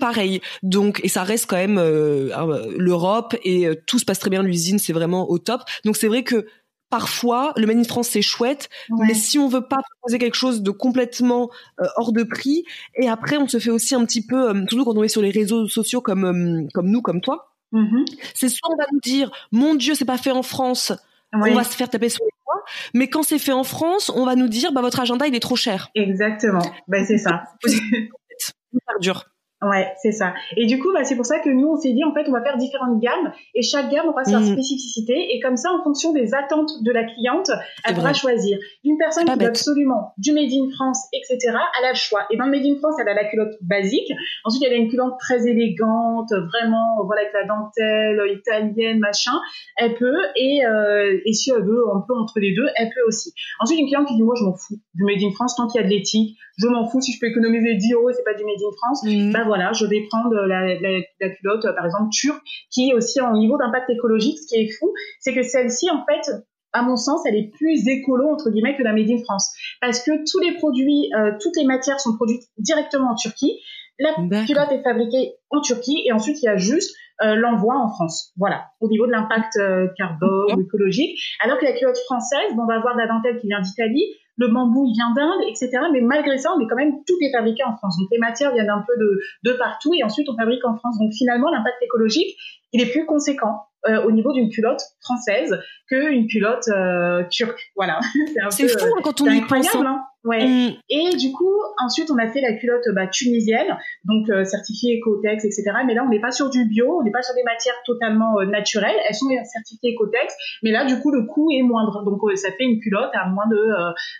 [0.00, 0.40] pareil.
[0.62, 4.42] Donc, et ça reste quand même euh, l'Europe et euh, tout se passe très bien.
[4.42, 5.62] L'usine, c'est vraiment au top.
[5.84, 6.46] Donc, c'est vrai que
[6.90, 10.62] parfois le Made in France c'est chouette, mais si on veut pas proposer quelque chose
[10.62, 11.50] de complètement
[11.80, 12.62] euh, hors de prix,
[12.94, 15.32] et après on se fait aussi un petit peu, surtout quand on est sur les
[15.32, 18.04] réseaux sociaux comme comme nous, comme toi, mm-hmm.
[18.34, 20.92] c'est soit on va nous dire mon Dieu c'est pas fait en France,
[21.32, 22.64] on va se faire taper sur les doigts,
[22.94, 25.40] mais quand c'est fait en France, on va nous dire bah votre agenda il est
[25.40, 25.90] trop cher.
[25.94, 27.44] Exactement, ben c'est ça.
[27.64, 27.80] C'est
[29.00, 29.24] dur.
[29.64, 30.34] Ouais, c'est ça.
[30.56, 32.32] Et du coup, bah, c'est pour ça que nous, on s'est dit, en fait, on
[32.32, 34.52] va faire différentes gammes et chaque gamme aura sa mmh.
[34.52, 35.14] spécificité.
[35.34, 37.50] Et comme ça, en fonction des attentes de la cliente,
[37.84, 38.58] elle pourra choisir.
[38.84, 41.38] Une personne qui veut absolument du Made in France, etc.,
[41.78, 42.26] elle a le choix.
[42.30, 44.10] Et dans le Made in France, elle a la culotte basique.
[44.44, 49.38] Ensuite, elle a une culotte très élégante, vraiment, voilà, avec la dentelle italienne, machin.
[49.76, 50.18] Elle peut.
[50.36, 53.32] Et, euh, et si elle veut un peu entre les deux, elle peut aussi.
[53.60, 55.80] Ensuite, une cliente qui dit, moi, je m'en fous du Made in France tant qu'il
[55.80, 56.36] y a de l'éthique.
[56.56, 59.02] Je m'en fous si je peux économiser 10 euros, c'est pas du Made in France.
[59.04, 59.32] Mmh.
[59.32, 63.20] Bah, voilà, je vais prendre la, la, la culotte, par exemple, turque, qui est aussi
[63.20, 64.38] en niveau d'impact écologique.
[64.38, 66.30] Ce qui est fou, c'est que celle-ci, en fait,
[66.74, 70.02] à mon sens, elle est plus écolo entre guillemets que la Made in France, parce
[70.02, 73.60] que tous les produits, euh, toutes les matières sont produites directement en Turquie.
[74.00, 74.12] La
[74.44, 76.92] culotte est fabriquée en Turquie et ensuite il y a juste
[77.22, 78.32] euh, l'envoi en France.
[78.36, 81.16] Voilà, au niveau de l'impact euh, carbone, écologique.
[81.44, 84.04] Alors que la culotte française, bon, on va avoir de la dentelle qui vient d'Italie,
[84.36, 85.70] le bambou il vient d'Inde, etc.
[85.92, 87.96] Mais malgré ça, on est quand même tout est fabriqué en France.
[87.98, 90.98] Donc les matières viennent un peu de, de partout et ensuite on fabrique en France.
[90.98, 92.36] Donc finalement, l'impact écologique,
[92.72, 97.70] il est plus conséquent euh, au niveau d'une culotte française qu'une culotte euh, turque.
[97.76, 98.00] Voilà.
[98.50, 99.74] c'est fou hein, quand on y pense.
[99.74, 100.04] Hein.
[100.24, 100.78] Ouais.
[100.88, 105.44] Et du coup, ensuite, on a fait la culotte bah, tunisienne, donc euh, certifiée Ecotex,
[105.44, 105.64] etc.
[105.86, 108.40] Mais là, on n'est pas sur du bio, on n'est pas sur des matières totalement
[108.40, 108.96] euh, naturelles.
[109.06, 112.04] Elles sont certifiées Ecotex, mais là, du coup, le coût est moindre.
[112.04, 113.58] Donc, ça fait une culotte à moins de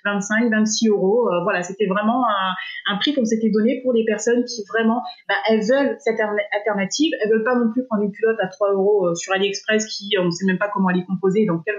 [0.05, 1.29] 25, 26 euros.
[1.43, 5.37] voilà, c'était vraiment un, un prix qu'on s'était donné pour les personnes qui vraiment, bah,
[5.49, 7.13] elles veulent cette alternative.
[7.23, 10.27] Elles veulent pas non plus prendre une culotte à 3 euros sur AliExpress qui, on
[10.27, 11.79] ne sait même pas comment elle est composée, donc quelle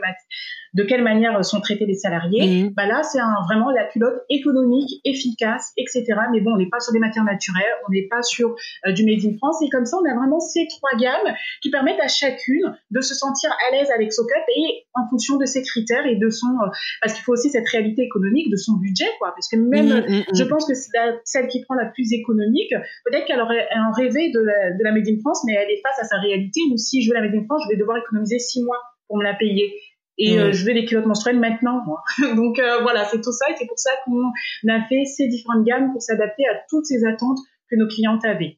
[0.75, 2.63] de quelle manière sont traités les salariés.
[2.63, 2.73] Mhm.
[2.75, 6.03] Bah là, c'est vraiment la culotte économique, efficace, etc.
[6.31, 8.55] Mais bon, on n'est pas sur des matières naturelles, on n'est pas sur
[8.87, 9.61] euh, du Made in France.
[9.63, 13.13] Et comme ça, on a vraiment ces trois gammes qui permettent à chacune de se
[13.15, 16.47] sentir à l'aise avec son cup et en fonction de ses critères et de son...
[16.47, 16.69] Euh,
[17.01, 19.31] parce qu'il faut aussi cette réalité économique de son budget, quoi.
[19.35, 20.91] Parce que même, mhm, mhm, je pense que c'est
[21.23, 22.73] celle qui prend la plus économique,
[23.05, 25.81] peut-être qu'elle aurait un rêvé de la, de la Made in France, mais elle est
[25.81, 27.97] face à sa réalité où si je veux la Made in France, je vais devoir
[27.97, 29.73] économiser six mois pour me la payer
[30.17, 32.03] et euh, je veux des culottes menstruelles maintenant moi.
[32.35, 33.49] donc euh, voilà c'est tout ça.
[33.49, 34.29] Et c'est pour ça qu'on
[34.69, 37.39] a fait ces différentes gammes pour s'adapter à toutes ces attentes
[37.69, 38.57] que nos clientes avaient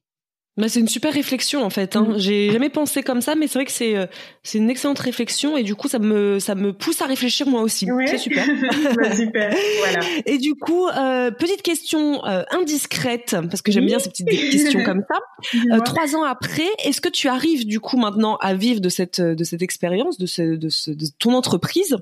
[0.58, 1.96] bah, c'est une super réflexion en fait.
[1.96, 2.08] Hein.
[2.10, 2.18] Mm.
[2.18, 4.08] J'ai jamais pensé comme ça, mais c'est vrai que c'est euh,
[4.42, 7.62] c'est une excellente réflexion et du coup ça me ça me pousse à réfléchir moi
[7.62, 7.88] aussi.
[8.08, 8.46] C'est super.
[8.98, 9.54] Bah, super.
[9.80, 10.00] Voilà.
[10.26, 14.84] Et du coup euh, petite question euh, indiscrète parce que j'aime bien ces petites questions
[14.84, 15.82] comme ça.
[15.86, 19.44] trois ans après, est-ce que tu arrives du coup maintenant à vivre de cette de
[19.44, 21.98] cette expérience de ce de, ce, de ton entreprise?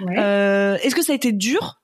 [0.00, 1.79] Est-ce que ça a été dur?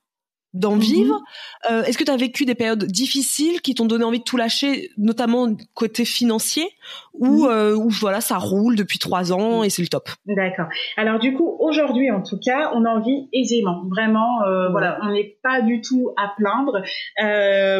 [0.53, 0.81] D'en mhm.
[0.81, 1.21] vivre.
[1.69, 4.37] Euh, est-ce que tu as vécu des périodes difficiles qui t'ont donné envie de tout
[4.37, 6.69] lâcher, notamment côté financier,
[7.13, 7.51] ou, mhm.
[7.51, 10.09] euh, voilà, ça roule depuis trois ans et c'est le top?
[10.25, 10.67] D'accord.
[10.95, 13.83] Alors du coup, aujourd'hui en tout cas, on en vit aisément.
[13.89, 16.81] Vraiment, euh, voilà, on n'est pas du tout à plaindre.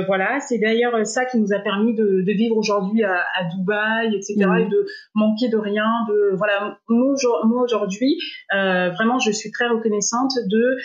[0.08, 4.16] Voilà, c'est d'ailleurs ça qui nous a permis de, de vivre aujourd'hui à, à, Dubaï,
[4.16, 4.58] etc., mhm.
[4.58, 5.88] et de manquer de rien.
[6.08, 8.18] De voilà, moi aujourd'hui,
[8.52, 10.78] vraiment, je suis très reconnaissante de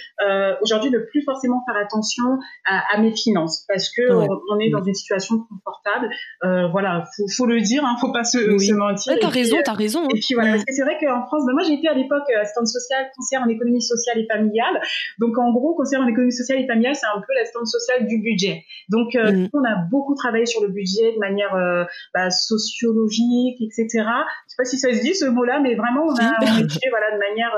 [0.62, 4.95] aujourd'hui ne plus forcément faire attention à, mes finances parce que on, est dans une
[4.95, 6.11] situation confortable.
[6.45, 9.14] Euh, voilà, faut, faut le dire, hein, faut pas se, se mentir.
[9.20, 10.05] t'as raison, t'as raison.
[10.09, 12.25] Et puis voilà, parce que c'est vrai qu'en France, ben moi j'ai été à l'époque
[12.31, 14.81] euh, assistante sociale, conseillère en économie sociale et familiale.
[15.18, 18.18] Donc en gros, conseillère en économie sociale et familiale, c'est un peu l'assistante sociale du
[18.18, 18.64] budget.
[18.89, 19.49] Donc euh, mm.
[19.53, 23.89] on a beaucoup travaillé sur le budget de manière euh, bah, sociologique, etc.
[23.89, 24.03] Je
[24.49, 27.18] sais pas si ça se dit ce mot-là, mais vraiment on a, étudié voilà de
[27.18, 27.53] manière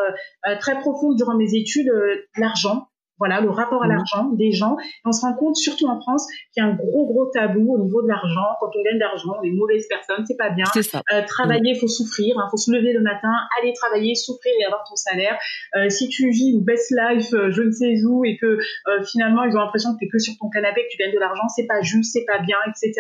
[0.61, 1.91] très profonde durant mes études
[2.37, 2.89] l'argent
[3.19, 4.77] voilà, le rapport à l'argent des gens.
[5.05, 7.79] on se rend compte, surtout en France, qu'il y a un gros, gros tabou au
[7.79, 8.57] niveau de l'argent.
[8.61, 10.65] Quand on gagne de l'argent, on est mauvaise personne, c'est pas bien.
[10.67, 11.03] Ça.
[11.13, 14.65] Euh, travailler, il faut souffrir, hein, faut se lever le matin, aller travailler, souffrir et
[14.65, 15.39] avoir ton salaire.
[15.77, 18.59] Euh, si tu vis une best life, euh, je ne sais où, et que
[19.07, 21.21] finalement ils ont l'impression que tu es que sur ton canapé, que tu gagnes de
[21.21, 22.93] l'argent, c'est pas juste, c'est pas bien, etc.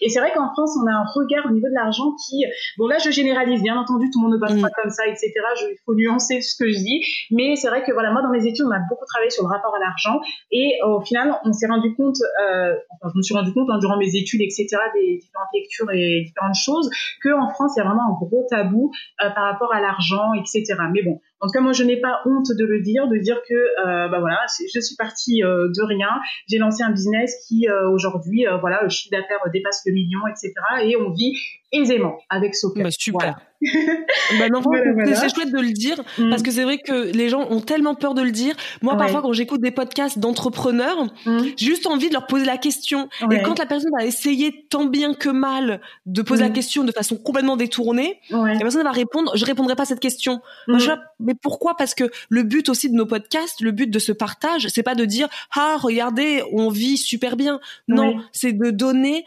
[0.00, 2.44] Et c'est vrai qu'en France, on a un regard au niveau de l'argent qui,
[2.78, 4.62] bon là je généralise, bien entendu, tout le monde ne passe mm.
[4.62, 5.32] pas comme ça, etc.
[5.62, 8.46] Il faut nuancer ce que je dis, mais c'est vrai que voilà, moi dans mes
[8.46, 10.20] études, on a beaucoup travaillé sur le rapport à l'argent.
[10.50, 13.78] Et au final, on s'est rendu compte, euh, enfin, je me suis rendu compte hein,
[13.78, 16.90] durant mes études, etc., des différentes lectures et différentes choses,
[17.22, 18.92] qu'en France, il y a vraiment un gros tabou
[19.22, 20.64] euh, par rapport à l'argent, etc.
[20.92, 23.38] Mais bon, en tout cas, moi, je n'ai pas honte de le dire, de dire
[23.46, 26.08] que, euh, bah voilà, je suis partie euh, de rien.
[26.48, 30.20] J'ai lancé un business qui, euh, aujourd'hui, euh, voilà, le chiffre d'affaires dépasse le million,
[30.28, 30.54] etc.
[30.82, 31.34] Et on vit
[31.72, 32.82] aisément avec Soccer.
[32.82, 33.36] Bah, super.
[34.38, 34.62] bah non,
[35.14, 36.28] c'est chouette de le dire mm.
[36.28, 38.54] parce que c'est vrai que les gens ont tellement peur de le dire.
[38.82, 41.38] Moi, parfois, quand j'écoute des podcasts d'entrepreneurs, mm.
[41.56, 43.08] j'ai juste envie de leur poser la question.
[43.30, 46.54] Et quand la personne va essayer tant bien que mal de poser la mm.
[46.54, 50.40] question de façon complètement détournée, la personne va répondre, je répondrai pas à cette question.
[51.18, 51.76] mais pourquoi?
[51.76, 54.94] Parce que le but aussi de nos podcasts, le but de ce partage, c'est pas
[54.94, 57.60] de dire ah regardez, on vit super bien.
[57.88, 59.24] Non, c'est de donner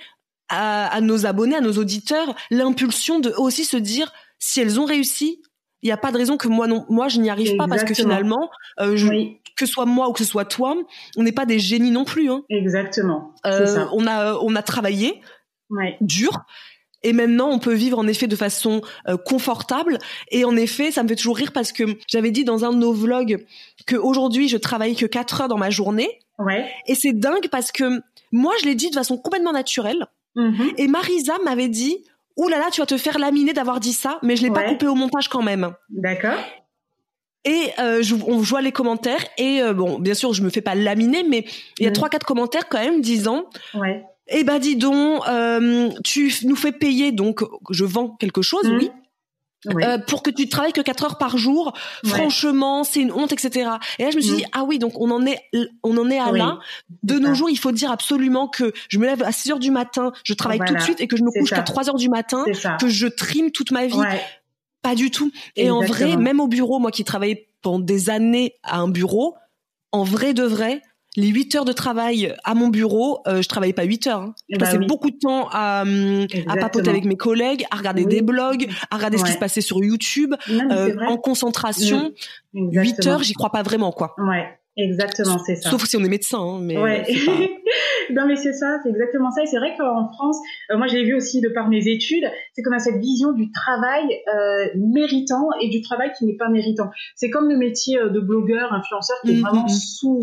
[0.50, 5.42] à, nos abonnés, à nos auditeurs, l'impulsion de aussi se dire si elles ont réussi,
[5.82, 7.84] il n'y a pas de raison que moi non, moi je n'y arrive pas parce
[7.84, 8.50] que finalement,
[8.80, 9.08] euh, je,
[9.56, 10.76] que ce soit moi ou que ce soit toi,
[11.18, 12.30] on n'est pas des génies non plus.
[12.30, 12.44] Hein.
[12.50, 13.34] Exactement.
[13.46, 15.22] Euh, on a on a travaillé
[16.02, 16.46] dur.
[17.02, 20.00] Et maintenant, on peut vivre en effet de façon euh, confortable.
[20.32, 22.78] Et en effet, ça me fait toujours rire parce que j'avais dit dans un de
[22.78, 23.46] nos vlogs
[23.86, 26.20] que aujourd'hui, je travaille que 4 heures dans ma journée.
[26.40, 26.70] Ouais.
[26.88, 28.02] Et c'est dingue parce que
[28.32, 30.08] moi, je l'ai dit de façon complètement naturelle.
[30.36, 30.74] Mhm.
[30.78, 32.04] Et Marisa m'avait dit,
[32.40, 34.64] Ouh là là, tu vas te faire laminer d'avoir dit ça, mais je l'ai pas
[34.64, 35.74] coupé au montage quand même.
[35.90, 36.40] D'accord.
[37.44, 40.62] Et euh, je, on voit les commentaires et euh, bon, bien sûr, je me fais
[40.62, 41.46] pas laminer, mais
[41.80, 41.96] il y a mhm.
[41.96, 43.46] trois quatre commentaires quand même disant.
[43.74, 44.04] Ouais.
[44.30, 47.42] Eh ben dis donc, euh, tu nous fais payer donc
[47.72, 48.78] je vends quelque chose, mhm.
[48.78, 48.92] oui.
[49.68, 51.74] Euh, pour que tu travailles que 4 heures par jour,
[52.06, 53.72] franchement, c'est une honte, etc.
[53.98, 54.50] Et là, je me suis dit, mm.
[54.54, 55.40] ah oui, donc on en est,
[55.84, 56.60] on en est à là.
[57.04, 59.72] De nos jours, il faut dire absolument que je me lève à 6 heures du
[59.72, 62.10] matin, je travaille tout de suite et que je me couche qu'à 3 heures du
[62.10, 62.46] matin,
[62.80, 63.98] que je trime toute ma vie.
[64.82, 65.32] Pas du tout.
[65.56, 69.36] Et en vrai, même au bureau, moi qui travaillais pendant des années à un bureau,
[69.92, 70.82] en vrai de vrai,
[71.16, 74.22] les 8 heures de travail à mon bureau, euh, je travaillais pas 8 heures.
[74.22, 74.36] Hein.
[74.50, 78.06] Je bah passais beaucoup de temps à, hum, à papoter avec mes collègues, à regarder
[78.06, 82.12] des blogs, à regarder ce qui se passait sur YouTube, euh, en concentration.
[82.54, 84.16] 8 heures, j'y crois pas vraiment, quoi.
[84.18, 84.48] Ouais.
[84.78, 85.72] Exactement, c'est ça.
[85.72, 87.04] Sauf si on est médecin, hein, mais ouais.
[88.12, 89.44] non, mais c'est ça, c'est exactement ça.
[89.44, 90.38] Et c'est vrai qu'en France,
[90.72, 92.24] euh, moi, j'ai vu aussi de par mes études,
[92.54, 96.48] c'est qu'on a cette vision du travail euh, méritant et du travail qui n'est pas
[96.48, 96.90] méritant.
[97.16, 99.70] C'est comme le métier de blogueur, influenceur, qui est mm, vraiment mm, mm.
[99.70, 100.22] sous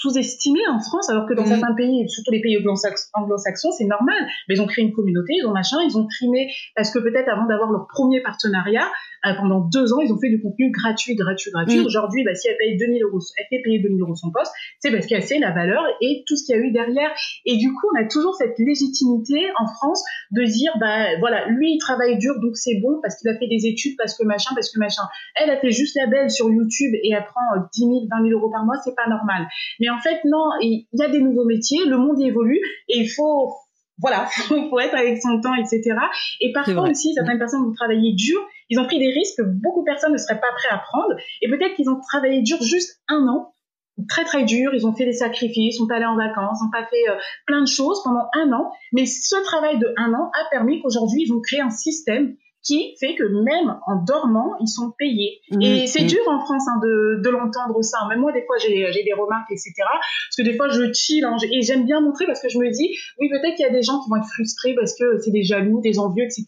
[0.00, 1.58] sous-estimé en France, alors que dans mm.
[1.58, 4.16] certains pays, surtout les pays anglo-saxons, c'est normal.
[4.48, 7.28] Mais ils ont créé une communauté, ils ont machin, ils ont trimé, parce que peut-être
[7.28, 8.88] avant d'avoir leur premier partenariat,
[9.26, 11.80] euh, pendant deux ans, ils ont fait du contenu gratuit, gratuit, gratuit.
[11.80, 11.86] Mm.
[11.86, 14.90] Aujourd'hui, bah, si elle paye 2000 euros, elle fait payer 2000 euros son poste, c'est
[14.90, 17.10] parce qu'elle sait la valeur et tout ce qu'il y a eu derrière.
[17.44, 21.74] Et du coup, on a toujours cette légitimité en France de dire, bah, voilà, lui,
[21.74, 24.50] il travaille dur, donc c'est bon parce qu'il a fait des études, parce que machin,
[24.54, 25.02] parce que machin.
[25.34, 27.40] Elle a fait juste la belle sur YouTube et elle prend
[27.72, 29.46] 10 000, 20 000 euros par mois, c'est pas normal.
[29.80, 33.08] Mais en fait, non, il y a des nouveaux métiers, le monde évolue et il
[33.08, 33.54] faut,
[33.98, 35.96] voilà, faut être avec son temps, etc.
[36.40, 39.80] Et parfois aussi, certaines personnes vont travailler dur ils ont pris des risques que beaucoup
[39.80, 41.14] de personnes ne seraient pas prêtes à prendre.
[41.42, 43.52] Et peut-être qu'ils ont travaillé dur juste un an,
[44.08, 47.08] très très dur, ils ont fait des sacrifices, sont allés en vacances, ont pas fait
[47.08, 47.16] euh,
[47.46, 48.70] plein de choses pendant un an.
[48.92, 52.36] Mais ce travail de un an a permis qu'aujourd'hui, ils ont créé un système
[52.68, 55.40] qui fait que même en dormant, ils sont payés.
[55.50, 56.08] Mmh, et c'est mmh.
[56.08, 57.98] dur en France hein, de, de l'entendre ça.
[58.08, 59.72] Même moi, des fois, j'ai des remarques, etc.
[59.78, 62.70] Parce que des fois, je chill hein, et j'aime bien montrer parce que je me
[62.70, 65.30] dis, oui, peut-être qu'il y a des gens qui vont être frustrés parce que c'est
[65.30, 66.44] des jaloux, des envieux, etc.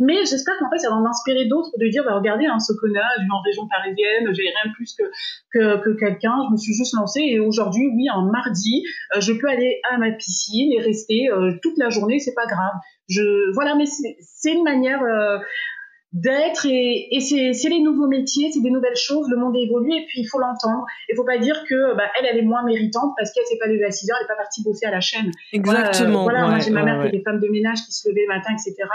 [0.00, 2.72] Mais j'espère qu'en fait, ça va en inspirer d'autres de dire, bah, regardez, hein, ce
[2.72, 5.04] connard, je vis en région parisienne, j'ai rien plus que,
[5.52, 8.84] que, que quelqu'un, je me suis juste lancée et aujourd'hui, oui, en mardi,
[9.14, 12.46] euh, je peux aller à ma piscine et rester euh, toute la journée, c'est pas
[12.46, 12.72] grave.
[13.08, 15.38] Je, voilà, mais c'est une manière euh,
[16.12, 20.06] d'être et, et c'est les nouveaux métiers, c'est des nouvelles choses, le monde évolue et
[20.06, 20.84] puis il faut l'entendre.
[21.10, 23.66] Il faut pas dire que bah, elle, elle est moins méritante parce qu'elle s'est pas
[23.66, 25.30] levée à 6 heures, elle est pas partie bosser à la chaîne.
[25.52, 26.22] Exactement.
[26.22, 28.34] Voilà, moi j'ai ma mère qui est des femmes de ménage qui se levaient le
[28.34, 28.88] matin, etc.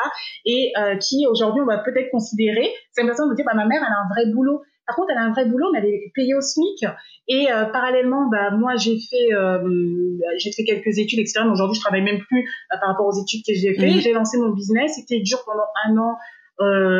[0.45, 3.83] Et euh, qui aujourd'hui on va peut-être considérer, une personne me dire bah ma mère
[3.85, 4.61] elle a un vrai boulot.
[4.85, 6.85] Par contre, elle a un vrai boulot, mais elle est payée au SMIC.
[7.27, 9.59] Et euh, parallèlement, bah, moi, j'ai fait, euh,
[10.37, 11.41] j'ai fait quelques études, etc.
[11.51, 13.89] Aujourd'hui, je travaille même plus euh, par rapport aux études que j'ai fait.
[13.89, 14.01] Mhm.
[14.01, 14.93] J'ai lancé mon business.
[14.95, 16.17] C'était dur pendant un an.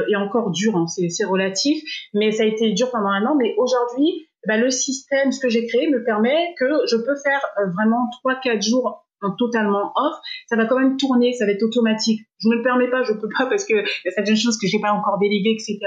[0.09, 1.83] et encore dur, hein, c'est relatif,
[2.13, 3.35] mais ça a été dur pendant un an.
[3.35, 7.41] Mais aujourd'hui, bah, le système, ce que j'ai créé, me permet que je peux faire
[7.75, 10.15] vraiment trois, quatre jours totalement off,
[10.47, 12.21] ça va quand même tourner, ça va être automatique.
[12.39, 14.67] Je ne le permets pas, je peux pas parce que y a certaines choses que
[14.67, 15.79] j'ai pas encore déléguées, etc.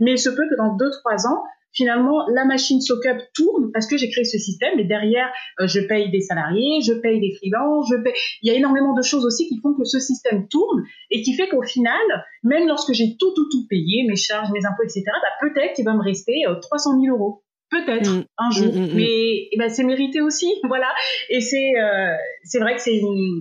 [0.00, 1.42] Mais il se peut que dans deux, trois ans,
[1.74, 5.28] finalement, la machine SoCup tourne parce que j'ai créé ce système et derrière,
[5.60, 8.12] euh, je paye des salariés, je paye des freelances, je paye...
[8.42, 11.34] Il y a énormément de choses aussi qui font que ce système tourne et qui
[11.34, 15.02] fait qu'au final, même lorsque j'ai tout, tout, tout payé, mes charges, mes impôts, etc.,
[15.06, 17.42] bah, peut-être qu'il va me rester 300 euh, 000 euros.
[17.74, 18.24] Peut-être mm.
[18.38, 20.88] un jour, mm, mm, mais eh ben, c'est mérité aussi, voilà.
[21.28, 22.14] Et c'est euh,
[22.44, 23.00] c'est vrai que c'est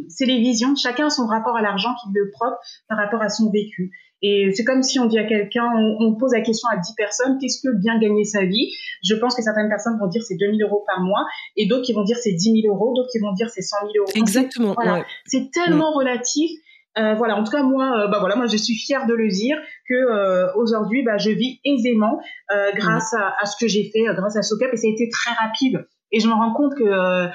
[0.09, 0.75] c'est les visions.
[0.75, 2.57] Chacun a son rapport à l'argent qui le propre
[2.89, 3.91] par rapport à son vécu.
[4.25, 5.69] Et c'est comme si on dit à quelqu'un,
[5.99, 8.71] on, pose la question à 10 personnes, qu'est-ce que bien gagner sa vie?
[9.03, 11.25] Je pense que certaines personnes vont dire c'est 2000 euros par mois,
[11.57, 13.75] et d'autres qui vont dire c'est 10 000 euros, d'autres qui vont dire c'est 100
[13.81, 14.11] 000 euros.
[14.15, 14.73] Exactement.
[14.75, 15.05] Voilà.
[15.25, 16.51] C'est tellement relatif.
[16.97, 19.27] Euh, voilà, en tout cas moi, euh, bah voilà, moi je suis fière de le
[19.27, 19.57] dire
[19.89, 22.21] que euh, aujourd'hui, bah, je vis aisément
[22.51, 25.09] euh, grâce à, à, ce que j'ai fait, grâce à SoCup, et ça a été
[25.09, 25.87] très rapide.
[26.11, 27.29] Et je me rends compte que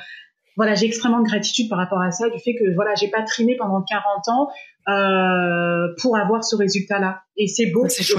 [0.57, 3.23] voilà, j'ai extrêmement de gratitude par rapport à ça, du fait que voilà, j'ai pas
[3.23, 4.49] trimé pendant 40 ans
[4.89, 7.23] euh, pour avoir ce résultat-là.
[7.37, 8.13] Et c'est beau aussi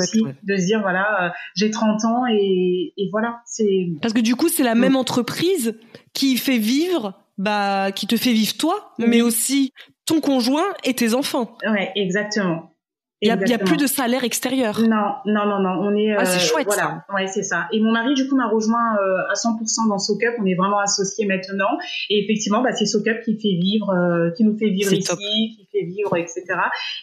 [0.43, 4.49] de se dire voilà, j'ai 30 ans et, et voilà, c'est parce que du coup
[4.49, 5.77] c'est la même entreprise
[6.13, 9.71] qui fait vivre bah qui te fait vivre toi, mais aussi
[10.09, 11.55] ton conjoint et tes enfants.
[11.63, 12.73] Ouais, exactement.
[13.21, 14.79] Il y, a, plus de salaire extérieur.
[14.79, 15.81] Non, non, non, non.
[15.81, 16.15] On est.
[16.17, 16.67] Ah, c'est euh, chouette.
[16.67, 17.05] Voilà.
[17.13, 17.67] Ouais, c'est ça.
[17.73, 20.35] Et mon mari, du coup, m'a rejoint euh, à 100% dans SoCup.
[20.39, 21.77] On est vraiment associés maintenant.
[22.09, 25.67] Et effectivement, bah, c'est SoCup qui fait vivre, euh, qui nous fait vivre ici, qui
[25.69, 26.45] fait vivre, etc.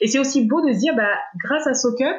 [0.01, 2.17] Et c'est aussi beau de se dire, bah, grâce à SoCup,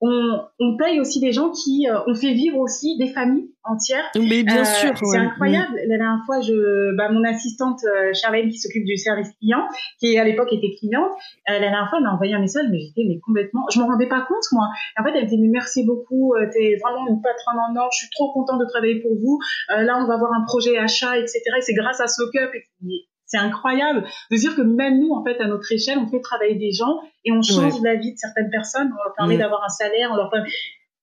[0.00, 4.04] on, on paye aussi des gens qui euh, ont fait vivre aussi des familles entières.
[4.16, 5.74] Mais bien euh, sûr, c'est incroyable.
[5.88, 9.66] La dernière fois, je, bah, mon assistante euh, Charlène qui s'occupe du service client,
[9.98, 11.10] qui à l'époque était cliente,
[11.48, 14.08] la dernière fois elle m'a envoyé un message, mais j'étais mais complètement, je me rendais
[14.08, 14.68] pas compte moi.
[14.98, 17.98] en fait, elle me dit mais merci beaucoup, t'es vraiment une patronne en or, je
[17.98, 19.38] suis trop contente de travailler pour vous.
[19.68, 21.40] là, on va avoir un projet achat, etc.
[21.58, 22.54] Et c'est grâce à SoCup.
[22.54, 26.20] Et c'est incroyable de dire que même nous, en fait, à notre échelle, on fait
[26.20, 28.90] travailler des gens et on change la vie de certaines personnes.
[28.92, 30.48] On leur permet d'avoir un salaire, on leur permet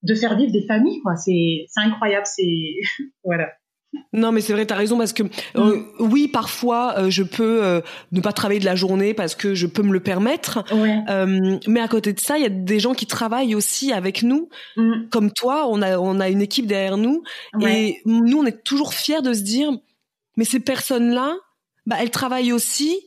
[0.01, 1.15] de faire vivre des familles, quoi.
[1.15, 2.25] C'est, incroyable.
[2.25, 2.75] C'est,
[3.23, 3.47] voilà.
[4.11, 5.23] Non, mais c'est vrai, t'as raison parce que
[5.55, 5.85] euh, mm.
[5.99, 7.79] oui, parfois euh, je peux euh,
[8.11, 10.65] ne pas travailler de la journée parce que je peux me le permettre.
[11.67, 14.49] mais à côté de ça, il y a des gens qui travaillent aussi avec nous,
[14.75, 15.09] mm.
[15.11, 15.67] comme toi.
[15.69, 17.23] On a on a une équipe derrière nous
[17.61, 19.71] et nous on est toujours fiers de se dire,
[20.35, 21.35] mais ces personnes-là,
[21.85, 22.99] bah, elles travaillent aussi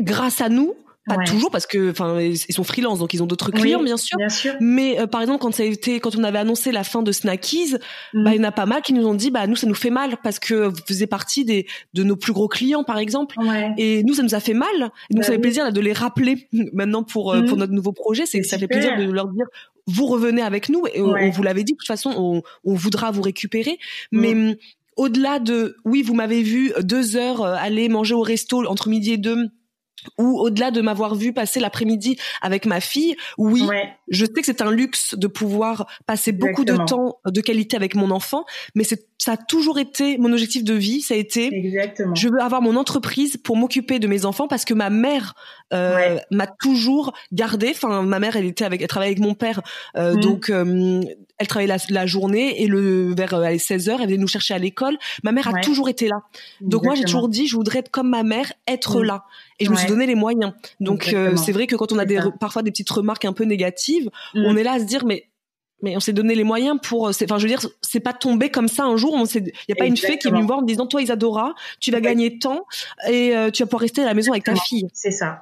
[0.00, 0.74] grâce à nous.
[1.08, 4.18] Pas toujours parce que, enfin, ils sont freelance, donc ils ont d'autres clients, bien sûr.
[4.60, 7.12] Mais euh, par exemple, quand ça a été, quand on avait annoncé la fin de
[7.12, 7.76] Snackies,
[8.12, 8.24] mm.
[8.24, 9.74] bah, il y en a pas mal qui nous ont dit, bah nous, ça nous
[9.74, 13.36] fait mal parce que vous faisiez partie des de nos plus gros clients, par exemple.
[13.78, 14.68] Et nous, ça nous a fait mal.
[14.76, 17.60] Et donc, bah ça fait plaisir de les rappeler maintenant pour euh, pour mm.
[17.60, 18.26] notre nouveau projet.
[18.26, 19.46] C'est ça fait plaisir de leur dire,
[19.86, 23.10] vous revenez avec nous et on, vous l'avait dit de toute façon on, on voudra
[23.10, 23.78] vous récupérer
[24.12, 24.20] mm.
[24.20, 24.58] mais
[24.98, 29.12] au-delà de oui, vous m'avez vu deux heures euh, aller manger au resto entre midi
[29.12, 29.48] et deux
[30.16, 33.62] ou au-delà de m'avoir vu passer l'après-midi avec ma fille, oui,
[34.08, 37.94] je sais que c'est un luxe de pouvoir passer beaucoup de temps de qualité avec
[37.94, 38.44] mon enfant,
[38.74, 42.14] mais c'est ça a toujours été mon objectif de vie, ça a été Exactement.
[42.14, 45.34] je veux avoir mon entreprise pour m'occuper de mes enfants parce que ma mère
[45.72, 49.60] euh, m'a toujours gardé, enfin ma mère elle était avec elle travaillait avec mon père
[49.96, 50.20] euh, mmh.
[50.20, 51.02] donc euh,
[51.38, 54.58] elle travaillait la, journée et le vers euh, 16 heures elle venait nous chercher à
[54.58, 54.98] l'école.
[55.22, 56.22] Ma mère a toujours été là.
[56.60, 59.04] Donc moi j'ai toujours dit je voudrais être comme ma mère, être mmh.
[59.04, 59.24] là.
[59.60, 60.52] Et je me suis donné les moyens.
[60.80, 63.44] Donc euh, c'est vrai que quand on a des parfois des petites remarques un peu
[63.44, 64.44] négatives, mmh.
[64.44, 65.28] on est là à se dire mais
[65.80, 68.66] mais on s'est donné les moyens pour enfin je veux dire c'est pas tombé comme
[68.66, 69.14] ça un jour.
[69.14, 70.86] On il y a pas une fée qui est venue me voir en me disant
[70.86, 72.66] toi Isadora tu vas gagner tant
[73.08, 74.88] et euh, tu vas pouvoir rester à la maison avec ta fille.
[74.92, 75.40] C'est ça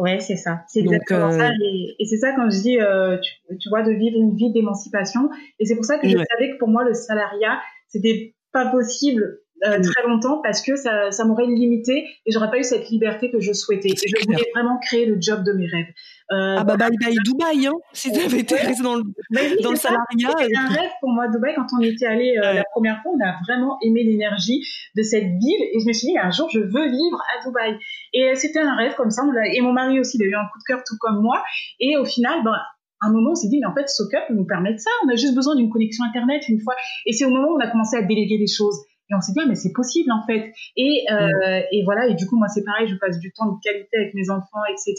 [0.00, 0.62] ouais c'est ça.
[0.68, 1.48] C'est exactement ça.
[1.48, 4.52] euh, et, c'est ça quand je dis euh, tu, tu, vois de vivre une vie
[4.52, 5.30] d'émancipation.
[5.58, 9.40] Et c'est pour ça que je savais que pour moi le salariat c'était pas possible
[9.64, 9.82] euh, mm.
[9.82, 13.40] très longtemps parce que ça, ça m'aurait limité et j'aurais pas eu cette liberté que
[13.40, 13.90] je souhaitais.
[13.90, 15.86] Et je voulais vraiment créer le job de mes rêves.
[16.32, 19.02] Euh, ah bah bye bye Dubaï, hein, si tu avais été resté dans le,
[19.62, 20.30] dans le salariat.
[20.38, 23.24] C'était un rêve pour moi, Dubaï, quand on était allé euh, la première fois, on
[23.24, 24.64] a vraiment aimé l'énergie
[24.96, 27.76] de cette ville et je me suis dit, un jour, je veux vivre à Dubaï.
[28.12, 29.22] Et c'était un rêve comme ça.
[29.52, 31.42] et mon mari aussi, il a eu un coup de cœur tout comme moi.
[31.80, 32.54] Et au final, ben,
[33.00, 34.90] à un moment, on s'est dit, mais en fait, SoCup nous permet de ça.
[35.04, 36.74] On a juste besoin d'une connexion Internet une fois.
[37.06, 38.78] Et c'est au moment où on a commencé à déléguer des choses.
[39.10, 40.52] Et on s'est dit, ah, mais c'est possible en fait.
[40.76, 43.58] Et, euh, et voilà, et du coup, moi, c'est pareil, je passe du temps de
[43.62, 44.94] qualité avec mes enfants, etc.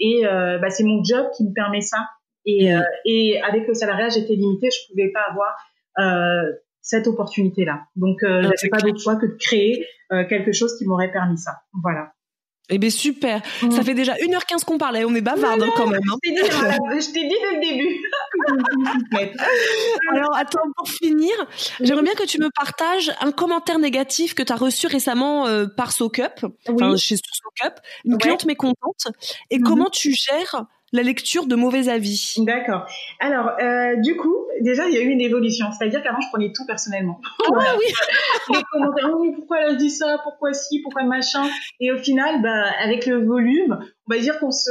[0.00, 2.08] Et euh, bah, c'est mon job qui me permet ça.
[2.44, 5.56] Et, euh, et avec le salariat, j'étais limitée, je pouvais pas avoir
[5.98, 7.82] euh, cette opportunité-là.
[7.96, 11.38] Donc, euh, j'avais pas d'autre choix que de créer euh, quelque chose qui m'aurait permis
[11.38, 11.62] ça.
[11.82, 12.12] Voilà.
[12.68, 13.42] Eh bien super.
[13.70, 16.00] Ça fait déjà 1h15 qu'on parlait, on est bavarde hein, quand même.
[16.10, 16.16] Hein.
[16.24, 18.02] Je t'ai dit, dès le début.
[20.12, 21.32] Alors attends, pour finir,
[21.80, 25.66] j'aimerais bien que tu me partages un commentaire négatif que tu as reçu récemment euh,
[25.66, 29.08] par SoCup, enfin chez SoCup, une cliente mécontente,
[29.50, 29.62] et mm-hmm.
[29.62, 32.34] comment tu gères la lecture de mauvais avis?
[32.38, 32.86] D'accord.
[33.20, 35.66] Alors, euh, du coup, déjà, il y a eu une évolution.
[35.72, 37.20] C'est-à-dire qu'avant, je prenais tout personnellement.
[37.54, 37.86] Ah oui
[38.54, 41.44] Les commentaires, oui, pourquoi elle a dit ça Pourquoi si Pourquoi machin
[41.80, 43.78] Et au final, bah, avec le volume,
[44.08, 44.70] on va dire qu'on se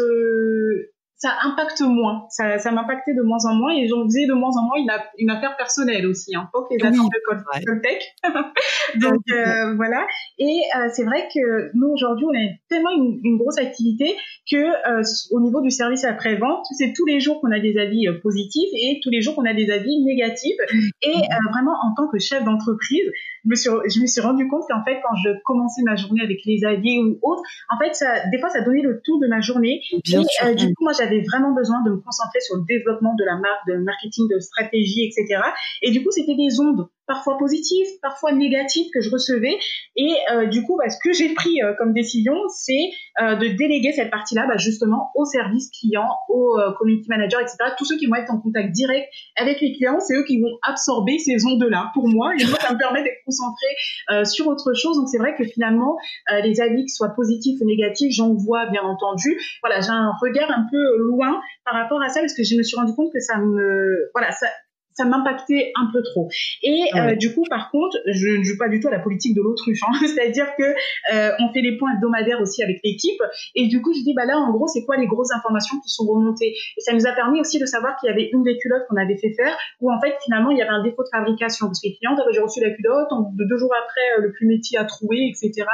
[1.18, 2.26] ça impacte moins.
[2.30, 4.92] Ça, ça m'impactait de moins en moins et j'en faisais de moins en moins une,
[5.18, 6.36] une affaire personnelle aussi.
[6.36, 8.16] Hein, pas que les attentes de Coltech.
[9.02, 10.06] Donc euh, voilà.
[10.38, 14.16] Et euh, c'est vrai que nous aujourd'hui, on a tellement une, une grosse activité
[14.50, 18.08] que euh, au niveau du service après-vente, c'est tous les jours qu'on a des avis
[18.08, 20.58] euh, positifs et tous les jours qu'on a des avis négatifs.
[21.02, 23.10] Et euh, vraiment, en tant que chef d'entreprise,
[23.46, 26.22] je me suis, je me suis rendu compte qu'en fait, quand je commençais ma journée
[26.22, 29.28] avec les avis ou autres, en fait, ça, des fois, ça donnait le tour de
[29.28, 29.82] ma journée.
[30.04, 33.24] Bien et du coup, moi, j'avais vraiment besoin de me concentrer sur le développement de
[33.24, 35.42] la marque, de marketing, de stratégie, etc.
[35.82, 39.57] Et du coup, c'était des ondes parfois positives, parfois négatives que je recevais.
[39.95, 42.90] Et euh, du coup, bah, ce que j'ai pris euh, comme décision, c'est
[43.22, 47.57] euh, de déléguer cette partie-là bah, justement au service client, aux community managers, etc.
[47.77, 50.57] Tous ceux qui vont être en contact direct avec les clients, c'est eux qui vont
[50.64, 52.32] absorber ces ondes-là pour moi.
[52.40, 54.98] Et moi, ça me permet d'être concentré sur autre chose.
[54.98, 55.98] Donc c'est vrai que finalement,
[56.44, 59.40] les avis, qu'ils soient positifs ou négatifs, j'en vois bien entendu.
[59.61, 62.64] Voilà, j'ai un regard un peu loin par rapport à ça parce que je me
[62.64, 64.48] suis rendu compte que ça me, voilà, ça,
[64.96, 66.30] ça m'impactait un peu trop.
[66.64, 69.00] Et ah euh, du coup, par contre, je ne joue pas du tout à la
[69.00, 69.82] politique de l'autruche.
[69.84, 69.94] Hein.
[70.08, 73.22] C'est-à-dire que euh, on fait des points hebdomadaires aussi avec l'équipe.
[73.56, 75.90] Et du coup, je dis bah là, en gros, c'est quoi les grosses informations qui
[75.90, 76.56] sont remontées?
[76.78, 78.96] Et ça nous a permis aussi de savoir qu'il y avait une des culottes qu'on
[78.96, 81.82] avait fait faire, où en fait finalement il y avait un défaut de fabrication parce
[81.82, 85.28] que les clients, j'ai reçu la culotte, deux jours après, euh, le plumétier a trouvé,
[85.28, 85.66] etc.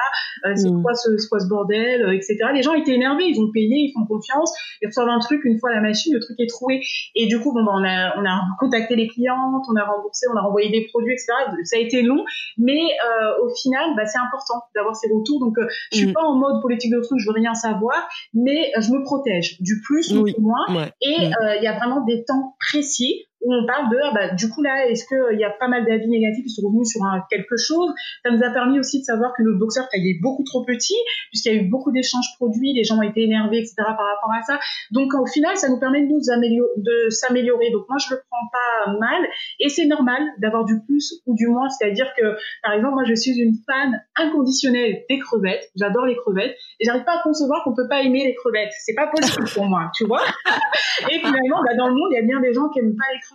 [0.56, 0.81] c'est mmh.
[0.81, 2.38] quoi ce, quoi ce bordel, etc.
[2.53, 5.60] Les gens étaient énervés, ils ont payé, ils font confiance, ils reçoivent un truc une
[5.60, 6.81] fois la machine, le truc est trouvé.
[7.15, 10.25] Et du coup, bon, bah, on a on a contacté les clientes, on a remboursé,
[10.33, 11.27] on a renvoyé des produits, etc.
[11.63, 12.23] Ça a été long,
[12.57, 15.39] mais euh, au final, bah, c'est important d'avoir ces retours.
[15.39, 16.13] Donc, euh, je suis mm.
[16.13, 19.81] pas en mode politique de truc, je veux rien savoir, mais je me protège du
[19.85, 20.89] plus ou du moins.
[21.01, 21.33] Et mm.
[21.41, 24.61] euh, il y a vraiment des temps précis on parle de ah bah, du coup
[24.61, 27.91] là est-ce qu'il y a pas mal d'avis négatifs qui sont revenus sur quelque chose?
[28.23, 30.95] Ça nous a permis aussi de savoir que notre boxeur est beaucoup trop petit
[31.30, 34.31] puisqu'il y a eu beaucoup d'échanges produits les gens ont été énervés etc par rapport
[34.31, 34.59] à ça.
[34.91, 37.72] Donc au final ça nous permet de nous améliorer de s'améliorer.
[37.72, 39.27] Donc moi je le prends pas mal
[39.59, 41.69] et c'est normal d'avoir du plus ou du moins.
[41.69, 45.72] C'est-à-dire que par exemple moi je suis une fan inconditionnelle des crevettes.
[45.76, 48.72] J'adore les crevettes et j'arrive pas à concevoir qu'on peut pas aimer les crevettes.
[48.85, 50.22] C'est pas possible pour moi tu vois?
[51.09, 53.11] Et finalement bah, dans le monde il y a bien des gens qui aiment pas
[53.11, 53.30] les crevettes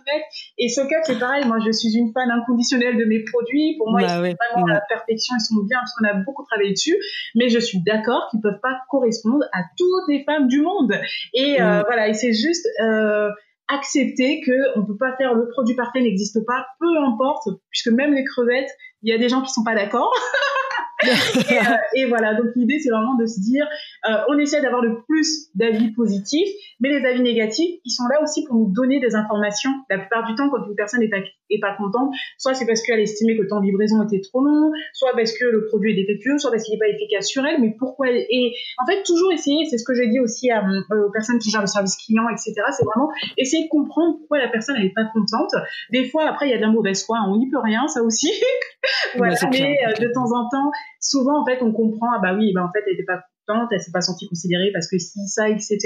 [0.57, 1.45] et Socket, c'est pareil.
[1.45, 3.75] Moi, je suis une fan inconditionnelle de mes produits.
[3.77, 5.35] Pour moi, ils bah sont vraiment à la perfection.
[5.37, 6.95] Ils sont bien parce qu'on a beaucoup travaillé dessus.
[7.35, 10.93] Mais je suis d'accord qu'ils peuvent pas correspondre à toutes les femmes du monde.
[11.33, 12.07] Et euh, voilà.
[12.07, 12.67] Et c'est juste.
[12.81, 13.29] Euh,
[13.69, 18.13] accepter que on peut pas faire le produit parfait n'existe pas, peu importe, puisque même
[18.13, 18.69] les crevettes,
[19.01, 20.13] il y a des gens qui sont pas d'accord.
[21.03, 23.67] et, euh, et, voilà, donc l'idée c'est vraiment de se dire,
[24.09, 26.49] euh, on essaie d'avoir le plus d'avis positifs,
[26.79, 29.71] mais les avis négatifs, ils sont là aussi pour nous donner des informations.
[29.89, 31.13] La plupart du temps, quand une personne est
[31.49, 34.43] est pas contente, soit c'est parce qu'elle estimait que le temps de livraison était trop
[34.43, 37.45] long, soit parce que le produit est défectueux, soit parce qu'il n'est pas efficace sur
[37.45, 37.61] elle.
[37.61, 41.07] Mais pourquoi Et en fait, toujours essayer, c'est ce que j'ai dit aussi à, euh,
[41.07, 42.53] aux personnes qui gèrent le service client, etc.
[42.71, 45.51] C'est vraiment essayer de comprendre pourquoi la personne n'est pas contente.
[45.91, 48.03] Des fois, après, il y a de la mauvaise foi, on n'y peut rien, ça
[48.03, 48.31] aussi.
[49.17, 52.53] voilà, mais euh, de temps en temps, souvent en fait on comprend ah bah oui
[52.53, 55.27] bah en fait elle était pas contente elle s'est pas sentie considérée parce que si
[55.27, 55.79] ça etc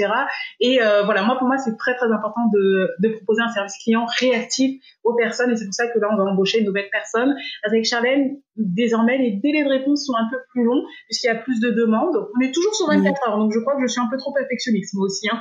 [0.60, 3.76] et euh, voilà moi pour moi c'est très très important de, de proposer un service
[3.82, 6.88] client réactif aux personnes et c'est pour ça que là on va embaucher une nouvelle
[6.90, 7.34] personne.
[7.64, 11.36] Avec Charlène désormais les délais de réponse sont un peu plus longs puisqu'il y a
[11.36, 12.16] plus de demandes.
[12.36, 14.32] On est toujours sur 24 heures donc je crois que je suis un peu trop
[14.32, 15.40] perfectionniste moi aussi hein.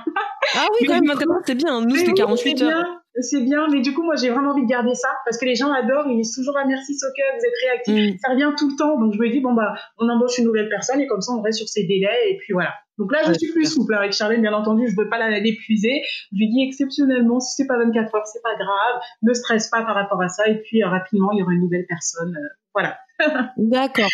[0.56, 3.94] ah oui quand même maintenant c'est bien nous c'était 48 heures c'est bien, mais du
[3.94, 6.08] coup, moi, j'ai vraiment envie de garder ça parce que les gens adorent.
[6.08, 8.16] Ils disent toujours ah merci soccer, vous êtes réactif.
[8.16, 8.18] Mm.
[8.20, 10.70] Ça revient tout le temps, donc je me dis bon bah, on embauche une nouvelle
[10.70, 12.74] personne et comme ça, on reste sur ses délais et puis voilà.
[12.98, 14.88] Donc là, je suis plus souple avec Charlène, bien entendu.
[14.88, 16.02] Je veux pas la l'épuiser.
[16.32, 19.02] Je lui dis exceptionnellement, si c'est pas 24 heures, c'est pas grave.
[19.24, 20.48] Ne stresse pas par rapport à ça.
[20.48, 22.36] Et puis euh, rapidement, il y aura une nouvelle personne.
[22.38, 23.00] Euh, voilà.
[23.58, 24.08] D'accord.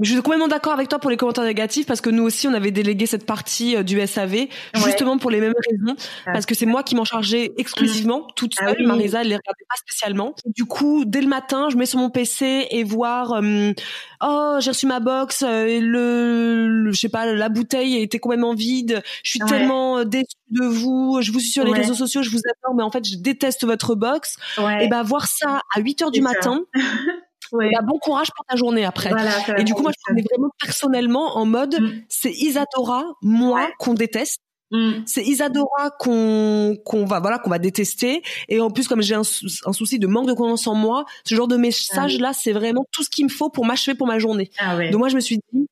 [0.00, 2.52] Je suis complètement d'accord avec toi pour les commentaires négatifs parce que nous aussi on
[2.52, 5.96] avait délégué cette partie euh, du SAV justement pour les mêmes raisons
[6.26, 6.32] ah.
[6.32, 8.86] parce que c'est moi qui m'en chargeais exclusivement toute ah seule.
[8.86, 10.34] Marisa elle les regardait pas spécialement.
[10.46, 13.72] Du coup dès le matin je mets sur mon PC et voir euh,
[14.20, 19.00] oh j'ai reçu ma box euh, le, je sais pas la bouteille était complètement vide.
[19.22, 21.20] Je suis tellement déçue de vous.
[21.22, 23.64] Je vous suis sur les réseaux sociaux je vous adore mais en fait je déteste
[23.64, 24.38] votre box.
[24.80, 26.62] Et ben voir ça à 8 heures du matin.
[27.54, 27.70] Ouais.
[27.72, 29.12] Bah, bon courage pour ta journée après.
[29.56, 32.02] et du coup, moi, je prenais vraiment personnellement en mode, mm.
[32.08, 34.40] c'est Isadora, moi, qu'on déteste.
[34.72, 35.02] Mm.
[35.06, 39.20] C'est Isadora qu'on qu'on va voilà qu'on va détester et en plus comme j'ai un,
[39.20, 42.84] un, souci de manque de confiance en moi, ce genre de message là c'est vraiment
[42.90, 44.50] tout ce qu'il me faut pour m'achever pour ma journée.
[44.58, 45.68] Ah Donc moi je me suis dit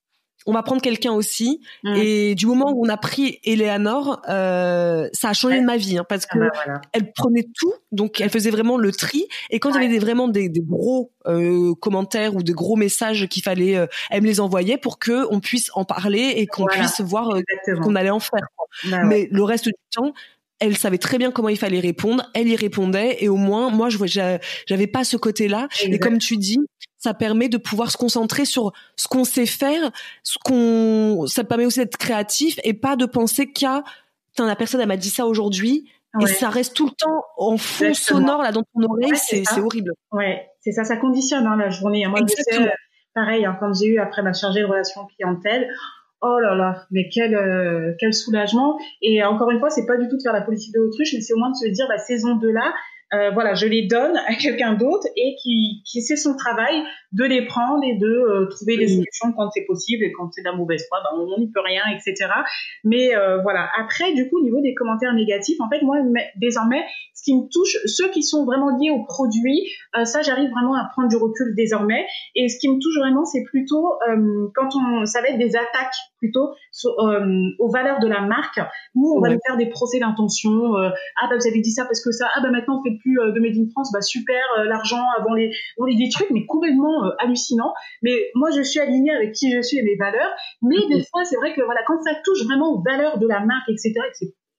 [0.46, 1.60] on va prendre quelqu'un aussi.
[1.84, 1.94] Mm.
[1.96, 5.98] Et du moment où on a pris Eleanor, euh, ça a changé de ma vie
[5.98, 9.26] hein, parce ah que bah elle prenait tout, donc elle faisait vraiment le tri.
[9.50, 13.42] Et quand il y avait vraiment des, gros euh, commentaires ou des gros messages qu'il
[13.42, 17.00] fallait, euh, elle me les envoyait pour que on puisse en parler et qu'on puisse
[17.00, 17.28] voir
[17.82, 18.46] qu'on allait en faire.
[18.90, 20.12] Bah Mais le reste du temps,
[20.58, 23.88] elle savait très bien comment il fallait répondre, elle y répondait et au moins moi
[23.88, 23.98] je
[24.66, 26.60] j'avais pas ce côté-là et comme tu dis,
[27.02, 29.90] ça permet de pouvoir se concentrer sur ce qu'on sait faire,
[30.22, 33.82] ce qu'on ça permet aussi d'être créatif et pas de penser a
[34.38, 37.94] la personne elle m'a dit ça aujourd'hui et ça reste tout le temps en fond
[37.94, 39.92] sonore là dans ton oreille, c'est horrible.
[40.12, 42.06] Ouais, c'est ça, ça conditionne hein, la journée.
[42.06, 42.70] Moi, je sais,
[43.14, 45.68] pareil, hein, quand j'ai eu après ma chargée de relations clientèle,
[46.20, 48.78] oh là là, mais quel euh, quel soulagement.
[49.00, 51.20] Et encore une fois, c'est pas du tout de faire la politique de l'autruche, mais
[51.20, 52.74] c'est au moins de se dire, bah, saison 2 là,
[53.14, 56.82] euh, voilà, je les donne à quelqu'un d'autre et qui, qui sait son travail
[57.12, 60.40] de les prendre et de euh, trouver des solutions quand c'est possible et quand c'est
[60.40, 62.30] de la mauvaise foi, ben, on n'y peut rien, etc.
[62.84, 63.68] Mais euh, voilà.
[63.78, 65.98] Après, du coup, au niveau des commentaires négatifs, en fait, moi,
[66.36, 66.82] désormais,
[67.22, 69.68] ce qui me touche, ceux qui sont vraiment liés au produit,
[70.04, 72.04] ça, j'arrive vraiment à prendre du recul désormais.
[72.34, 73.92] Et ce qui me touche vraiment, c'est plutôt
[74.54, 76.50] quand on, ça va être des attaques plutôt
[77.58, 78.60] aux valeurs de la marque,
[78.94, 80.74] où on va nous faire des procès d'intention.
[80.74, 82.28] ah bah vous avez dit ça parce que ça.
[82.34, 83.90] Ah bah maintenant on fait plus de Made in France.
[83.92, 87.72] Bah super, l'argent avant les, avant les des trucs, mais complètement euh, hallucinant.
[88.02, 90.32] Mais moi, je suis alignée avec qui je suis et mes valeurs.
[90.62, 93.40] Mais des fois, c'est vrai que voilà, quand ça touche vraiment aux valeurs de la
[93.40, 93.92] marque, etc.,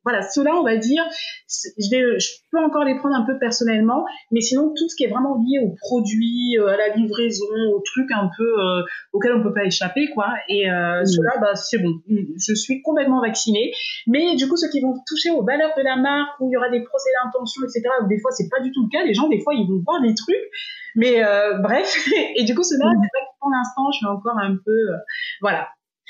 [0.04, 1.04] voilà, cela, on va dire,
[1.48, 5.10] je, je, peux encore les prendre un peu personnellement, mais sinon tout ce qui est
[5.10, 8.82] vraiment lié aux produits, euh, à la livraison, aux trucs un peu euh,
[9.14, 10.28] auxquels on peut pas échapper, quoi.
[10.50, 11.06] Et euh, mhm.
[11.06, 13.72] cela, bah, c'est bon, je suis complètement vaccinée.
[14.08, 16.58] Mais du coup, ceux qui vont toucher aux valeurs de la marque, où il y
[16.58, 19.14] aura des procès d'intention, etc., où des fois c'est pas du tout le cas, les
[19.14, 20.50] gens des fois ils vont voir des trucs
[20.96, 24.56] mais euh, bref, et du coup, c'est vrai que pour l'instant, je suis encore un
[24.64, 24.98] peu, euh,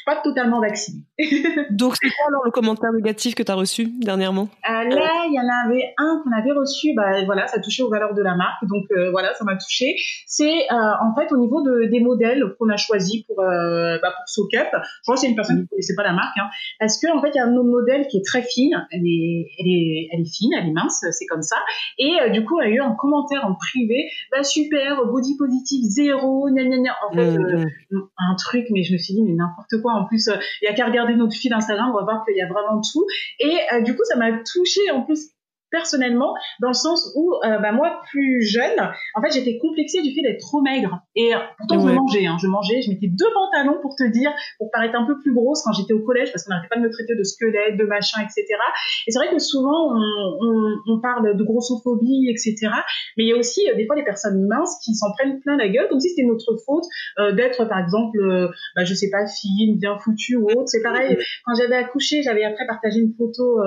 [0.05, 1.03] pas totalement vaccinée.
[1.71, 4.49] Donc, c'est quoi alors le commentaire négatif que tu as reçu dernièrement?
[4.69, 7.89] Euh, Là, il y en avait un qu'on avait reçu, bah, voilà, ça touchait aux
[7.89, 9.95] valeurs de la marque, donc euh, voilà, ça m'a touché.
[10.27, 14.27] C'est euh, en fait au niveau de, des modèles qu'on a choisis pour, bah, pour
[14.27, 14.69] SoCup.
[14.73, 16.49] Je crois que c'est une personne qui ne connaissait pas la marque, hein,
[16.79, 19.05] parce qu'en en fait, il y a un autre modèle qui est très fine, elle
[19.05, 21.57] est, elle est, elle est fine, elle est mince, c'est comme ça.
[21.97, 25.83] Et du coup, il y a eu un commentaire en privé, bah super, body positive
[25.83, 26.95] zéro, gna gna gna.
[27.09, 28.01] En fait, mmh.
[28.17, 30.67] un truc, mais je me suis dit, mais n'importe quoi en plus, euh, il y
[30.67, 33.05] a qu'à regarder notre fil Instagram, on va voir qu'il y a vraiment tout.
[33.39, 35.29] Et euh, du coup, ça m'a touché en plus
[35.73, 38.79] personnellement dans le sens où euh, bah, moi plus jeune
[39.15, 41.01] en fait j'étais complexée du fait d'être trop maigre.
[41.15, 44.69] Et pourtant je mangeais hein, je mangeais je mettais deux pantalons pour te dire pour
[44.71, 46.91] paraître un peu plus grosse quand j'étais au collège parce qu'on n'arrêtait pas de me
[46.91, 48.45] traiter de squelette de machin etc
[49.07, 49.99] et c'est vrai que souvent on,
[50.41, 52.69] on, on, parle de grossophobie etc
[53.17, 55.57] mais il y a aussi euh, des fois des personnes minces qui s'en prennent plein
[55.57, 56.85] la gueule comme si c'était notre faute
[57.17, 58.19] euh, d'être par exemple
[58.75, 60.67] bah, je sais pas fine bien foutue ou autre.
[60.67, 61.17] C'est pareil.
[61.45, 63.59] Quand j'avais accouché j'avais après partagé une photo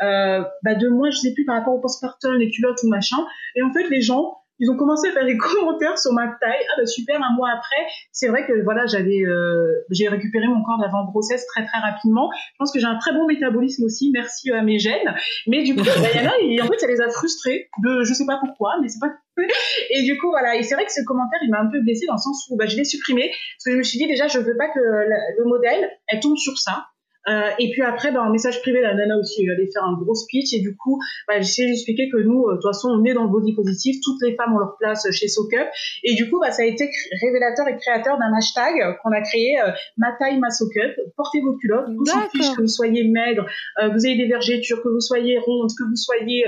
[0.00, 3.18] bah, de moi je sais plus par rapport au postpartum, les culottes ou machin.
[3.56, 6.64] Et en fait, les gens, ils ont commencé à faire des commentaires sur ma taille.
[6.70, 10.62] Ah bah super, un mois après, c'est vrai que voilà, j'avais, euh, j'ai récupéré mon
[10.62, 12.30] corps d'avant grossesse très très rapidement.
[12.32, 15.14] Je pense que j'ai un très bon métabolisme aussi, merci à mes gènes.
[15.48, 17.68] Mais du coup, bah, il y en a, et en fait, ça les a frustrés
[17.82, 19.12] de, je sais pas pourquoi, mais c'est pas.
[19.90, 20.56] Et du coup, voilà.
[20.56, 22.56] Et c'est vrai que ce commentaire, il m'a un peu blessé dans le sens où
[22.56, 24.78] bah, je l'ai supprimé parce que je me suis dit déjà, je veux pas que
[24.78, 26.84] le modèle, elle tombe sur ça.
[27.28, 30.14] Euh, et puis après, bah, en message privé, la nana aussi allait faire un gros
[30.14, 33.14] speech et du coup, bah, j'essayais d'expliquer que nous, euh, de toute façon, on est
[33.14, 35.68] dans le body positif, toutes les femmes ont leur place chez SoCup
[36.02, 36.90] et du coup, bah, ça a été
[37.20, 40.98] révélateur et créateur d'un hashtag qu'on a créé euh, ma taille ma SoCup.
[41.16, 41.88] Portez vos culottes,
[42.32, 43.46] fiche que vous soyez maigre,
[43.82, 46.44] euh, vous ayez des vergetures, que vous soyez ronde, que vous soyez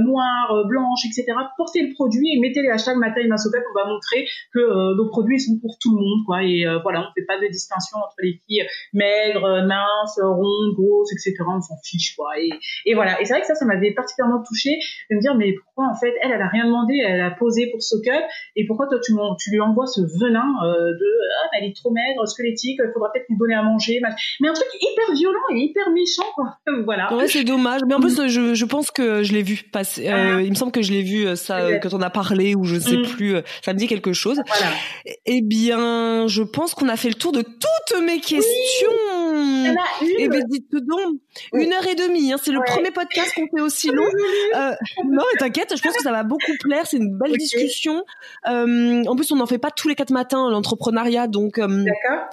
[0.00, 1.26] noire, blanche, etc.
[1.56, 3.62] Portez le produit et mettez les hashtags ma taille ma SoCup.
[3.70, 6.42] On va montrer que nos produits sont pour tout le monde, quoi.
[6.42, 11.34] Et voilà, on fait pas de distinction entre les filles maigres, minces ronde, grosse, etc.
[11.46, 12.38] On s'en fiche, quoi.
[12.38, 12.50] Et,
[12.86, 13.20] et voilà.
[13.20, 14.78] Et c'est vrai que ça, ça m'avait particulièrement touché
[15.10, 17.70] de me dire, mais pourquoi, en fait, elle, elle a rien demandé, elle a posé
[17.70, 18.20] pour Soccer,
[18.56, 21.06] et pourquoi toi, tu, tu lui envoies ce venin euh, de,
[21.42, 24.00] ah, elle est trop maigre, squelettique, il faudra peut-être lui donner à manger.
[24.40, 26.56] Mais un truc hyper violent et hyper méchant, quoi.
[26.84, 27.14] voilà.
[27.14, 27.82] Ouais, c'est dommage.
[27.86, 28.28] Mais en plus, mm.
[28.28, 30.08] je, je pense que je l'ai vu passer.
[30.08, 30.42] Euh, ah.
[30.42, 32.78] il me semble que je l'ai vu, euh, ça, quand on a parlé, ou je
[32.78, 33.06] sais mm.
[33.06, 34.40] plus, ça me dit quelque chose.
[34.46, 34.72] Voilà.
[35.26, 38.88] Eh bien, je pense qu'on a fait le tour de toutes mes questions.
[38.90, 39.15] Oui.
[40.02, 41.20] Et eh ben dites donc,
[41.52, 44.04] une heure et demie, hein, c'est le premier podcast qu'on fait aussi long.
[44.56, 44.72] Euh,
[45.04, 46.86] non, t'inquiète, je pense que ça va beaucoup plaire.
[46.86, 48.04] C'est une belle discussion.
[48.48, 51.84] Euh, en plus, on n'en fait pas tous les quatre matins l'entrepreneuriat, donc euh,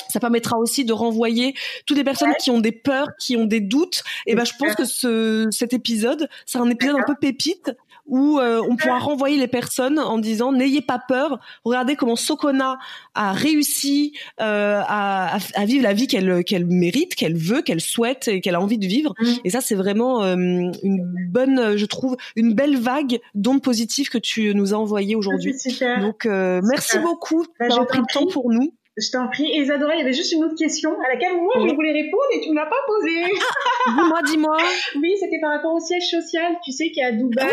[0.09, 1.53] ça permettra aussi de renvoyer
[1.85, 4.03] toutes les personnes qui ont des peurs, qui ont des doutes.
[4.25, 7.71] Et ben, je pense que ce, cet épisode, c'est un épisode un peu pépite
[8.05, 12.77] où euh, on pourra renvoyer les personnes en disant n'ayez pas peur, regardez comment Sokona
[13.13, 18.27] a réussi euh, à, à, vivre la vie qu'elle qu'elle mérite, qu'elle veut, qu'elle souhaite
[18.27, 19.13] et qu'elle a envie de vivre.
[19.19, 19.34] Mm.
[19.45, 24.17] Et ça, c'est vraiment euh, une bonne, je trouve, une belle vague d'ondes positives que
[24.17, 25.55] tu nous as envoyées aujourd'hui.
[26.01, 28.73] Donc, merci beaucoup bah, d'avoir pris le temps pour nous.
[28.95, 29.45] Je t'en prie.
[29.45, 32.24] Et Isadora, il y avait juste une autre question à laquelle moi, je voulais répondre
[32.36, 33.24] et tu ne l'as pas posée.
[33.88, 34.57] dis-moi, dis-moi.
[35.02, 36.56] Oui, c'était par rapport au siège social.
[36.64, 37.48] Tu sais qu'il y a Dubaï,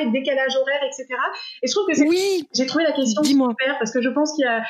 [0.00, 0.10] oui.
[0.12, 1.06] décalage horaire, etc.
[1.62, 2.08] Et je trouve que c'est...
[2.08, 2.48] Oui.
[2.52, 4.62] J'ai trouvé la question super parce que je pense qu'il y a,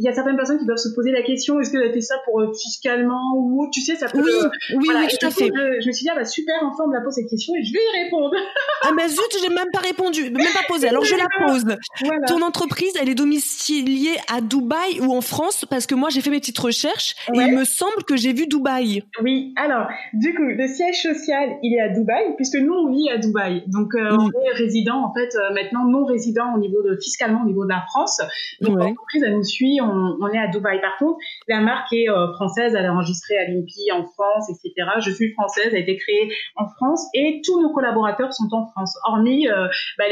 [0.00, 2.00] il y a certaines personnes qui doivent se poser la question est-ce que a fait
[2.00, 4.20] ça pour euh, fiscalement ou tu sais, ça peut.
[4.20, 4.32] Oui,
[4.74, 5.46] oui, oui, tout à fait.
[5.46, 7.64] Je, me suis dit, ah, bah, super, enfin, on me la pose cette question et
[7.64, 8.34] je vais y répondre.
[8.82, 10.88] ah, mais zut, j'ai même pas répondu, même pas posé.
[10.88, 11.64] Alors, je la pose.
[12.26, 15.64] Ton entreprise, elle est domiciliée à Dubaï ou en France?
[15.68, 18.46] Parce que moi j'ai fait mes petites recherches et il me semble que j'ai vu
[18.46, 19.02] Dubaï.
[19.22, 23.10] Oui, alors du coup le siège social il est à Dubaï puisque nous on vit
[23.10, 23.62] à Dubaï.
[23.66, 27.42] Donc euh, on est résident en fait euh, maintenant non résident au niveau de fiscalement
[27.42, 28.20] au niveau de la France.
[28.60, 29.89] Donc l'entreprise elle nous suit, on,
[30.32, 30.80] est à Dubaï.
[30.80, 31.18] Par contre
[31.48, 34.88] la marque est euh, française, elle est enregistrée à l'INPI en France, etc.
[35.04, 38.66] Je suis française, elle a été créée en France et tous nos collaborateurs sont en
[38.66, 39.46] France, hormis
[39.98, 40.04] bah,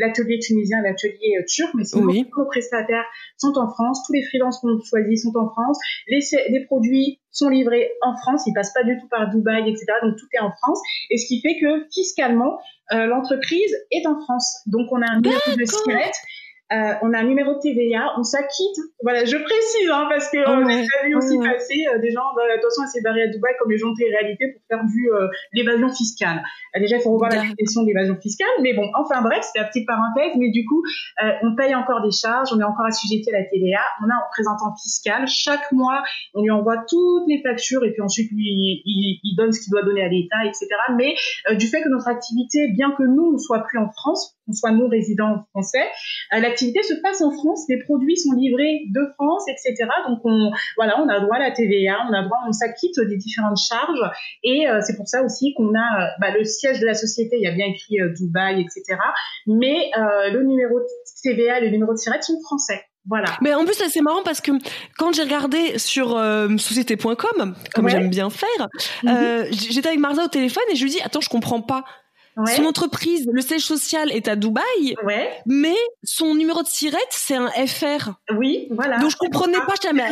[0.00, 3.04] l'atelier tunisien, l'atelier turc, mais sinon tous nos prestataires
[3.36, 5.78] sont en France, tous les freelances choisis sont en France.
[6.08, 6.20] Les,
[6.50, 9.86] les produits sont livrés en France, ils passent pas du tout par Dubaï, etc.
[10.02, 10.80] Donc tout est en France.
[11.10, 12.58] Et ce qui fait que fiscalement,
[12.92, 14.62] euh, l'entreprise est en France.
[14.66, 16.12] Donc on a un numéro de SIRET
[16.70, 18.76] euh, on a un numéro de TVA, on s'acquitte.
[19.02, 22.42] Voilà, je précise, hein, parce que on a vu aussi passer euh, des gens, bah,
[22.54, 25.28] attention, à s'est barré à Dubaï comme les gens de réalité pour faire du euh,
[25.54, 26.42] l'évasion fiscale.
[26.76, 29.60] Euh, déjà, il faut revoir la définition de l'évasion fiscale, mais bon, enfin bref, c'était
[29.60, 30.82] la petite parenthèse, mais du coup,
[31.42, 34.24] on paye encore des charges, on est encore assujetti à la TVA, on a un
[34.28, 35.26] représentant fiscal.
[35.26, 36.02] Chaque mois,
[36.34, 39.70] on lui envoie toutes les factures et puis ensuite, lui, il, il donne ce qu'il
[39.70, 40.66] doit donner à l'État, etc.
[40.96, 41.14] Mais
[41.56, 44.72] du fait que notre activité, bien que nous, ne soit plus en France, on soit
[44.72, 45.86] non résident français,
[46.32, 49.88] l'activité se passe en France, les produits sont livrés de France, etc.
[50.08, 53.16] Donc on, voilà, on a droit à la TVA, on a droit, on s'acquitte des
[53.16, 54.10] différentes charges,
[54.42, 57.36] et euh, c'est pour ça aussi qu'on a euh, bah, le siège de la société,
[57.36, 58.98] il y a bien écrit euh, Dubaï, etc.
[59.46, 59.90] Mais
[60.30, 60.84] le numéro de
[61.22, 62.82] TVA et le numéro de SIRET sont français.
[63.08, 63.28] Voilà.
[63.40, 64.52] Mais en plus, c'est marrant parce que
[64.98, 66.10] quand j'ai regardé sur
[66.58, 68.68] société.com, comme j'aime bien faire,
[69.02, 69.46] mhm.
[69.50, 71.84] j'étais avec Marza au téléphone et je lui dis attends, je comprends pas.
[72.46, 75.30] Son entreprise, le siège social est à Dubaï, ouais.
[75.46, 75.74] mais
[76.04, 78.12] son numéro de sirette, c'est un FR.
[78.36, 78.98] Oui, voilà.
[78.98, 80.04] Donc je comprenais pas jamais.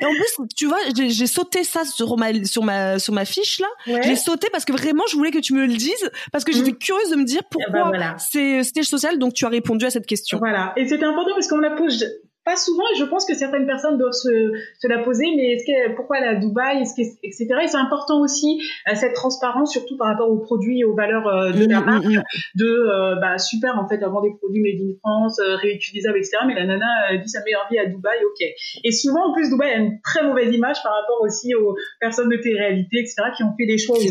[0.00, 3.60] Et en plus, tu vois, j'ai sauté ça sur ma sur ma sur ma fiche
[3.60, 4.00] là.
[4.02, 6.72] J'ai sauté parce que vraiment, je voulais que tu me le dises parce que j'étais
[6.72, 6.78] mm.
[6.78, 9.18] curieuse de me dire eh ben, pourquoi c'est siège social.
[9.18, 10.38] Donc tu as répondu à cette question.
[10.38, 10.72] Voilà.
[10.76, 12.04] Et c'était important parce qu'on la pose
[12.48, 15.66] pas souvent et je pense que certaines personnes doivent se, se la poser mais est-ce
[15.66, 19.98] que pourquoi à Dubaï est-ce que etc et c'est important aussi euh, cette transparence surtout
[19.98, 22.22] par rapport aux produits et aux valeurs euh, de la mm, mm, marque mm.
[22.54, 26.54] de euh, bah super en fait avoir des produits made in France réutilisables etc mais
[26.54, 28.48] la nana dit sa meilleure vie à Dubaï ok.
[28.82, 32.30] Et souvent en plus Dubaï a une très mauvaise image par rapport aussi aux personnes
[32.30, 34.10] de télé-réalité etc qui ont fait des choix aussi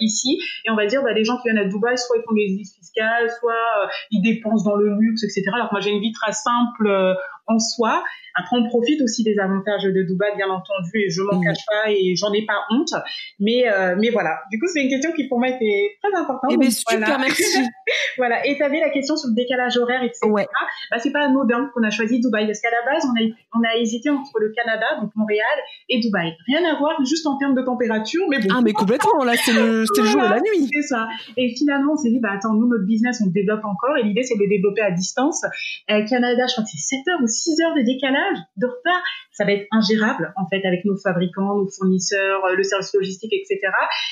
[0.00, 0.40] ici.
[0.64, 2.46] Et on va dire bah, les gens qui viennent à Dubaï soit ils font des
[2.46, 6.32] listes fiscales soit ils dépensent dans le luxe etc alors moi j'ai une vie très
[6.32, 7.14] simple
[7.48, 8.02] en soi.
[8.38, 11.90] Après, on profite aussi des avantages de Dubaï, bien entendu, et je m'en cache pas
[11.90, 12.92] et j'en ai pas honte.
[13.40, 14.40] Mais, euh, mais voilà.
[14.50, 16.50] Du coup, c'est une question qui pour moi était très importante.
[16.52, 17.44] Eh bien, super, merci.
[18.18, 18.46] voilà.
[18.46, 20.26] Et tu avais la question sur le décalage horaire, etc.
[20.28, 20.46] Ouais.
[20.90, 23.62] Bah, c'est pas anodin qu'on a choisi Dubaï, parce qu'à la base, on a, on
[23.64, 25.56] a hésité entre le Canada, donc Montréal,
[25.88, 26.34] et Dubaï.
[26.46, 28.48] Rien à voir, juste en termes de température, mais bon.
[28.54, 29.24] Ah, mais complètement.
[29.24, 30.68] Là, c'est le, le jour et la nuit.
[30.72, 31.08] C'est ça.
[31.36, 34.02] Et finalement, on s'est dit, bah, attends, nous, notre business, on le développe encore, et
[34.02, 35.42] l'idée, c'est de le développer à distance.
[35.90, 38.25] Euh, Canada, je crois que c'est 7 heures ou 6 heures de décalage
[38.56, 39.02] de retard.
[39.32, 43.32] Ça va être ingérable, en fait, avec nos fabricants, nos fournisseurs, euh, le service logistique,
[43.32, 43.60] etc.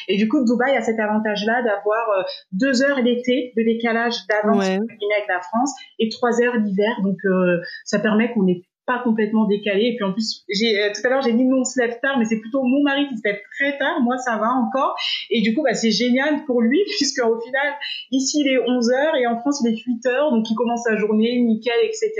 [0.08, 2.22] Et du coup, Dubaï a cet avantage-là d'avoir euh,
[2.52, 7.00] deux heures l'été de décalage d'avance avec la France et trois heures l'hiver.
[7.02, 9.86] Donc, euh, ça permet qu'on ait pas complètement décalé.
[9.86, 11.98] Et puis en plus, j'ai euh, tout à l'heure j'ai dit nous on se lève
[12.00, 14.00] tard, mais c'est plutôt mon mari qui se lève très tard.
[14.02, 14.96] Moi ça va encore.
[15.30, 17.74] Et du coup bah c'est génial pour lui puisque au final
[18.10, 20.82] ici il est 11 heures et en France il est 8 heures, donc il commence
[20.84, 22.10] sa journée nickel, etc.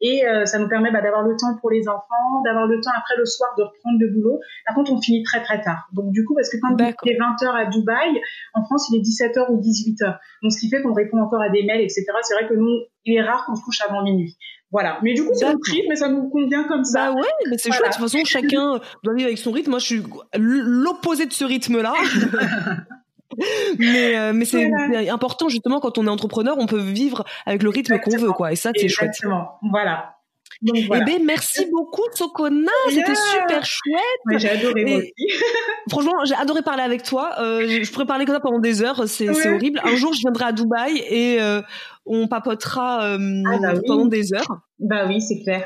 [0.00, 2.92] Et euh, ça nous permet bah, d'avoir le temps pour les enfants, d'avoir le temps
[2.96, 4.40] après le soir de reprendre le boulot.
[4.66, 5.88] Par contre on finit très très tard.
[5.92, 8.20] Donc du coup parce que quand il est 20 heures à Dubaï,
[8.54, 10.18] en France il est 17 heures ou 18 heures.
[10.42, 12.04] Donc ce qui fait qu'on répond encore à des mails, etc.
[12.22, 12.68] C'est vrai que nous
[13.04, 14.36] il est rare qu'on se couche avant minuit.
[14.70, 14.98] Voilà.
[15.02, 17.12] Mais du coup, c'est un rythme, mais ça nous convient comme ça.
[17.12, 17.88] Bah ouais, mais c'est chouette.
[17.88, 19.70] De toute façon, chacun doit vivre avec son rythme.
[19.70, 20.02] Moi, je suis
[20.34, 21.94] l'opposé de ce rythme-là.
[23.78, 24.70] mais euh, mais c'est
[25.08, 28.52] important justement quand on est entrepreneur, on peut vivre avec le rythme qu'on veut, quoi.
[28.52, 29.08] Et ça, c'est chouette.
[29.08, 29.58] Exactement.
[29.70, 30.17] Voilà.
[30.62, 31.04] Donc, voilà.
[31.06, 32.70] Eh ben, merci beaucoup, Sokona.
[32.88, 34.38] C'était super chouette.
[34.38, 35.12] j'ai adoré moi aussi.
[35.90, 37.34] Franchement, j'ai adoré parler avec toi.
[37.40, 39.08] Euh, je pourrais parler comme ça pendant des heures.
[39.08, 39.80] C'est horrible.
[39.84, 41.62] Un jour, je viendrai à Dubaï et euh,
[42.06, 43.80] on papotera euh, Ah, bah oui.
[43.86, 44.48] pendant des heures.
[44.80, 45.64] Bah oui, c'est clair.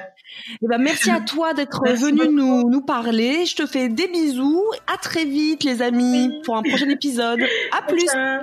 [0.62, 3.44] Eh ben, merci à toi d'être venu nous, nous parler.
[3.46, 4.64] Je te fais des bisous.
[4.92, 7.40] À très vite, les amis, pour un prochain épisode.
[7.76, 8.06] À plus.
[8.06, 8.42] Ciao.